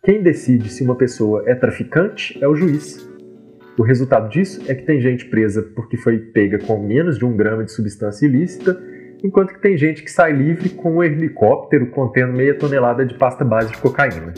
Quem 0.01 0.23
decide 0.23 0.71
se 0.71 0.81
uma 0.81 0.95
pessoa 0.95 1.43
é 1.45 1.53
traficante 1.53 2.41
é 2.41 2.47
o 2.47 2.55
juiz. 2.55 3.05
O 3.77 3.83
resultado 3.83 4.29
disso 4.29 4.63
é 4.65 4.73
que 4.73 4.85
tem 4.85 5.01
gente 5.01 5.25
presa 5.25 5.61
porque 5.75 5.97
foi 5.97 6.17
pega 6.17 6.57
com 6.57 6.81
menos 6.81 7.17
de 7.17 7.25
um 7.25 7.35
grama 7.35 7.65
de 7.65 7.71
substância 7.73 8.25
ilícita, 8.25 8.81
enquanto 9.21 9.53
que 9.53 9.61
tem 9.61 9.77
gente 9.77 10.01
que 10.01 10.09
sai 10.09 10.31
livre 10.31 10.69
com 10.69 10.95
um 10.95 11.03
helicóptero 11.03 11.87
contendo 11.87 12.31
meia 12.31 12.57
tonelada 12.57 13.05
de 13.05 13.13
pasta 13.15 13.43
base 13.43 13.71
de 13.71 13.77
cocaína. 13.77 14.33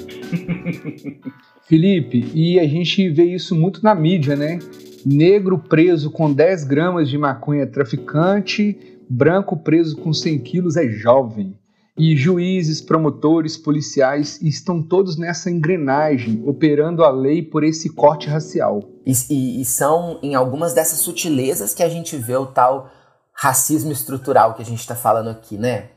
Felipe, 1.70 2.32
e 2.34 2.60
a 2.60 2.68
gente 2.68 3.08
vê 3.10 3.26
isso 3.26 3.54
muito 3.54 3.84
na 3.84 3.94
mídia, 3.94 4.36
né? 4.36 4.58
Negro 5.06 5.60
preso 5.60 6.10
com 6.10 6.34
10 6.34 6.64
gramas 6.64 7.08
de 7.08 7.20
maconha 7.20 7.64
é 7.64 7.68
traficante, 7.68 8.78
branco 9.08 9.56
preso 9.56 9.96
com 9.96 10.12
100 10.12 10.40
quilos 10.40 10.76
é 10.76 10.88
jovem. 10.88 11.56
E 11.98 12.16
juízes, 12.16 12.82
promotores, 12.82 13.58
policiais 13.58 14.42
estão 14.42 14.82
todos 14.82 15.18
nessa 15.18 15.52
engrenagem, 15.52 16.42
operando 16.46 17.04
a 17.04 17.12
lei 17.12 17.42
por 17.42 17.64
esse 17.64 17.90
corte 17.90 18.30
racial. 18.30 18.82
E, 19.06 19.12
e, 19.30 19.62
e 19.62 19.66
são 19.66 20.20
em 20.24 20.34
algumas 20.34 20.74
dessas 20.74 21.00
sutilezas 21.00 21.74
que 21.74 21.84
a 21.84 21.90
gente 21.90 22.16
vê 22.16 22.36
o 22.36 22.46
tal 22.46 22.90
racismo 23.34 23.92
estrutural 23.92 24.54
que 24.54 24.62
a 24.62 24.66
gente 24.66 24.80
está 24.80 24.96
falando 24.96 25.30
aqui, 25.30 25.58
né? 25.58 25.90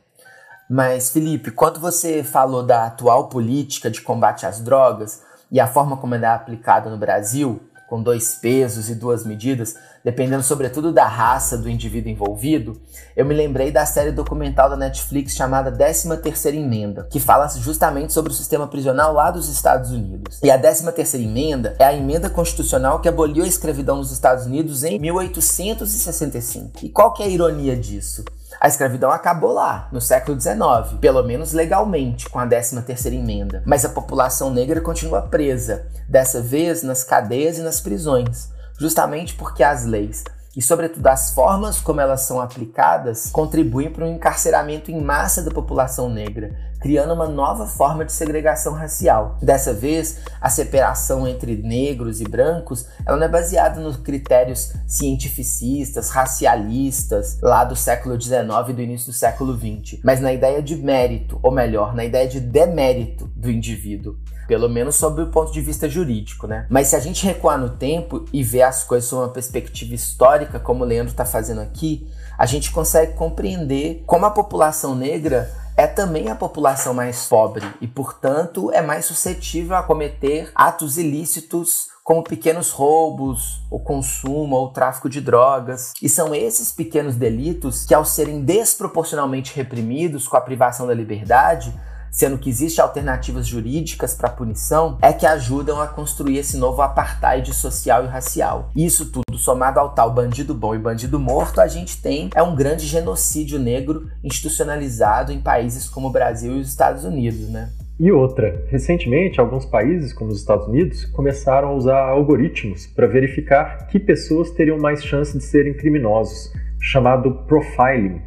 Mas, 0.69 1.11
Felipe, 1.11 1.51
quando 1.51 1.79
você 1.79 2.25
falou 2.25 2.63
da 2.63 2.87
atual 2.87 3.29
política 3.29 3.91
de 3.91 4.01
combate 4.01 4.47
às 4.47 4.61
drogas, 4.61 5.23
e 5.51 5.61
a 5.61 5.67
forma 5.67 5.97
como 5.97 6.15
ela 6.15 6.27
é 6.27 6.35
aplicada 6.35 6.91
no 6.91 6.97
Brasil, 6.97 7.61
com 7.89 8.03
dois 8.03 8.35
pesos 8.35 8.89
e 8.89 8.95
duas 8.95 9.25
medidas, 9.25 9.77
dependendo 10.05 10.43
sobretudo 10.43 10.93
da 10.93 11.07
raça 11.07 11.57
do 11.57 11.71
indivíduo 11.71 12.13
envolvido, 12.13 12.79
eu 13.17 13.25
me 13.25 13.33
lembrei 13.33 13.73
da 13.73 13.87
série 13.87 14.13
documental 14.13 14.69
da 14.69 14.77
Netflix 14.77 15.35
chamada 15.35 15.73
13ª 15.73 16.55
Emenda, 16.55 17.09
que 17.11 17.19
fala 17.19 17.49
justamente 17.49 18.13
sobre 18.13 18.31
o 18.31 18.35
sistema 18.35 18.69
prisional 18.69 19.15
lá 19.15 19.31
dos 19.31 19.49
Estados 19.49 19.91
Unidos. 19.91 20.41
E 20.43 20.51
a 20.51 20.61
13ª 20.61 21.15
Emenda 21.15 21.75
é 21.79 21.85
a 21.85 21.95
emenda 21.95 22.29
constitucional 22.29 23.01
que 23.01 23.09
aboliu 23.09 23.45
a 23.45 23.49
escravidão 23.49 23.97
nos 23.97 24.13
Estados 24.13 24.45
Unidos 24.45 24.85
em 24.85 24.99
1865. 24.99 26.85
E 26.85 26.91
qual 26.91 27.15
que 27.15 27.23
é 27.23 27.27
a 27.27 27.31
ironia 27.31 27.75
disso? 27.75 28.25
A 28.61 28.69
escravidão 28.69 29.11
acabou 29.11 29.53
lá, 29.53 29.89
no 29.91 30.01
século 30.01 30.41
XIX, 30.41 30.99
pelo 31.01 31.23
menos 31.23 31.53
legalmente, 31.53 32.29
com 32.29 32.39
a 32.39 32.47
13ª 32.47 33.13
emenda. 33.13 33.63
Mas 33.67 33.85
a 33.85 33.89
população 33.89 34.51
negra 34.51 34.81
continua 34.81 35.23
presa, 35.23 35.87
dessa 36.09 36.41
vez 36.41 36.83
nas 36.83 37.03
cadeias 37.03 37.59
e 37.59 37.63
nas 37.63 37.81
prisões, 37.81 38.54
justamente 38.85 39.35
porque 39.35 39.63
as 39.63 39.87
leis 39.87 40.25
e, 40.55 40.61
sobretudo, 40.61 41.07
as 41.07 41.33
formas 41.33 41.81
como 41.81 42.01
elas 42.01 42.21
são 42.21 42.41
aplicadas 42.41 43.31
contribuem 43.33 43.91
para 43.91 44.05
um 44.05 44.15
encarceramento 44.15 44.91
em 44.91 45.01
massa 45.01 45.43
da 45.43 45.51
população 45.51 46.09
negra, 46.09 46.55
criando 46.85 47.15
uma 47.15 47.27
nova 47.27 47.67
forma 47.67 48.05
de 48.05 48.13
segregação 48.13 48.75
racial. 48.75 49.39
Dessa 49.41 49.73
vez, 49.73 50.19
a 50.39 50.51
separação 50.51 51.27
entre 51.27 51.57
negros 51.57 52.21
e 52.21 52.25
brancos 52.25 52.85
ela 53.07 53.17
não 53.17 53.25
é 53.25 53.29
baseada 53.29 53.81
nos 53.81 53.97
critérios 53.97 54.75
cientificistas, 54.87 56.11
racialistas, 56.11 57.39
lá 57.41 57.65
do 57.65 57.75
século 57.75 58.21
XIX 58.21 58.45
e 58.69 58.73
do 58.75 58.83
início 58.83 59.07
do 59.07 59.17
século 59.17 59.57
XX, 59.57 59.99
mas 60.05 60.21
na 60.21 60.31
ideia 60.31 60.63
de 60.63 60.77
mérito, 60.77 61.41
ou 61.43 61.51
melhor, 61.51 61.95
na 61.95 62.05
ideia 62.05 62.29
de 62.29 62.39
demérito 62.39 63.31
do 63.35 63.51
indivíduo 63.51 64.19
pelo 64.47 64.69
menos 64.69 64.97
sob 64.97 65.23
o 65.23 65.29
ponto 65.29 65.51
de 65.51 65.63
vista 65.63 65.89
jurídico, 65.89 66.47
né? 66.47 66.67
Mas 66.69 66.89
se 66.89 66.97
a 66.97 67.01
gente 67.01 67.25
recuar 67.25 67.59
no 67.59 67.71
tempo 67.71 68.27
e 68.31 68.43
ver 68.43 68.61
as 68.61 68.85
coisas 68.85 69.09
sob 69.09 69.23
uma 69.23 69.33
perspectiva 69.33 69.95
histórica, 69.95 70.61
como 70.61 70.85
o 70.85 70.87
Leandro 70.87 71.13
está 71.13 71.25
fazendo 71.25 71.63
aqui, 71.63 72.07
a 72.37 72.45
gente 72.45 72.71
consegue 72.71 73.15
compreender 73.15 74.03
como 74.07 74.27
a 74.27 74.31
população 74.31 74.95
negra 74.95 75.51
é 75.77 75.87
também 75.87 76.29
a 76.29 76.35
população 76.35 76.95
mais 76.95 77.27
pobre 77.27 77.67
e, 77.81 77.87
portanto, 77.87 78.71
é 78.73 78.81
mais 78.81 79.05
suscetível 79.07 79.77
a 79.77 79.83
cometer 79.83 80.51
atos 80.55 80.97
ilícitos 80.99 81.89
como 82.05 82.23
pequenos 82.23 82.71
roubos, 82.71 83.63
o 83.71 83.79
consumo 83.79 84.57
ou 84.57 84.69
tráfico 84.69 85.09
de 85.09 85.21
drogas. 85.21 85.93
E 86.03 86.09
são 86.09 86.35
esses 86.35 86.71
pequenos 86.71 87.17
delitos 87.17 87.87
que, 87.87 87.95
ao 87.95 88.05
serem 88.05 88.43
desproporcionalmente 88.43 89.55
reprimidos 89.57 90.29
com 90.29 90.37
a 90.37 90.41
privação 90.41 90.87
da 90.87 90.93
liberdade, 90.93 91.75
sendo 92.15 92.39
que 92.39 92.49
existem 92.49 92.81
alternativas 92.81 93.45
jurídicas 93.45 94.15
para 94.15 94.29
punição, 94.29 94.97
é 95.03 95.13
que 95.13 95.27
ajudam 95.27 95.81
a 95.81 95.89
construir 95.89 96.39
esse 96.39 96.57
novo 96.57 96.81
apartheid 96.81 97.53
social 97.53 98.05
e 98.05 98.07
racial. 98.07 98.71
Isso 98.77 99.07
tudo 99.07 99.37
somado 99.37 99.81
ao 99.81 99.91
tal 99.91 100.15
bandido 100.15 100.55
bom 100.55 100.77
e 100.77 100.79
bandido 100.79 101.19
morto, 101.19 101.61
a 101.61 101.67
gente 101.67 102.01
tem 102.01 102.31
é 102.33 102.41
um 102.41 102.55
grande 102.55 102.87
genocídio 102.87 103.59
negro 103.59 104.09
institucionalizado 104.23 105.33
em 105.33 105.41
países 105.41 105.89
como 105.89 106.07
o 106.07 106.13
Brasil 106.13 106.57
e 106.57 106.61
os 106.61 106.69
Estados 106.69 107.05
Unidos, 107.05 107.49
né? 107.51 107.71
E 107.99 108.13
outra, 108.13 108.65
recentemente, 108.69 109.41
alguns 109.41 109.65
países, 109.67 110.13
como 110.13 110.31
os 110.31 110.39
Estados 110.39 110.69
Unidos, 110.69 111.05
começaram 111.07 111.69
a 111.69 111.75
usar 111.75 111.99
algoritmos 111.99 112.87
para 112.87 113.09
verificar 113.09 113.89
que 113.89 113.99
pessoas 113.99 114.51
teriam 114.51 114.79
mais 114.79 115.05
chance 115.05 115.37
de 115.37 115.43
serem 115.43 115.75
criminosos, 115.75 116.53
chamado 116.81 117.43
profiling, 117.47 118.21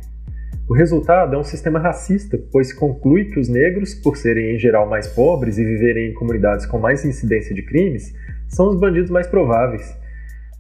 o 0.67 0.73
resultado 0.73 1.33
é 1.33 1.37
um 1.37 1.43
sistema 1.43 1.79
racista, 1.79 2.37
pois 2.51 2.73
conclui 2.73 3.25
que 3.25 3.39
os 3.39 3.47
negros, 3.47 3.95
por 3.95 4.17
serem 4.17 4.53
em 4.53 4.59
geral 4.59 4.89
mais 4.89 5.07
pobres 5.07 5.57
e 5.57 5.63
viverem 5.63 6.11
em 6.11 6.13
comunidades 6.13 6.65
com 6.65 6.77
mais 6.77 7.05
incidência 7.05 7.55
de 7.55 7.61
crimes, 7.61 8.13
são 8.49 8.69
os 8.69 8.77
bandidos 8.77 9.09
mais 9.09 9.27
prováveis. 9.27 9.95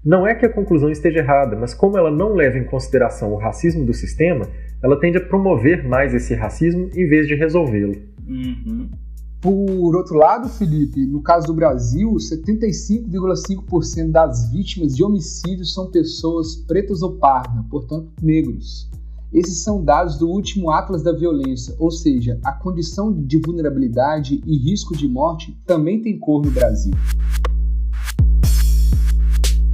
Não 0.05 0.25
é 0.25 0.33
que 0.33 0.45
a 0.45 0.49
conclusão 0.49 0.89
esteja 0.89 1.19
errada, 1.19 1.57
mas 1.57 1.73
como 1.73 1.97
ela 1.97 2.09
não 2.09 2.33
leva 2.33 2.57
em 2.57 2.63
consideração 2.63 3.33
o 3.33 3.37
racismo 3.37 3.85
do 3.85 3.93
sistema, 3.93 4.47
ela 4.81 4.97
tende 4.97 5.17
a 5.17 5.25
promover 5.25 5.85
mais 5.85 6.13
esse 6.13 6.33
racismo 6.33 6.89
em 6.95 7.05
vez 7.05 7.27
de 7.27 7.35
resolvê-lo. 7.35 7.95
Uhum. 8.25 8.89
Por 9.41 9.95
outro 9.95 10.15
lado, 10.15 10.47
Felipe, 10.47 11.05
no 11.05 11.21
caso 11.21 11.47
do 11.47 11.53
Brasil, 11.53 12.13
75,5% 12.13 14.11
das 14.11 14.49
vítimas 14.51 14.95
de 14.95 15.03
homicídios 15.03 15.73
são 15.73 15.91
pessoas 15.91 16.55
pretas 16.55 17.01
ou 17.01 17.17
pardas, 17.17 17.65
portanto 17.69 18.09
negros. 18.21 18.89
Esses 19.31 19.61
são 19.61 19.83
dados 19.83 20.17
do 20.17 20.29
último 20.29 20.71
Atlas 20.71 21.03
da 21.03 21.11
Violência, 21.11 21.75
ou 21.77 21.91
seja, 21.91 22.39
a 22.43 22.53
condição 22.53 23.13
de 23.13 23.37
vulnerabilidade 23.37 24.41
e 24.45 24.57
risco 24.57 24.95
de 24.95 25.07
morte 25.07 25.57
também 25.65 26.01
tem 26.01 26.17
cor 26.17 26.45
no 26.45 26.49
Brasil. 26.49 26.93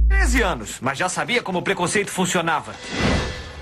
13 0.08 0.42
anos, 0.42 0.78
mas 0.80 0.98
já 0.98 1.08
sabia 1.08 1.40
como 1.40 1.60
o 1.60 1.62
preconceito 1.62 2.10
funcionava. 2.10 2.72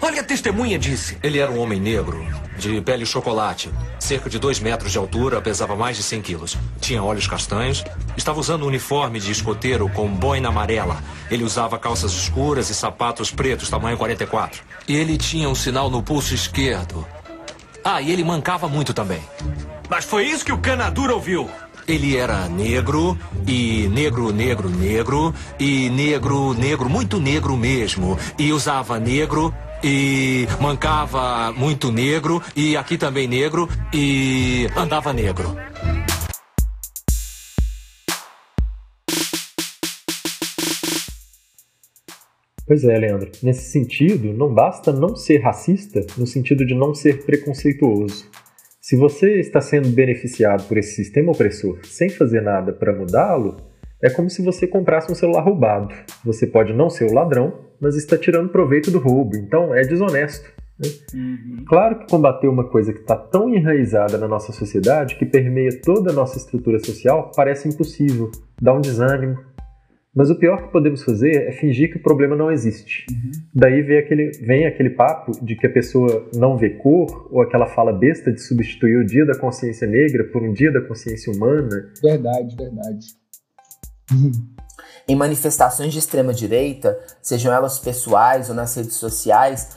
Olha, 0.04 0.20
a 0.20 0.24
testemunha 0.24 0.76
disse. 0.80 1.16
Ele 1.22 1.38
era 1.38 1.48
um 1.48 1.60
homem 1.60 1.78
negro, 1.78 2.26
de 2.58 2.80
pele 2.80 3.06
chocolate, 3.06 3.70
cerca 4.00 4.28
de 4.28 4.36
2 4.36 4.58
metros 4.58 4.90
de 4.90 4.98
altura, 4.98 5.40
pesava 5.40 5.76
mais 5.76 5.96
de 5.96 6.02
100 6.02 6.22
quilos. 6.22 6.58
Tinha 6.80 7.00
olhos 7.00 7.28
castanhos, 7.28 7.84
estava 8.16 8.40
usando 8.40 8.64
um 8.64 8.66
uniforme 8.66 9.20
de 9.20 9.30
escoteiro 9.30 9.88
com 9.90 10.08
boina 10.08 10.48
amarela. 10.48 11.00
Ele 11.30 11.44
usava 11.44 11.78
calças 11.78 12.12
escuras 12.14 12.68
e 12.68 12.74
sapatos 12.74 13.30
pretos, 13.30 13.70
tamanho 13.70 13.96
44. 13.96 14.60
E 14.88 14.96
ele 14.96 15.16
tinha 15.16 15.48
um 15.48 15.54
sinal 15.54 15.88
no 15.88 16.02
pulso 16.02 16.34
esquerdo. 16.34 17.06
Ah, 17.84 18.02
e 18.02 18.10
ele 18.10 18.24
mancava 18.24 18.66
muito 18.66 18.92
também. 18.92 19.22
Mas 19.88 20.04
foi 20.04 20.24
isso 20.24 20.44
que 20.44 20.52
o 20.52 20.58
Canadura 20.58 21.14
ouviu. 21.14 21.48
Ele 21.86 22.16
era 22.16 22.48
negro 22.48 23.16
e 23.46 23.88
negro, 23.88 24.32
negro, 24.32 24.68
negro 24.68 25.34
e 25.60 25.88
negro, 25.90 26.54
negro, 26.54 26.88
muito 26.88 27.20
negro 27.20 27.56
mesmo. 27.56 28.18
E 28.36 28.52
usava 28.52 28.98
negro 28.98 29.54
e 29.82 30.46
mancava 30.60 31.52
muito 31.52 31.90
negro 31.90 32.42
e 32.54 32.76
aqui 32.76 32.96
também 32.96 33.26
negro 33.26 33.68
e 33.92 34.66
andava 34.76 35.12
negro. 35.12 35.56
Pois 42.66 42.84
é, 42.84 42.96
Leandro. 42.96 43.30
Nesse 43.42 43.70
sentido, 43.70 44.32
não 44.32 44.54
basta 44.54 44.92
não 44.92 45.14
ser 45.14 45.38
racista 45.38 46.00
no 46.16 46.26
sentido 46.26 46.64
de 46.64 46.74
não 46.74 46.94
ser 46.94 47.24
preconceituoso. 47.24 48.26
Se 48.80 48.96
você 48.96 49.40
está 49.40 49.60
sendo 49.60 49.88
beneficiado 49.88 50.66
por 50.66 50.78
esse 50.78 50.94
sistema 50.94 51.32
opressor 51.32 51.78
sem 51.84 52.08
fazer 52.08 52.40
nada 52.40 52.72
para 52.72 52.92
mudá-lo, 52.92 53.56
é 54.02 54.10
como 54.10 54.28
se 54.28 54.42
você 54.42 54.66
comprasse 54.66 55.10
um 55.10 55.14
celular 55.14 55.42
roubado. 55.42 55.94
Você 56.24 56.46
pode 56.46 56.72
não 56.72 56.90
ser 56.90 57.04
o 57.04 57.14
ladrão, 57.14 57.54
mas 57.80 57.96
está 57.96 58.18
tirando 58.18 58.50
proveito 58.50 58.90
do 58.90 58.98
roubo, 58.98 59.36
então 59.36 59.74
é 59.74 59.82
desonesto. 59.82 60.50
Né? 60.78 60.88
Uhum. 61.14 61.64
Claro 61.66 62.00
que 62.00 62.08
combater 62.08 62.48
uma 62.48 62.68
coisa 62.68 62.92
que 62.92 63.00
está 63.00 63.16
tão 63.16 63.48
enraizada 63.54 64.18
na 64.18 64.26
nossa 64.26 64.52
sociedade, 64.52 65.16
que 65.16 65.24
permeia 65.24 65.70
toda 65.80 66.10
a 66.10 66.14
nossa 66.14 66.36
estrutura 66.36 66.78
social, 66.80 67.30
parece 67.36 67.68
impossível, 67.68 68.30
dá 68.60 68.74
um 68.74 68.80
desânimo. 68.80 69.38
Mas 70.14 70.28
o 70.28 70.38
pior 70.38 70.62
que 70.62 70.72
podemos 70.72 71.02
fazer 71.02 71.48
é 71.48 71.52
fingir 71.52 71.90
que 71.90 71.96
o 71.96 72.02
problema 72.02 72.36
não 72.36 72.52
existe. 72.52 73.06
Uhum. 73.10 73.30
Daí 73.54 73.80
vem 73.80 73.98
aquele, 73.98 74.30
vem 74.42 74.66
aquele 74.66 74.90
papo 74.90 75.32
de 75.42 75.56
que 75.56 75.66
a 75.66 75.72
pessoa 75.72 76.28
não 76.34 76.58
vê 76.58 76.70
cor, 76.70 77.28
ou 77.30 77.40
aquela 77.40 77.66
fala 77.66 77.92
besta 77.92 78.30
de 78.30 78.42
substituir 78.42 78.96
o 78.96 79.06
dia 79.06 79.24
da 79.24 79.38
consciência 79.38 79.86
negra 79.86 80.24
por 80.24 80.42
um 80.42 80.52
dia 80.52 80.70
da 80.70 80.82
consciência 80.82 81.32
humana. 81.32 81.90
Verdade, 82.02 82.54
verdade. 82.56 83.21
Em 85.08 85.16
manifestações 85.16 85.92
de 85.92 85.98
extrema 85.98 86.32
direita, 86.32 86.98
sejam 87.20 87.52
elas 87.52 87.78
pessoais 87.78 88.48
ou 88.48 88.54
nas 88.54 88.74
redes 88.74 88.94
sociais, 88.94 89.70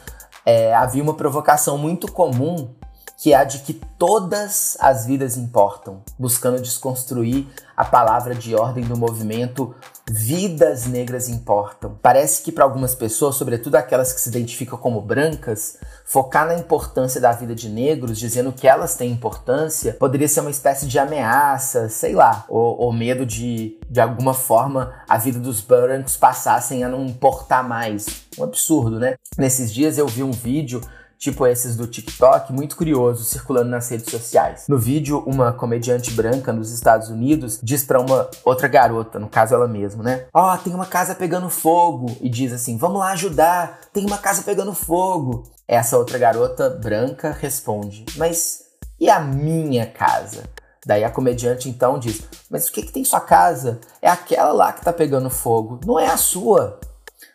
é, 0.44 0.74
havia 0.74 1.02
uma 1.02 1.14
provocação 1.14 1.76
muito 1.76 2.10
comum 2.10 2.74
que 3.16 3.32
é 3.32 3.36
a 3.36 3.44
de 3.44 3.60
que 3.60 3.72
todas 3.72 4.76
as 4.78 5.06
vidas 5.06 5.36
importam, 5.36 6.02
buscando 6.18 6.60
desconstruir 6.60 7.46
a 7.76 7.84
palavra 7.84 8.34
de 8.34 8.54
ordem 8.54 8.84
do 8.84 8.96
movimento 8.96 9.74
Vidas 10.08 10.86
Negras 10.86 11.28
Importam. 11.28 11.98
Parece 12.00 12.42
que 12.42 12.52
para 12.52 12.62
algumas 12.62 12.94
pessoas, 12.94 13.34
sobretudo 13.34 13.74
aquelas 13.74 14.12
que 14.12 14.20
se 14.20 14.28
identificam 14.28 14.78
como 14.78 15.00
brancas, 15.00 15.78
focar 16.04 16.46
na 16.46 16.54
importância 16.54 17.20
da 17.20 17.32
vida 17.32 17.54
de 17.54 17.68
negros, 17.68 18.18
dizendo 18.18 18.52
que 18.52 18.68
elas 18.68 18.94
têm 18.94 19.10
importância, 19.10 19.94
poderia 19.94 20.28
ser 20.28 20.40
uma 20.40 20.50
espécie 20.50 20.86
de 20.86 20.98
ameaça, 20.98 21.88
sei 21.88 22.14
lá, 22.14 22.44
ou, 22.48 22.78
ou 22.78 22.92
medo 22.92 23.26
de, 23.26 23.80
de 23.90 24.00
alguma 24.00 24.32
forma, 24.32 24.94
a 25.08 25.18
vida 25.18 25.40
dos 25.40 25.60
brancos 25.60 26.16
passassem 26.16 26.84
a 26.84 26.88
não 26.88 27.04
importar 27.04 27.64
mais. 27.64 28.26
Um 28.38 28.44
absurdo, 28.44 29.00
né? 29.00 29.16
Nesses 29.36 29.72
dias 29.72 29.98
eu 29.98 30.06
vi 30.06 30.22
um 30.22 30.30
vídeo 30.30 30.80
tipo 31.18 31.46
esses 31.46 31.76
do 31.76 31.86
TikTok, 31.86 32.52
muito 32.52 32.76
curioso, 32.76 33.24
circulando 33.24 33.70
nas 33.70 33.88
redes 33.88 34.10
sociais. 34.10 34.66
No 34.68 34.78
vídeo, 34.78 35.22
uma 35.26 35.52
comediante 35.52 36.10
branca 36.10 36.52
nos 36.52 36.70
Estados 36.70 37.08
Unidos 37.08 37.58
diz 37.62 37.84
para 37.84 38.00
uma 38.00 38.28
outra 38.44 38.68
garota, 38.68 39.18
no 39.18 39.28
caso 39.28 39.54
ela 39.54 39.68
mesma, 39.68 40.02
né? 40.02 40.26
Ó, 40.32 40.54
oh, 40.54 40.58
tem 40.58 40.74
uma 40.74 40.86
casa 40.86 41.14
pegando 41.14 41.48
fogo. 41.48 42.16
E 42.20 42.28
diz 42.28 42.52
assim: 42.52 42.76
vamos 42.76 43.00
lá 43.00 43.12
ajudar, 43.12 43.80
tem 43.92 44.06
uma 44.06 44.18
casa 44.18 44.42
pegando 44.42 44.72
fogo. 44.72 45.44
Essa 45.66 45.96
outra 45.96 46.18
garota 46.18 46.70
branca 46.70 47.30
responde: 47.32 48.04
mas 48.16 48.66
e 48.98 49.10
a 49.10 49.20
minha 49.20 49.86
casa? 49.86 50.44
Daí 50.86 51.02
a 51.02 51.10
comediante 51.10 51.68
então 51.68 51.98
diz: 51.98 52.22
Mas 52.48 52.68
o 52.68 52.72
que, 52.72 52.82
que 52.82 52.92
tem 52.92 53.04
sua 53.04 53.20
casa? 53.20 53.80
É 54.00 54.08
aquela 54.08 54.52
lá 54.52 54.72
que 54.72 54.84
tá 54.84 54.92
pegando 54.92 55.28
fogo, 55.28 55.80
não 55.84 55.98
é 55.98 56.06
a 56.06 56.16
sua. 56.16 56.78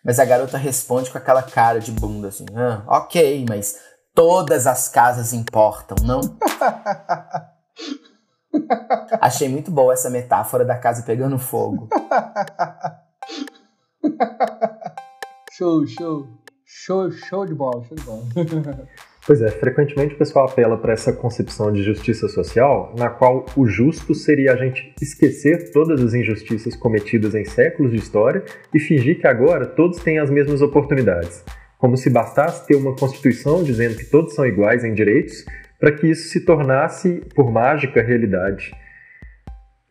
Mas 0.03 0.19
a 0.19 0.25
garota 0.25 0.57
responde 0.57 1.11
com 1.11 1.17
aquela 1.17 1.43
cara 1.43 1.79
de 1.79 1.91
bunda 1.91 2.29
assim: 2.29 2.45
ah, 2.55 2.83
ok, 2.87 3.45
mas 3.47 3.79
todas 4.13 4.67
as 4.67 4.87
casas 4.87 5.33
importam, 5.33 5.97
não? 6.03 6.21
Achei 9.21 9.47
muito 9.47 9.71
boa 9.71 9.93
essa 9.93 10.09
metáfora 10.09 10.65
da 10.65 10.77
casa 10.77 11.03
pegando 11.03 11.37
fogo. 11.37 11.87
show, 15.51 15.85
show. 15.87 16.27
Show, 16.65 17.11
show 17.11 17.45
de 17.45 17.53
bola, 17.53 17.83
show 17.83 17.95
de 17.95 18.03
bola. 18.03 18.23
Pois 19.25 19.39
é, 19.39 19.49
frequentemente 19.49 20.15
o 20.15 20.17
pessoal 20.17 20.45
apela 20.45 20.75
para 20.77 20.93
essa 20.93 21.13
concepção 21.13 21.71
de 21.71 21.83
justiça 21.83 22.27
social, 22.27 22.95
na 22.97 23.07
qual 23.07 23.45
o 23.55 23.67
justo 23.67 24.15
seria 24.15 24.53
a 24.53 24.55
gente 24.55 24.95
esquecer 24.99 25.71
todas 25.71 26.01
as 26.03 26.15
injustiças 26.15 26.75
cometidas 26.75 27.35
em 27.35 27.45
séculos 27.45 27.91
de 27.91 27.97
história 27.97 28.43
e 28.73 28.79
fingir 28.79 29.19
que 29.19 29.27
agora 29.27 29.67
todos 29.67 29.99
têm 29.99 30.17
as 30.17 30.31
mesmas 30.31 30.63
oportunidades. 30.63 31.45
Como 31.77 31.95
se 31.95 32.09
bastasse 32.09 32.65
ter 32.65 32.75
uma 32.75 32.95
Constituição 32.95 33.63
dizendo 33.63 33.95
que 33.95 34.05
todos 34.05 34.33
são 34.33 34.45
iguais 34.45 34.83
em 34.83 34.93
direitos 34.93 35.45
para 35.79 35.91
que 35.91 36.07
isso 36.07 36.29
se 36.29 36.43
tornasse, 36.43 37.21
por 37.35 37.51
mágica, 37.51 38.01
realidade. 38.01 38.71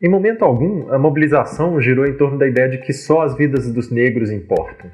Em 0.02 0.08
momento 0.08 0.44
algum, 0.44 0.92
a 0.92 0.98
mobilização 0.98 1.80
girou 1.80 2.04
em 2.04 2.16
torno 2.16 2.36
da 2.36 2.48
ideia 2.48 2.68
de 2.68 2.78
que 2.78 2.92
só 2.92 3.22
as 3.22 3.36
vidas 3.36 3.72
dos 3.72 3.90
negros 3.90 4.30
importam. 4.30 4.90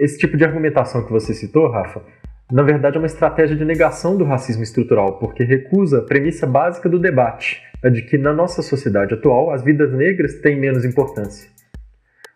Esse 0.00 0.16
tipo 0.16 0.36
de 0.36 0.44
argumentação 0.44 1.04
que 1.04 1.12
você 1.12 1.34
citou, 1.34 1.68
Rafa, 1.70 2.02
na 2.50 2.62
verdade 2.62 2.96
é 2.96 2.98
uma 2.98 3.06
estratégia 3.06 3.54
de 3.54 3.64
negação 3.64 4.16
do 4.16 4.24
racismo 4.24 4.62
estrutural, 4.62 5.18
porque 5.18 5.44
recusa 5.44 5.98
a 5.98 6.02
premissa 6.02 6.46
básica 6.46 6.88
do 6.88 6.98
debate, 6.98 7.62
a 7.84 7.90
de 7.90 8.02
que 8.02 8.16
na 8.16 8.32
nossa 8.32 8.62
sociedade 8.62 9.14
atual 9.14 9.50
as 9.50 9.62
vidas 9.62 9.92
negras 9.92 10.34
têm 10.40 10.58
menos 10.58 10.84
importância. 10.84 11.50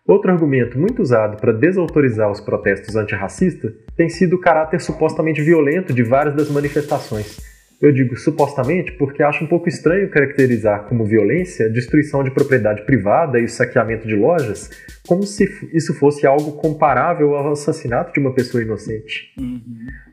Outro 0.07 0.31
argumento 0.31 0.79
muito 0.79 1.01
usado 1.01 1.37
para 1.37 1.53
desautorizar 1.53 2.31
os 2.31 2.41
protestos 2.41 2.97
antirracistas 2.97 3.73
tem 3.97 4.09
sido 4.09 4.37
o 4.37 4.41
caráter 4.41 4.81
supostamente 4.81 5.41
violento 5.41 5.95
de 5.95 6.03
várias 6.03 6.35
das 6.35 6.51
manifestações, 6.51 7.39
eu 7.83 7.93
digo 7.93 8.17
supostamente 8.17 8.93
porque 8.93 9.25
acho 9.25 9.45
um 9.45 9.49
pouco 9.49 9.69
estranho 9.69 10.09
caracterizar 10.09 10.85
como 10.85 11.05
violência 11.05 11.69
destruição 11.69 12.23
de 12.23 12.31
propriedade 12.31 12.87
privada 12.87 13.41
e 13.41 13.45
o 13.45 13.49
saqueamento 13.49 14.07
de 14.07 14.15
lojas, 14.15 14.71
como 15.07 15.25
se 15.25 15.45
isso 15.73 15.93
fosse 15.95 16.25
algo 16.25 16.53
comparável 16.53 17.35
ao 17.35 17.53
assassinato 17.53 18.13
de 18.13 18.21
uma 18.21 18.33
pessoa 18.33 18.63
inocente. 18.63 19.35
Uhum. 19.37 19.63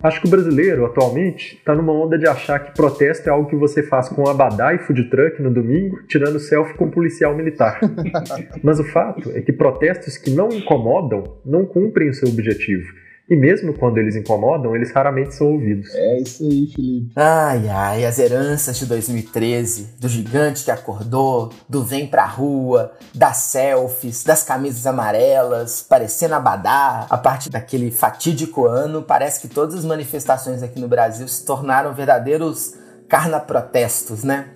Acho 0.02 0.20
que 0.20 0.28
o 0.28 0.32
brasileiro, 0.32 0.86
atualmente, 0.86 1.58
está 1.58 1.76
numa 1.76 1.94
onda 1.94 2.18
de 2.18 2.28
achar 2.28 2.60
que 2.60 2.74
protesto 2.74 3.30
é 3.30 3.32
algo 3.32 3.48
que 3.48 3.56
você 3.56 3.84
faz 3.84 4.10
com 4.10 4.28
abadá 4.28 4.74
e 4.74 4.80
food 4.80 5.10
truck 5.10 5.40
no 5.42 5.54
domingo, 5.54 6.02
tirando 6.08 6.40
selfie 6.40 6.74
com 6.74 6.86
um 6.86 6.92
policial 6.92 7.36
militar. 7.36 7.80
Mas 8.64 8.80
o 8.80 8.84
fato 8.84 9.32
é 9.36 9.42
que 9.42 9.54
protestos 9.54 10.18
que 10.18 10.32
não 10.32 10.50
incomodam 10.50 11.38
não 11.46 11.66
cumprem 11.66 12.10
o 12.10 12.14
seu 12.14 12.30
objetivo 12.30 13.09
e 13.30 13.36
mesmo 13.36 13.74
quando 13.74 13.98
eles 14.00 14.16
incomodam, 14.16 14.76
eles 14.76 14.92
raramente 14.92 15.36
são 15.36 15.52
ouvidos. 15.52 15.94
É 15.94 16.20
isso 16.20 16.44
aí, 16.44 16.68
Felipe. 16.68 17.12
Ai, 17.16 17.70
ai, 17.70 18.06
as 18.06 18.18
heranças 18.18 18.78
de 18.78 18.88
2013, 18.88 19.96
do 20.00 20.10
gigante 20.10 20.66
que 20.66 20.72
acordou, 20.72 21.52
do 21.68 21.84
vem 21.84 22.08
pra 22.08 22.26
rua, 22.26 22.94
das 23.14 23.38
selfies, 23.38 24.24
das 24.24 24.42
camisas 24.42 24.88
amarelas, 24.88 25.86
parecendo 25.88 26.34
abadá. 26.34 27.06
A 27.10 27.18
partir 27.18 27.52
daquele 27.52 27.92
fatídico 27.92 28.66
ano, 28.66 29.04
parece 29.04 29.40
que 29.40 29.48
todas 29.48 29.76
as 29.76 29.86
manifestações 29.86 30.64
aqui 30.64 30.80
no 30.80 30.88
Brasil 30.88 31.28
se 31.28 31.46
tornaram 31.46 31.94
verdadeiros 31.94 32.74
carna-protestos, 33.08 34.24
né? 34.24 34.50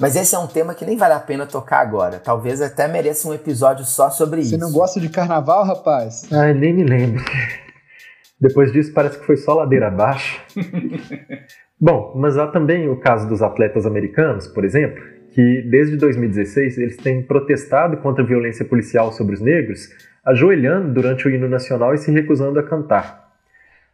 Mas 0.00 0.16
esse 0.16 0.34
é 0.34 0.38
um 0.38 0.48
tema 0.48 0.74
que 0.74 0.84
nem 0.84 0.96
vale 0.96 1.14
a 1.14 1.20
pena 1.20 1.46
tocar 1.46 1.78
agora. 1.78 2.18
Talvez 2.18 2.60
até 2.60 2.88
mereça 2.88 3.28
um 3.28 3.34
episódio 3.34 3.84
só 3.84 4.10
sobre 4.10 4.40
Você 4.40 4.48
isso. 4.48 4.58
Você 4.58 4.60
não 4.60 4.72
gosta 4.72 4.98
de 4.98 5.08
carnaval, 5.08 5.64
rapaz? 5.64 6.24
Ai, 6.32 6.52
nem 6.52 6.74
me 6.74 6.82
lembro. 6.82 7.22
Depois 8.42 8.72
disso, 8.72 8.92
parece 8.92 9.20
que 9.20 9.24
foi 9.24 9.36
só 9.36 9.54
ladeira 9.54 9.86
abaixo. 9.86 10.44
Bom, 11.80 12.12
mas 12.16 12.36
há 12.36 12.48
também 12.48 12.88
o 12.88 12.96
caso 12.96 13.28
dos 13.28 13.40
atletas 13.40 13.86
americanos, 13.86 14.48
por 14.48 14.64
exemplo, 14.64 15.00
que 15.30 15.62
desde 15.70 15.96
2016 15.96 16.76
eles 16.76 16.96
têm 16.96 17.22
protestado 17.22 17.98
contra 17.98 18.24
a 18.24 18.26
violência 18.26 18.64
policial 18.64 19.12
sobre 19.12 19.36
os 19.36 19.40
negros, 19.40 19.88
ajoelhando 20.26 20.92
durante 20.92 21.28
o 21.28 21.30
hino 21.30 21.48
nacional 21.48 21.94
e 21.94 21.98
se 21.98 22.10
recusando 22.10 22.58
a 22.58 22.64
cantar. 22.64 23.30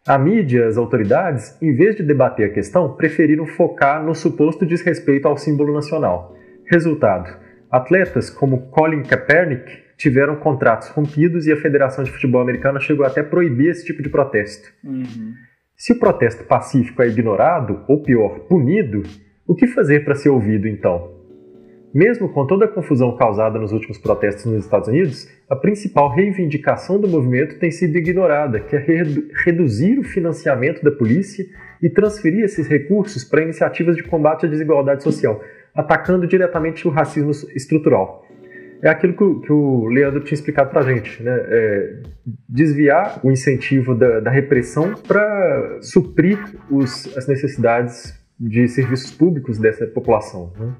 A 0.07 0.17
mídia, 0.17 0.67
as 0.67 0.79
autoridades, 0.79 1.61
em 1.61 1.75
vez 1.75 1.97
de 1.97 2.03
debater 2.03 2.47
a 2.47 2.53
questão, 2.53 2.97
preferiram 2.97 3.45
focar 3.45 4.03
no 4.03 4.15
suposto 4.15 4.65
desrespeito 4.65 5.29
ao 5.29 5.37
símbolo 5.37 5.75
nacional. 5.75 6.35
Resultado: 6.65 7.37
atletas 7.71 8.31
como 8.31 8.71
Colin 8.71 9.03
Kaepernick 9.03 9.88
tiveram 9.99 10.37
contratos 10.37 10.89
rompidos 10.91 11.47
e 11.47 11.53
a 11.53 11.57
Federação 11.57 12.05
de 12.05 12.13
Futebol 12.13 12.41
Americana 12.41 12.79
chegou 12.79 13.05
até 13.05 13.21
a 13.21 13.25
proibir 13.25 13.71
esse 13.71 13.85
tipo 13.85 14.01
de 14.01 14.09
protesto. 14.09 14.73
Uhum. 14.85 15.35
Se 15.77 15.93
o 15.93 15.99
protesto 15.99 16.45
pacífico 16.45 17.03
é 17.03 17.09
ignorado, 17.09 17.85
ou 17.89 18.01
pior, 18.01 18.39
punido, 18.49 19.03
o 19.47 19.55
que 19.57 19.67
fazer 19.67 20.05
para 20.05 20.15
ser 20.15 20.29
ouvido 20.29 20.69
então? 20.69 21.19
Mesmo 21.93 22.29
com 22.29 22.47
toda 22.47 22.67
a 22.67 22.69
confusão 22.69 23.17
causada 23.17 23.59
nos 23.59 23.73
últimos 23.73 23.99
protestos 23.99 24.45
nos 24.45 24.65
Estados 24.65 24.89
Unidos, 24.89 25.29
a 25.51 25.57
principal 25.57 26.15
reivindicação 26.15 27.01
do 27.01 27.09
movimento 27.09 27.59
tem 27.59 27.71
sido 27.71 27.97
ignorada, 27.97 28.61
que 28.61 28.77
é 28.77 28.79
redu 28.79 29.25
reduzir 29.45 29.99
o 29.99 30.05
financiamento 30.05 30.83
da 30.85 30.93
polícia 30.93 31.45
e 31.83 31.89
transferir 31.89 32.45
esses 32.45 32.69
recursos 32.69 33.25
para 33.25 33.43
iniciativas 33.43 33.97
de 33.97 34.05
combate 34.05 34.47
à 34.47 34.49
desigualdade 34.49 35.03
social, 35.03 35.43
atacando 35.75 36.27
diretamente 36.27 36.87
o 36.87 36.91
racismo 36.91 37.31
estrutural 37.55 38.28
é 38.83 38.89
aquilo 38.89 39.15
que 39.15 39.25
o, 39.25 39.41
que 39.41 39.53
o 39.53 39.87
Leandro 39.89 40.21
tinha 40.21 40.35
explicado 40.35 40.71
para 40.71 40.81
a 40.81 40.95
gente, 40.95 41.23
né? 41.23 41.37
É 41.37 42.03
desviar 42.49 43.21
o 43.25 43.31
incentivo 43.31 43.95
da, 43.95 44.21
da 44.21 44.31
repressão 44.31 44.95
para 44.95 45.79
suprir 45.81 46.39
os, 46.71 47.17
as 47.17 47.27
necessidades 47.27 48.19
de 48.39 48.69
serviços 48.69 49.11
públicos 49.11 49.59
dessa 49.59 49.87
população. 49.87 50.53
Né? 50.59 50.75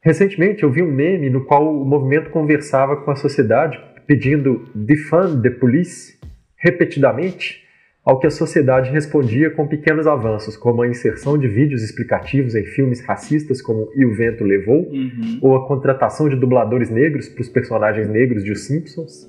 Recentemente 0.00 0.62
eu 0.62 0.70
vi 0.70 0.82
um 0.82 0.90
meme 0.90 1.28
no 1.28 1.44
qual 1.44 1.68
o 1.68 1.84
movimento 1.84 2.30
conversava 2.30 2.96
com 2.96 3.10
a 3.10 3.16
sociedade 3.16 3.78
pedindo 4.06 4.68
defund 4.74 5.42
the 5.42 5.50
police 5.50 6.16
repetidamente 6.56 7.65
ao 8.06 8.20
que 8.20 8.26
a 8.28 8.30
sociedade 8.30 8.92
respondia 8.92 9.50
com 9.50 9.66
pequenos 9.66 10.06
avanços, 10.06 10.56
como 10.56 10.80
a 10.80 10.86
inserção 10.86 11.36
de 11.36 11.48
vídeos 11.48 11.82
explicativos 11.82 12.54
em 12.54 12.64
filmes 12.64 13.00
racistas 13.00 13.60
como 13.60 13.90
E 13.96 14.04
o 14.06 14.14
Vento 14.14 14.44
Levou, 14.44 14.88
uhum. 14.88 15.40
ou 15.42 15.56
a 15.56 15.66
contratação 15.66 16.28
de 16.28 16.36
dubladores 16.36 16.88
negros 16.88 17.28
para 17.28 17.42
os 17.42 17.48
personagens 17.48 18.08
negros 18.08 18.44
de 18.44 18.52
Os 18.52 18.64
Simpsons. 18.64 19.28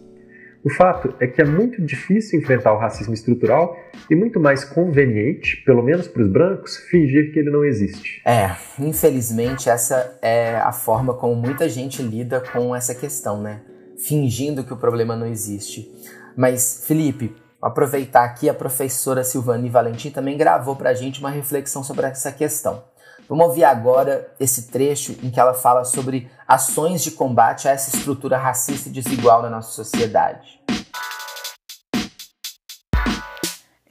O 0.64 0.70
fato 0.70 1.16
é 1.20 1.26
que 1.26 1.42
é 1.42 1.46
muito 1.46 1.82
difícil 1.82 2.40
enfrentar 2.40 2.72
o 2.74 2.78
racismo 2.78 3.16
estrutural 3.16 3.76
e 4.12 4.16
muito 4.16 4.40
mais 4.40 4.64
conveniente, 4.64 5.64
pelo 5.66 5.82
menos 5.82 6.08
para 6.08 6.22
os 6.22 6.28
brancos, 6.28 6.78
fingir 6.78 7.32
que 7.32 7.40
ele 7.40 7.50
não 7.50 7.66
existe. 7.66 8.22
É, 8.26 8.52
infelizmente 8.80 9.70
essa 9.70 10.20
é 10.22 10.56
a 10.58 10.72
forma 10.72 11.16
como 11.16 11.36
muita 11.36 11.68
gente 11.68 12.04
lida 12.04 12.44
com 12.52 12.76
essa 12.76 12.94
questão, 12.94 13.42
né? 13.42 13.62
Fingindo 13.98 14.64
que 14.64 14.74
o 14.74 14.78
problema 14.78 15.16
não 15.16 15.26
existe. 15.26 15.90
Mas, 16.36 16.84
Felipe, 16.86 17.32
aproveitar 17.62 18.24
aqui, 18.24 18.50
a 18.50 18.54
professora 18.54 19.24
Silvani 19.24 19.70
Valentim 19.70 20.10
também 20.10 20.38
gravou 20.38 20.76
para 20.76 20.92
a 20.92 20.94
gente 20.94 21.20
uma 21.20 21.30
reflexão 21.30 21.84
sobre 21.84 22.06
essa 22.06 22.32
questão. 22.32 22.84
Vamos 23.28 23.48
ouvir 23.48 23.66
agora 23.66 24.32
esse 24.40 24.68
trecho 24.68 25.14
em 25.22 25.30
que 25.30 25.40
ela 25.40 25.54
fala 25.54 25.84
sobre 25.84 26.32
ações 26.48 27.04
de 27.04 27.12
combate 27.12 27.68
a 27.68 27.72
essa 27.72 27.96
estrutura 27.96 28.38
racista 28.38 28.88
e 28.88 28.92
desigual 28.92 29.42
na 29.42 29.50
nossa 29.50 29.72
sociedade. 29.72 30.62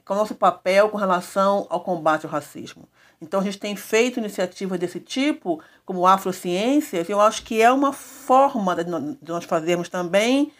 É 0.09 0.13
o 0.13 0.15
nosso 0.15 0.35
papel 0.35 0.89
com 0.89 0.97
relação 0.97 1.67
ao 1.69 1.81
combate 1.81 2.25
ao 2.25 2.31
racismo? 2.31 2.87
Então, 3.21 3.41
a 3.41 3.43
gente 3.43 3.59
tem 3.59 3.75
feito 3.75 4.19
iniciativas 4.19 4.79
desse 4.79 4.99
tipo, 4.99 5.61
como 5.85 6.07
Afrociências, 6.07 7.09
e 7.09 7.11
eu 7.11 7.19
acho 7.19 7.43
que 7.43 7.61
é 7.61 7.71
uma 7.71 7.91
forma 7.91 8.75
de 8.75 8.89
nós 9.27 9.43
fazermos 9.43 9.89
também 9.89 10.51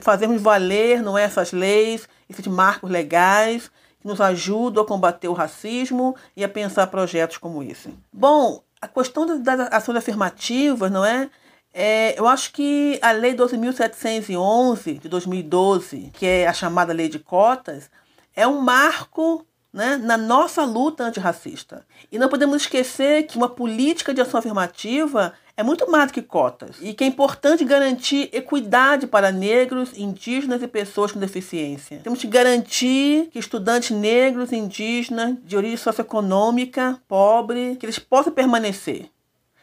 fazermos 0.00 0.40
valer 0.40 1.02
não 1.02 1.16
é, 1.16 1.24
essas 1.24 1.52
leis, 1.52 2.08
esses 2.28 2.46
marcos 2.46 2.90
legais 2.90 3.70
que 4.00 4.06
nos 4.06 4.20
ajudam 4.20 4.82
a 4.82 4.86
combater 4.86 5.28
o 5.28 5.32
racismo 5.32 6.16
e 6.36 6.42
a 6.42 6.48
pensar 6.48 6.88
projetos 6.88 7.38
como 7.38 7.62
esse. 7.62 7.94
Bom, 8.12 8.62
a 8.80 8.88
questão 8.88 9.40
das 9.40 9.60
ações 9.72 9.98
afirmativas, 9.98 10.90
não 10.90 11.04
é? 11.04 11.30
É, 11.72 12.18
eu 12.18 12.26
acho 12.26 12.52
que 12.52 12.98
a 13.00 13.12
Lei 13.12 13.34
12.711 13.34 15.00
de 15.00 15.08
2012, 15.08 16.10
que 16.12 16.26
é 16.26 16.46
a 16.46 16.52
chamada 16.52 16.92
Lei 16.92 17.08
de 17.08 17.18
Cotas, 17.18 17.88
é 18.34 18.46
um 18.46 18.60
marco 18.60 19.46
né, 19.72 19.96
na 19.96 20.18
nossa 20.18 20.64
luta 20.64 21.04
antirracista. 21.04 21.86
E 22.10 22.18
não 22.18 22.28
podemos 22.28 22.62
esquecer 22.62 23.22
que 23.22 23.38
uma 23.38 23.48
política 23.48 24.12
de 24.12 24.20
ação 24.20 24.38
afirmativa 24.38 25.32
é 25.62 25.64
muito 25.64 25.88
mais 25.88 26.08
do 26.08 26.14
que 26.14 26.22
cotas 26.22 26.76
e 26.80 26.92
que 26.92 27.04
é 27.04 27.06
importante 27.06 27.64
garantir 27.64 28.28
equidade 28.32 29.06
para 29.06 29.30
negros, 29.30 29.96
indígenas 29.96 30.60
e 30.60 30.66
pessoas 30.66 31.12
com 31.12 31.20
deficiência. 31.20 32.00
Temos 32.02 32.20
que 32.20 32.26
garantir 32.26 33.28
que 33.30 33.38
estudantes 33.38 33.96
negros, 33.96 34.52
indígenas, 34.52 35.36
de 35.44 35.56
origem 35.56 35.76
socioeconômica, 35.76 37.00
pobre, 37.06 37.76
que 37.76 37.86
eles 37.86 37.98
possam 37.98 38.32
permanecer. 38.32 39.08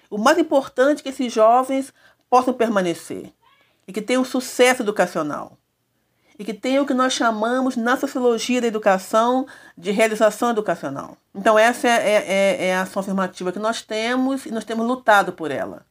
O 0.09 0.17
mais 0.17 0.37
importante 0.37 1.01
é 1.01 1.03
que 1.03 1.09
esses 1.09 1.33
jovens 1.33 1.93
possam 2.29 2.53
permanecer 2.53 3.33
e 3.85 3.91
que 3.91 4.01
tenham 4.01 4.23
sucesso 4.23 4.81
educacional 4.81 5.57
e 6.39 6.45
que 6.45 6.53
tenham 6.53 6.85
o 6.85 6.87
que 6.87 6.93
nós 6.93 7.11
chamamos 7.11 7.75
na 7.75 7.97
sociologia 7.97 8.61
da 8.61 8.67
educação 8.67 9.45
de 9.77 9.91
realização 9.91 10.51
educacional. 10.51 11.17
Então 11.35 11.59
essa 11.59 11.89
é, 11.89 12.23
é, 12.25 12.67
é 12.67 12.75
a 12.75 12.83
ação 12.83 13.01
afirmativa 13.01 13.51
que 13.51 13.59
nós 13.59 13.81
temos 13.81 14.45
e 14.45 14.51
nós 14.51 14.63
temos 14.63 14.87
lutado 14.87 15.33
por 15.33 15.51
ela. 15.51 15.88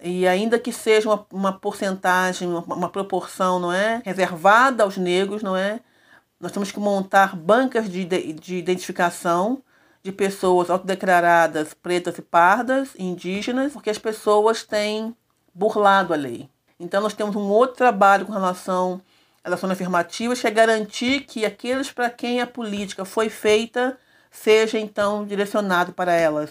E 0.00 0.26
ainda 0.26 0.58
que 0.58 0.72
seja 0.72 1.08
uma, 1.08 1.26
uma 1.32 1.52
porcentagem, 1.52 2.48
uma, 2.48 2.60
uma 2.60 2.88
proporção, 2.88 3.58
não 3.58 3.72
é, 3.72 4.02
reservada 4.04 4.82
aos 4.82 4.96
negros, 4.96 5.42
não 5.42 5.56
é, 5.56 5.80
nós 6.38 6.52
temos 6.52 6.70
que 6.70 6.78
montar 6.78 7.34
bancas 7.34 7.88
de, 7.90 8.04
de 8.04 8.56
identificação 8.56 9.62
de 10.02 10.12
pessoas 10.12 10.70
autodeclaradas 10.70 11.74
pretas 11.74 12.18
e 12.18 12.22
pardas, 12.22 12.90
indígenas, 12.98 13.72
porque 13.72 13.90
as 13.90 13.98
pessoas 13.98 14.62
têm 14.62 15.16
burlado 15.52 16.12
a 16.12 16.16
lei. 16.16 16.48
Então 16.78 17.02
nós 17.02 17.14
temos 17.14 17.34
um 17.34 17.48
outro 17.48 17.76
trabalho 17.76 18.26
com 18.26 18.32
relação 18.32 19.00
às 19.42 19.54
ações 19.54 19.72
afirmativas, 19.72 20.40
que 20.40 20.46
é 20.46 20.50
garantir 20.50 21.20
que 21.22 21.44
aqueles 21.44 21.90
para 21.90 22.10
quem 22.10 22.40
a 22.40 22.46
política 22.46 23.04
foi 23.04 23.28
feita 23.28 23.98
seja 24.30 24.78
então 24.78 25.24
direcionado 25.24 25.92
para 25.92 26.12
elas 26.12 26.50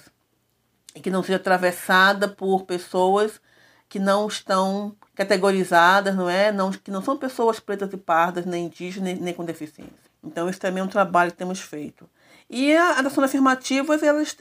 e 0.95 1.01
que 1.01 1.11
não 1.11 1.21
seja 1.21 1.35
atravessada 1.35 2.27
por 2.27 2.63
pessoas 2.63 3.41
que 3.87 3.99
não 3.99 4.27
estão 4.27 4.95
categorizadas, 5.13 6.15
não 6.15 6.29
é? 6.29 6.51
Não, 6.51 6.71
que 6.71 6.89
não 6.89 7.01
são 7.01 7.17
pessoas 7.17 7.59
pretas 7.59 7.91
e 7.93 7.97
pardas, 7.97 8.45
nem 8.45 8.65
indígenas, 8.65 9.13
nem, 9.13 9.21
nem 9.21 9.33
com 9.33 9.45
deficiência. 9.45 9.93
Então, 10.23 10.49
isso 10.49 10.59
também 10.59 10.81
é 10.81 10.83
um 10.83 10.89
trabalho 10.89 11.31
que 11.31 11.37
temos 11.37 11.59
feito. 11.59 12.09
E 12.49 12.75
as 12.75 13.05
ações 13.05 13.25
afirmativas, 13.25 14.01
elas 14.01 14.35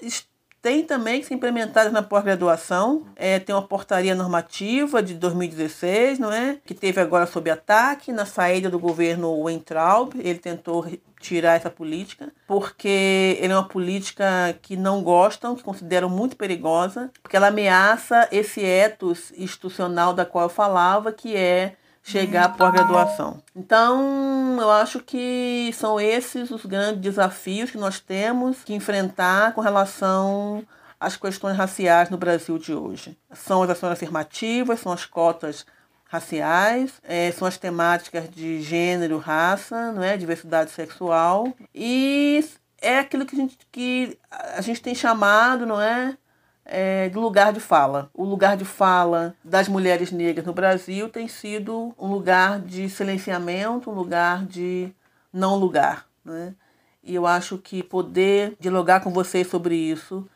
têm 0.64 0.82
também 0.82 1.20
que 1.20 1.26
ser 1.26 1.34
implementadas 1.34 1.92
na 1.92 2.02
pós-graduação. 2.02 3.04
É, 3.16 3.38
tem 3.38 3.54
uma 3.54 3.60
portaria 3.60 4.14
normativa 4.14 5.02
de 5.02 5.12
2016, 5.12 6.18
não 6.18 6.32
é? 6.32 6.56
Que 6.64 6.72
teve 6.72 6.98
agora 7.02 7.26
sob 7.26 7.50
ataque 7.50 8.10
na 8.10 8.24
saída 8.24 8.70
do 8.70 8.78
governo 8.78 9.42
Weintraub. 9.42 10.14
Ele 10.18 10.38
tentou 10.38 10.86
tirar 11.20 11.56
essa 11.56 11.68
política, 11.68 12.32
porque 12.46 13.36
ele 13.40 13.52
é 13.52 13.56
uma 13.56 13.68
política 13.68 14.58
que 14.62 14.74
não 14.74 15.02
gostam, 15.02 15.54
que 15.54 15.62
consideram 15.62 16.08
muito 16.08 16.34
perigosa, 16.34 17.10
porque 17.22 17.36
ela 17.36 17.48
ameaça 17.48 18.26
esse 18.32 18.62
ethos 18.62 19.32
institucional 19.36 20.14
da 20.14 20.24
qual 20.24 20.44
eu 20.44 20.50
falava, 20.50 21.12
que 21.12 21.36
é 21.36 21.76
chegar 22.04 22.44
à 22.44 22.48
pós-graduação. 22.50 23.42
Então, 23.56 24.58
eu 24.60 24.70
acho 24.70 25.00
que 25.00 25.70
são 25.72 25.98
esses 25.98 26.50
os 26.50 26.64
grandes 26.66 27.00
desafios 27.00 27.70
que 27.70 27.78
nós 27.78 27.98
temos 27.98 28.62
que 28.62 28.74
enfrentar 28.74 29.54
com 29.54 29.62
relação 29.62 30.62
às 31.00 31.16
questões 31.16 31.56
raciais 31.56 32.10
no 32.10 32.18
Brasil 32.18 32.58
de 32.58 32.74
hoje. 32.74 33.16
São 33.32 33.62
as 33.62 33.70
ações 33.70 33.92
afirmativas, 33.92 34.80
são 34.80 34.92
as 34.92 35.06
cotas 35.06 35.64
raciais, 36.04 36.92
é, 37.02 37.32
são 37.32 37.48
as 37.48 37.56
temáticas 37.56 38.30
de 38.30 38.62
gênero, 38.62 39.18
raça, 39.18 39.90
não 39.90 40.02
é, 40.02 40.16
diversidade 40.16 40.70
sexual 40.70 41.52
e 41.74 42.44
é 42.80 42.98
aquilo 42.98 43.24
que 43.24 43.34
a 43.34 43.38
gente, 43.38 43.58
que 43.72 44.18
a 44.30 44.60
gente 44.60 44.82
tem 44.82 44.94
chamado, 44.94 45.64
não 45.64 45.80
é, 45.80 46.16
é, 46.64 47.08
de 47.08 47.16
lugar 47.16 47.52
de 47.52 47.60
fala. 47.60 48.10
O 48.14 48.24
lugar 48.24 48.56
de 48.56 48.64
fala 48.64 49.34
das 49.44 49.68
mulheres 49.68 50.10
negras 50.10 50.46
no 50.46 50.52
Brasil 50.52 51.08
tem 51.08 51.28
sido 51.28 51.94
um 51.98 52.08
lugar 52.08 52.60
de 52.60 52.88
silenciamento, 52.88 53.90
um 53.90 53.94
lugar 53.94 54.44
de 54.46 54.92
não 55.32 55.56
lugar. 55.56 56.06
Né? 56.24 56.54
E 57.02 57.14
eu 57.14 57.26
acho 57.26 57.58
que 57.58 57.82
poder 57.82 58.56
dialogar 58.58 59.00
com 59.00 59.10
vocês 59.10 59.46
sobre 59.48 59.76
isso 59.76 60.26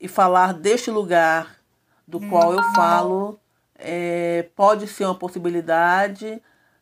e 0.00 0.08
falar 0.08 0.54
deste 0.54 0.90
lugar 0.90 1.56
do 2.06 2.20
qual 2.20 2.52
eu 2.52 2.62
falo 2.74 3.38
é, 3.76 4.46
pode 4.54 4.86
ser 4.86 5.04
uma 5.04 5.14
possibilidade 5.14 6.40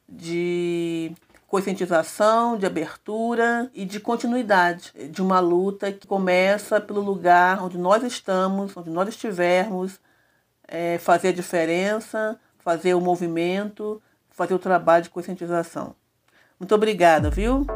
de 0.08 1.12
conscientização, 1.52 2.56
de 2.56 2.64
abertura 2.64 3.70
e 3.74 3.84
de 3.84 4.00
continuidade 4.00 4.90
de 5.10 5.20
uma 5.20 5.38
luta 5.38 5.92
que 5.92 6.06
começa 6.06 6.80
pelo 6.80 7.02
lugar 7.02 7.62
onde 7.62 7.76
nós 7.76 8.02
estamos, 8.02 8.74
onde 8.74 8.88
nós 8.88 9.06
estivermos, 9.10 10.00
é, 10.66 10.96
fazer 10.96 11.28
a 11.28 11.32
diferença, 11.32 12.40
fazer 12.58 12.94
o 12.94 13.02
movimento, 13.02 14.00
fazer 14.30 14.54
o 14.54 14.58
trabalho 14.58 15.04
de 15.04 15.10
conscientização. 15.10 15.94
Muito 16.58 16.74
obrigada, 16.74 17.28
viu? 17.28 17.66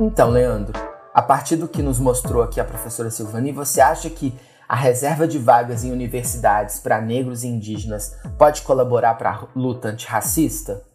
Então, 0.00 0.30
Leandro, 0.30 0.80
a 1.12 1.20
partir 1.20 1.56
do 1.56 1.68
que 1.68 1.82
nos 1.82 1.98
mostrou 1.98 2.42
aqui 2.42 2.58
a 2.58 2.64
professora 2.64 3.10
Silvani, 3.10 3.52
você 3.52 3.82
acha 3.82 4.08
que 4.08 4.34
a 4.66 4.74
reserva 4.74 5.28
de 5.28 5.38
vagas 5.38 5.84
em 5.84 5.92
universidades 5.92 6.80
para 6.80 7.02
negros 7.02 7.44
e 7.44 7.48
indígenas 7.48 8.16
pode 8.38 8.62
colaborar 8.62 9.12
para 9.18 9.30
a 9.30 9.46
luta 9.54 9.88
antirracista? 9.88 10.87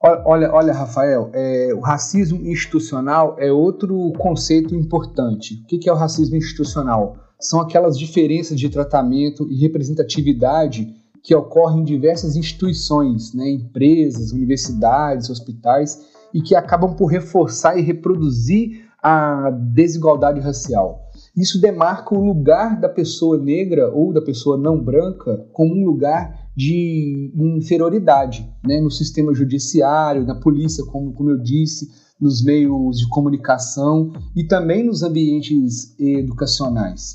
Olha, 0.00 0.52
olha 0.52 0.72
Rafael, 0.72 1.28
é, 1.32 1.74
o 1.74 1.80
racismo 1.80 2.46
institucional 2.46 3.34
é 3.36 3.50
outro 3.50 4.12
conceito 4.12 4.72
importante. 4.72 5.60
O 5.64 5.66
que 5.66 5.88
é 5.88 5.92
o 5.92 5.96
racismo 5.96 6.36
institucional? 6.36 7.16
São 7.40 7.60
aquelas 7.60 7.98
diferenças 7.98 8.60
de 8.60 8.68
tratamento 8.68 9.48
e 9.50 9.60
representatividade 9.60 10.94
que 11.20 11.34
ocorrem 11.34 11.80
em 11.80 11.84
diversas 11.84 12.36
instituições, 12.36 13.34
né, 13.34 13.50
empresas, 13.50 14.30
universidades, 14.30 15.30
hospitais, 15.30 16.00
e 16.32 16.40
que 16.40 16.54
acabam 16.54 16.94
por 16.94 17.06
reforçar 17.06 17.76
e 17.76 17.82
reproduzir 17.82 18.88
a 19.02 19.50
desigualdade 19.50 20.40
racial. 20.40 21.08
Isso 21.36 21.60
demarca 21.60 22.14
o 22.14 22.24
lugar 22.24 22.80
da 22.80 22.88
pessoa 22.88 23.38
negra 23.38 23.90
ou 23.92 24.12
da 24.12 24.20
pessoa 24.20 24.56
não 24.56 24.82
branca 24.82 25.46
como 25.52 25.74
um 25.74 25.84
lugar 25.84 26.47
de 26.58 27.30
inferioridade 27.36 28.44
né, 28.66 28.80
no 28.80 28.90
sistema 28.90 29.32
judiciário, 29.32 30.26
na 30.26 30.34
polícia, 30.34 30.84
como, 30.86 31.12
como 31.12 31.30
eu 31.30 31.38
disse, 31.38 31.88
nos 32.20 32.42
meios 32.42 32.98
de 32.98 33.08
comunicação 33.08 34.12
e 34.34 34.42
também 34.42 34.84
nos 34.84 35.04
ambientes 35.04 35.94
educacionais. 35.96 37.14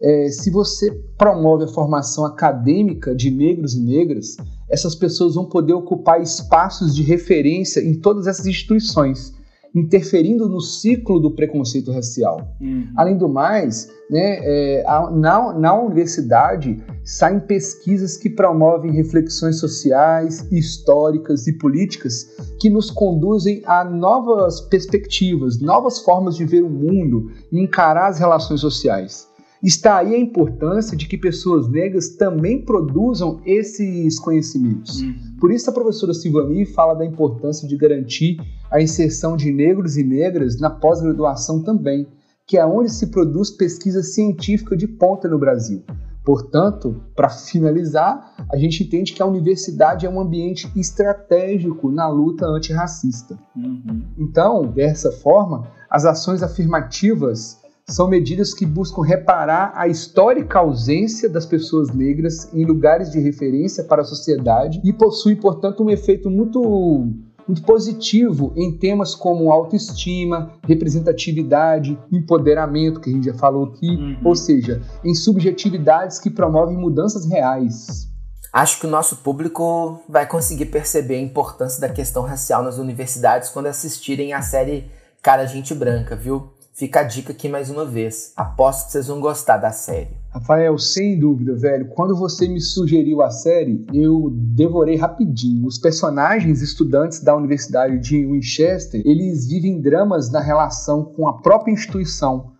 É, 0.00 0.28
se 0.30 0.50
você 0.50 0.90
promove 1.16 1.62
a 1.62 1.68
formação 1.68 2.26
acadêmica 2.26 3.14
de 3.14 3.30
negros 3.30 3.74
e 3.74 3.80
negras, 3.80 4.36
essas 4.68 4.96
pessoas 4.96 5.36
vão 5.36 5.44
poder 5.44 5.74
ocupar 5.74 6.20
espaços 6.20 6.92
de 6.92 7.04
referência 7.04 7.80
em 7.80 7.94
todas 7.94 8.26
essas 8.26 8.46
instituições 8.46 9.32
interferindo 9.74 10.48
no 10.48 10.60
ciclo 10.60 11.18
do 11.18 11.30
preconceito 11.30 11.90
racial. 11.90 12.56
Uhum. 12.60 12.88
Além 12.96 13.16
do 13.16 13.28
mais, 13.28 13.90
né, 14.10 14.38
é, 14.42 14.84
a, 14.86 15.10
na, 15.10 15.52
na 15.58 15.74
universidade 15.80 16.82
saem 17.04 17.40
pesquisas 17.40 18.16
que 18.16 18.28
promovem 18.28 18.92
reflexões 18.92 19.58
sociais, 19.58 20.46
históricas 20.52 21.46
e 21.46 21.54
políticas 21.54 22.36
que 22.60 22.68
nos 22.68 22.90
conduzem 22.90 23.62
a 23.64 23.82
novas 23.82 24.60
perspectivas, 24.60 25.60
novas 25.60 26.00
formas 26.00 26.36
de 26.36 26.44
ver 26.44 26.62
o 26.62 26.70
mundo 26.70 27.30
e 27.50 27.58
encarar 27.58 28.08
as 28.08 28.18
relações 28.18 28.60
sociais. 28.60 29.28
Está 29.62 29.98
aí 29.98 30.14
a 30.14 30.18
importância 30.18 30.96
de 30.96 31.06
que 31.06 31.16
pessoas 31.16 31.68
negras 31.68 32.16
também 32.16 32.64
produzam 32.64 33.40
esses 33.46 34.18
conhecimentos. 34.18 35.00
Uhum. 35.00 35.31
Por 35.42 35.50
isso 35.50 35.68
a 35.68 35.72
professora 35.72 36.14
Silvani 36.14 36.64
fala 36.64 36.94
da 36.94 37.04
importância 37.04 37.66
de 37.66 37.76
garantir 37.76 38.36
a 38.70 38.80
inserção 38.80 39.36
de 39.36 39.50
negros 39.50 39.96
e 39.96 40.04
negras 40.04 40.60
na 40.60 40.70
pós-graduação 40.70 41.64
também, 41.64 42.06
que 42.46 42.56
é 42.56 42.64
onde 42.64 42.92
se 42.92 43.08
produz 43.08 43.50
pesquisa 43.50 44.04
científica 44.04 44.76
de 44.76 44.86
ponta 44.86 45.26
no 45.26 45.40
Brasil. 45.40 45.82
Portanto, 46.24 47.02
para 47.16 47.28
finalizar, 47.28 48.36
a 48.52 48.56
gente 48.56 48.84
entende 48.84 49.12
que 49.12 49.20
a 49.20 49.26
universidade 49.26 50.06
é 50.06 50.08
um 50.08 50.20
ambiente 50.20 50.70
estratégico 50.76 51.90
na 51.90 52.06
luta 52.08 52.46
antirracista. 52.46 53.36
Uhum. 53.56 54.04
Então, 54.16 54.68
dessa 54.68 55.10
forma, 55.10 55.66
as 55.90 56.04
ações 56.04 56.40
afirmativas 56.40 57.60
são 57.92 58.08
medidas 58.08 58.54
que 58.54 58.64
buscam 58.64 59.02
reparar 59.02 59.72
a 59.74 59.86
histórica 59.86 60.58
ausência 60.58 61.28
das 61.28 61.44
pessoas 61.44 61.90
negras 61.90 62.48
em 62.54 62.64
lugares 62.64 63.10
de 63.10 63.20
referência 63.20 63.84
para 63.84 64.00
a 64.00 64.04
sociedade 64.04 64.80
e 64.82 64.92
possuem, 64.94 65.36
portanto, 65.36 65.84
um 65.84 65.90
efeito 65.90 66.30
muito 66.30 67.06
muito 67.46 67.62
positivo 67.64 68.52
em 68.56 68.78
temas 68.78 69.16
como 69.16 69.50
autoestima, 69.50 70.52
representatividade, 70.62 71.98
empoderamento, 72.10 73.00
que 73.00 73.10
a 73.10 73.12
gente 73.12 73.26
já 73.26 73.34
falou 73.34 73.64
aqui, 73.64 73.88
uhum. 73.88 74.16
ou 74.24 74.36
seja, 74.36 74.80
em 75.04 75.12
subjetividades 75.12 76.20
que 76.20 76.30
promovem 76.30 76.78
mudanças 76.78 77.28
reais. 77.28 78.08
Acho 78.52 78.78
que 78.78 78.86
o 78.86 78.90
nosso 78.90 79.16
público 79.16 80.00
vai 80.08 80.26
conseguir 80.26 80.66
perceber 80.66 81.16
a 81.16 81.20
importância 81.20 81.80
da 81.80 81.88
questão 81.88 82.22
racial 82.22 82.62
nas 82.62 82.78
universidades 82.78 83.48
quando 83.50 83.66
assistirem 83.66 84.32
a 84.32 84.40
série 84.40 84.88
Cara 85.20 85.44
Gente 85.44 85.74
Branca, 85.74 86.14
viu? 86.14 86.51
Fica 86.74 87.00
a 87.00 87.02
dica 87.02 87.32
aqui 87.32 87.50
mais 87.50 87.68
uma 87.68 87.84
vez. 87.84 88.32
Aposto 88.34 88.86
que 88.86 88.92
vocês 88.92 89.06
vão 89.06 89.20
gostar 89.20 89.58
da 89.58 89.70
série. 89.70 90.16
Rafael, 90.30 90.78
sem 90.78 91.18
dúvida, 91.18 91.54
velho. 91.54 91.88
Quando 91.88 92.16
você 92.16 92.48
me 92.48 92.62
sugeriu 92.62 93.20
a 93.20 93.30
série, 93.30 93.84
eu 93.92 94.30
devorei 94.32 94.96
rapidinho. 94.96 95.66
Os 95.66 95.76
personagens 95.76 96.62
estudantes 96.62 97.20
da 97.20 97.36
Universidade 97.36 97.98
de 97.98 98.24
Winchester, 98.24 99.02
eles 99.04 99.46
vivem 99.46 99.82
dramas 99.82 100.32
na 100.32 100.40
relação 100.40 101.04
com 101.04 101.28
a 101.28 101.42
própria 101.42 101.72
instituição. 101.72 102.51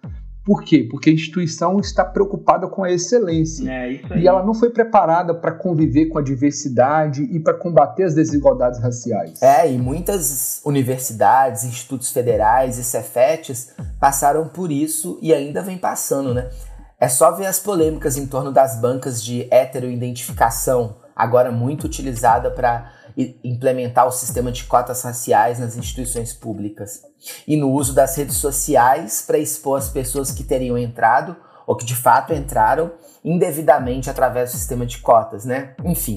Por 0.45 0.65
quê? 0.65 0.87
Porque 0.91 1.11
a 1.11 1.13
instituição 1.13 1.79
está 1.79 2.05
preocupada 2.05 2.67
com 2.67 2.83
a 2.83 2.91
excelência. 2.91 3.71
É, 3.71 4.01
e 4.19 4.27
ela 4.27 4.45
não 4.45 4.53
foi 4.53 4.71
preparada 4.71 5.33
para 5.33 5.53
conviver 5.53 6.07
com 6.07 6.19
a 6.19 6.23
diversidade 6.23 7.23
e 7.23 7.39
para 7.39 7.55
combater 7.55 8.03
as 8.05 8.15
desigualdades 8.15 8.81
raciais. 8.81 9.41
É, 9.41 9.71
e 9.71 9.79
muitas 9.79 10.61
universidades, 10.65 11.65
institutos 11.65 12.11
federais 12.11 12.77
e 12.77 12.83
cefetes 12.83 13.73
passaram 14.01 14.49
por 14.49 14.73
isso 14.73 15.17
e 15.23 15.33
ainda 15.33 15.63
vem 15.63 15.79
passando, 15.79 16.35
né? 16.35 16.51
É 16.99 17.09
só 17.09 17.31
ver 17.33 17.47
as 17.47 17.59
polêmicas 17.59 18.17
em 18.17 18.27
torno 18.27 18.53
das 18.53 18.81
bancas 18.81 19.23
de 19.23 19.47
heteroidentificação, 19.51 20.97
agora 21.15 21.51
muito 21.53 21.85
utilizada 21.85 22.51
para 22.51 22.93
implementar 23.17 24.07
o 24.07 24.13
sistema 24.13 24.51
de 24.51 24.65
cotas 24.65 25.03
raciais 25.03 25.59
nas 25.59 25.77
instituições 25.77 26.33
públicas 26.33 27.03
e 27.47 27.57
no 27.57 27.71
uso 27.71 27.95
das 27.95 28.17
redes 28.17 28.37
sociais 28.37 29.23
para 29.27 29.39
expor 29.39 29.79
as 29.79 29.89
pessoas 29.89 30.31
que 30.31 30.45
teriam 30.45 30.79
entrado 30.79 31.37
ou 31.67 31.77
que 31.77 31.85
de 31.85 31.95
fato 31.95 32.33
entraram 32.33 32.93
indevidamente 33.25 34.11
através 34.11 34.51
do 34.51 34.59
sistema 34.59 34.85
de 34.85 34.99
cotas, 34.99 35.45
né? 35.45 35.75
Enfim. 35.85 36.17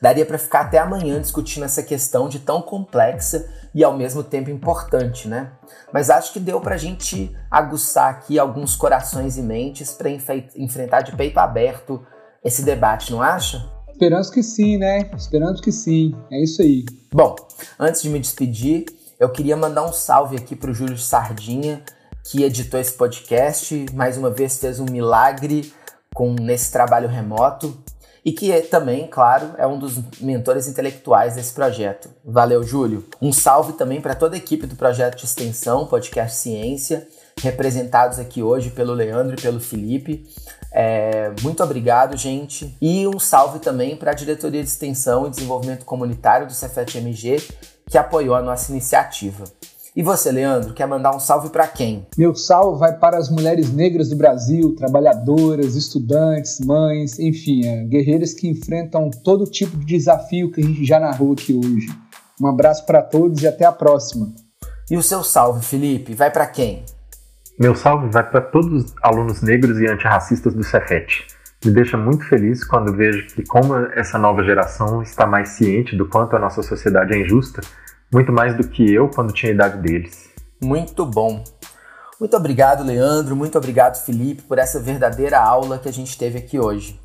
Daria 0.00 0.26
para 0.26 0.38
ficar 0.38 0.62
até 0.62 0.78
amanhã 0.78 1.20
discutindo 1.20 1.64
essa 1.64 1.82
questão 1.82 2.28
de 2.28 2.40
tão 2.40 2.60
complexa 2.60 3.48
e 3.74 3.84
ao 3.84 3.96
mesmo 3.96 4.22
tempo 4.22 4.50
importante, 4.50 5.28
né? 5.28 5.52
Mas 5.92 6.10
acho 6.10 6.32
que 6.32 6.40
deu 6.40 6.60
para 6.60 6.74
a 6.74 6.78
gente 6.78 7.34
aguçar 7.50 8.10
aqui 8.10 8.38
alguns 8.38 8.74
corações 8.74 9.36
e 9.36 9.42
mentes 9.42 9.92
para 9.92 10.10
enfrentar 10.10 11.02
de 11.02 11.14
peito 11.14 11.38
aberto 11.38 12.04
esse 12.42 12.62
debate, 12.62 13.12
não 13.12 13.22
acha? 13.22 13.75
Esperamos 13.96 14.28
que 14.28 14.42
sim, 14.42 14.76
né? 14.76 15.10
Esperamos 15.16 15.58
que 15.58 15.72
sim. 15.72 16.14
É 16.30 16.38
isso 16.42 16.60
aí. 16.60 16.84
Bom, 17.10 17.34
antes 17.80 18.02
de 18.02 18.10
me 18.10 18.18
despedir, 18.18 18.84
eu 19.18 19.30
queria 19.30 19.56
mandar 19.56 19.86
um 19.86 19.92
salve 19.92 20.36
aqui 20.36 20.54
para 20.54 20.70
o 20.70 20.74
Júlio 20.74 20.98
Sardinha, 20.98 21.82
que 22.22 22.42
editou 22.42 22.78
esse 22.78 22.92
podcast, 22.92 23.86
mais 23.94 24.18
uma 24.18 24.28
vez 24.28 24.58
fez 24.58 24.78
um 24.78 24.84
milagre 24.84 25.72
com 26.14 26.34
nesse 26.34 26.70
trabalho 26.70 27.08
remoto 27.08 27.74
e 28.22 28.32
que 28.32 28.52
é, 28.52 28.60
também, 28.60 29.06
claro, 29.06 29.52
é 29.56 29.66
um 29.66 29.78
dos 29.78 29.98
mentores 30.20 30.68
intelectuais 30.68 31.36
desse 31.36 31.54
projeto. 31.54 32.10
Valeu, 32.22 32.62
Júlio. 32.62 33.02
Um 33.22 33.32
salve 33.32 33.72
também 33.72 34.02
para 34.02 34.14
toda 34.14 34.34
a 34.34 34.38
equipe 34.38 34.66
do 34.66 34.76
projeto 34.76 35.16
de 35.16 35.24
extensão 35.24 35.86
Podcast 35.86 36.36
Ciência, 36.36 37.08
representados 37.40 38.18
aqui 38.18 38.42
hoje 38.42 38.68
pelo 38.68 38.92
Leandro 38.92 39.36
e 39.38 39.40
pelo 39.40 39.58
Felipe. 39.58 40.26
É, 40.72 41.32
muito 41.42 41.62
obrigado, 41.62 42.16
gente. 42.16 42.76
E 42.80 43.06
um 43.06 43.18
salve 43.18 43.58
também 43.58 43.96
para 43.96 44.10
a 44.10 44.14
Diretoria 44.14 44.62
de 44.62 44.68
Extensão 44.68 45.26
e 45.26 45.30
Desenvolvimento 45.30 45.84
Comunitário 45.84 46.46
do 46.46 46.52
Cefet-MG, 46.52 47.42
que 47.88 47.96
apoiou 47.96 48.34
a 48.34 48.42
nossa 48.42 48.70
iniciativa. 48.72 49.44
E 49.96 50.02
você, 50.02 50.30
Leandro, 50.30 50.74
quer 50.74 50.86
mandar 50.86 51.16
um 51.16 51.18
salve 51.18 51.48
para 51.48 51.66
quem? 51.66 52.06
Meu 52.18 52.34
salve 52.34 52.78
vai 52.78 52.98
para 52.98 53.16
as 53.16 53.30
mulheres 53.30 53.72
negras 53.72 54.10
do 54.10 54.16
Brasil, 54.16 54.76
trabalhadoras, 54.76 55.74
estudantes, 55.74 56.60
mães, 56.60 57.18
enfim, 57.18 57.64
é, 57.66 57.82
guerreiras 57.84 58.34
que 58.34 58.46
enfrentam 58.46 59.08
todo 59.08 59.46
tipo 59.46 59.74
de 59.78 59.86
desafio 59.86 60.52
que 60.52 60.60
a 60.60 60.64
gente 60.64 60.84
já 60.84 61.00
narrou 61.00 61.32
aqui 61.32 61.54
hoje. 61.54 61.88
Um 62.38 62.46
abraço 62.46 62.84
para 62.84 63.00
todos 63.00 63.42
e 63.42 63.48
até 63.48 63.64
a 63.64 63.72
próxima. 63.72 64.34
E 64.90 64.98
o 64.98 65.02
seu 65.02 65.24
salve, 65.24 65.64
Felipe, 65.64 66.12
vai 66.12 66.30
para 66.30 66.46
quem? 66.46 66.84
Meu 67.58 67.74
salve 67.74 68.08
vai 68.10 68.22
para 68.28 68.42
todos 68.42 68.84
os 68.84 68.94
alunos 69.02 69.40
negros 69.40 69.80
e 69.80 69.86
antirracistas 69.86 70.54
do 70.54 70.62
Cefet. 70.62 71.26
Me 71.64 71.70
deixa 71.70 71.96
muito 71.96 72.22
feliz 72.28 72.62
quando 72.62 72.94
vejo 72.94 73.26
que 73.28 73.42
como 73.44 73.74
essa 73.94 74.18
nova 74.18 74.44
geração 74.44 75.02
está 75.02 75.26
mais 75.26 75.50
ciente 75.50 75.96
do 75.96 76.06
quanto 76.06 76.36
a 76.36 76.38
nossa 76.38 76.62
sociedade 76.62 77.14
é 77.14 77.18
injusta 77.22 77.62
muito 78.12 78.30
mais 78.32 78.56
do 78.56 78.68
que 78.68 78.92
eu 78.92 79.08
quando 79.08 79.32
tinha 79.32 79.52
a 79.52 79.54
idade 79.54 79.78
deles. 79.78 80.30
Muito 80.62 81.04
bom. 81.04 81.42
Muito 82.20 82.36
obrigado, 82.36 82.84
Leandro. 82.84 83.34
Muito 83.34 83.58
obrigado, 83.58 84.04
Felipe, 84.04 84.42
por 84.42 84.58
essa 84.58 84.78
verdadeira 84.78 85.38
aula 85.38 85.78
que 85.78 85.88
a 85.88 85.92
gente 85.92 86.16
teve 86.16 86.38
aqui 86.38 86.58
hoje. 86.58 87.00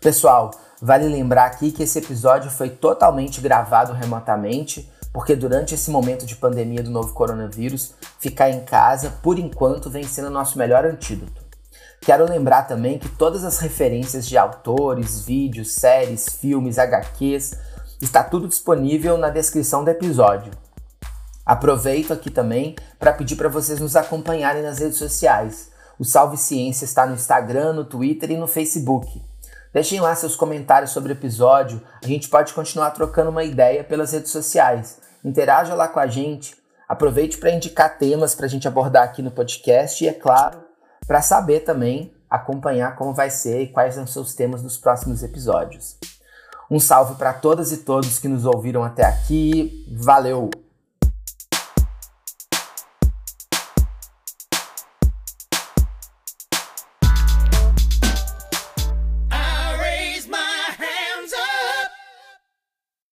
Pessoal, 0.00 0.50
vale 0.80 1.08
lembrar 1.08 1.46
aqui 1.46 1.72
que 1.72 1.82
esse 1.82 1.98
episódio 1.98 2.50
foi 2.50 2.70
totalmente 2.70 3.40
gravado 3.40 3.92
remotamente, 3.92 4.90
porque 5.16 5.34
durante 5.34 5.74
esse 5.74 5.90
momento 5.90 6.26
de 6.26 6.36
pandemia 6.36 6.82
do 6.82 6.90
novo 6.90 7.14
coronavírus, 7.14 7.94
ficar 8.20 8.50
em 8.50 8.60
casa, 8.66 9.14
por 9.22 9.38
enquanto, 9.38 9.88
vem 9.88 10.04
sendo 10.04 10.28
nosso 10.28 10.58
melhor 10.58 10.84
antídoto. 10.84 11.42
Quero 12.02 12.28
lembrar 12.28 12.64
também 12.64 12.98
que 12.98 13.08
todas 13.08 13.42
as 13.42 13.58
referências 13.58 14.28
de 14.28 14.36
autores, 14.36 15.22
vídeos, 15.22 15.72
séries, 15.72 16.28
filmes, 16.28 16.78
HQs 16.78 17.56
Está 17.98 18.22
tudo 18.22 18.46
disponível 18.46 19.16
na 19.16 19.30
descrição 19.30 19.82
do 19.82 19.88
episódio. 19.88 20.52
Aproveito 21.46 22.12
aqui 22.12 22.28
também 22.28 22.76
para 22.98 23.14
pedir 23.14 23.36
para 23.36 23.48
vocês 23.48 23.80
nos 23.80 23.96
acompanharem 23.96 24.62
nas 24.62 24.80
redes 24.80 24.98
sociais. 24.98 25.70
O 25.98 26.04
Salve 26.04 26.36
Ciência 26.36 26.84
está 26.84 27.06
no 27.06 27.14
Instagram, 27.14 27.72
no 27.72 27.86
Twitter 27.86 28.32
e 28.32 28.36
no 28.36 28.46
Facebook. 28.46 29.24
Deixem 29.72 29.98
lá 29.98 30.14
seus 30.14 30.36
comentários 30.36 30.90
sobre 30.90 31.10
o 31.10 31.14
episódio, 31.14 31.80
a 32.04 32.06
gente 32.06 32.28
pode 32.28 32.52
continuar 32.52 32.90
trocando 32.90 33.30
uma 33.30 33.44
ideia 33.44 33.82
pelas 33.82 34.12
redes 34.12 34.30
sociais. 34.30 35.05
Interaja 35.26 35.74
lá 35.74 35.88
com 35.88 35.98
a 35.98 36.06
gente, 36.06 36.54
aproveite 36.88 37.36
para 37.36 37.50
indicar 37.50 37.98
temas 37.98 38.32
para 38.32 38.46
a 38.46 38.48
gente 38.48 38.68
abordar 38.68 39.02
aqui 39.02 39.20
no 39.20 39.32
podcast 39.32 40.04
e, 40.04 40.06
é 40.06 40.12
claro, 40.12 40.60
para 41.04 41.20
saber 41.20 41.64
também 41.64 42.14
acompanhar 42.30 42.94
como 42.94 43.12
vai 43.12 43.28
ser 43.28 43.62
e 43.62 43.66
quais 43.66 43.94
são 43.94 44.06
seus 44.06 44.34
temas 44.34 44.62
nos 44.62 44.78
próximos 44.78 45.24
episódios. 45.24 45.96
Um 46.70 46.78
salve 46.78 47.16
para 47.16 47.32
todas 47.32 47.72
e 47.72 47.78
todos 47.78 48.20
que 48.20 48.28
nos 48.28 48.44
ouviram 48.44 48.84
até 48.84 49.04
aqui. 49.04 49.84
Valeu! 49.98 50.65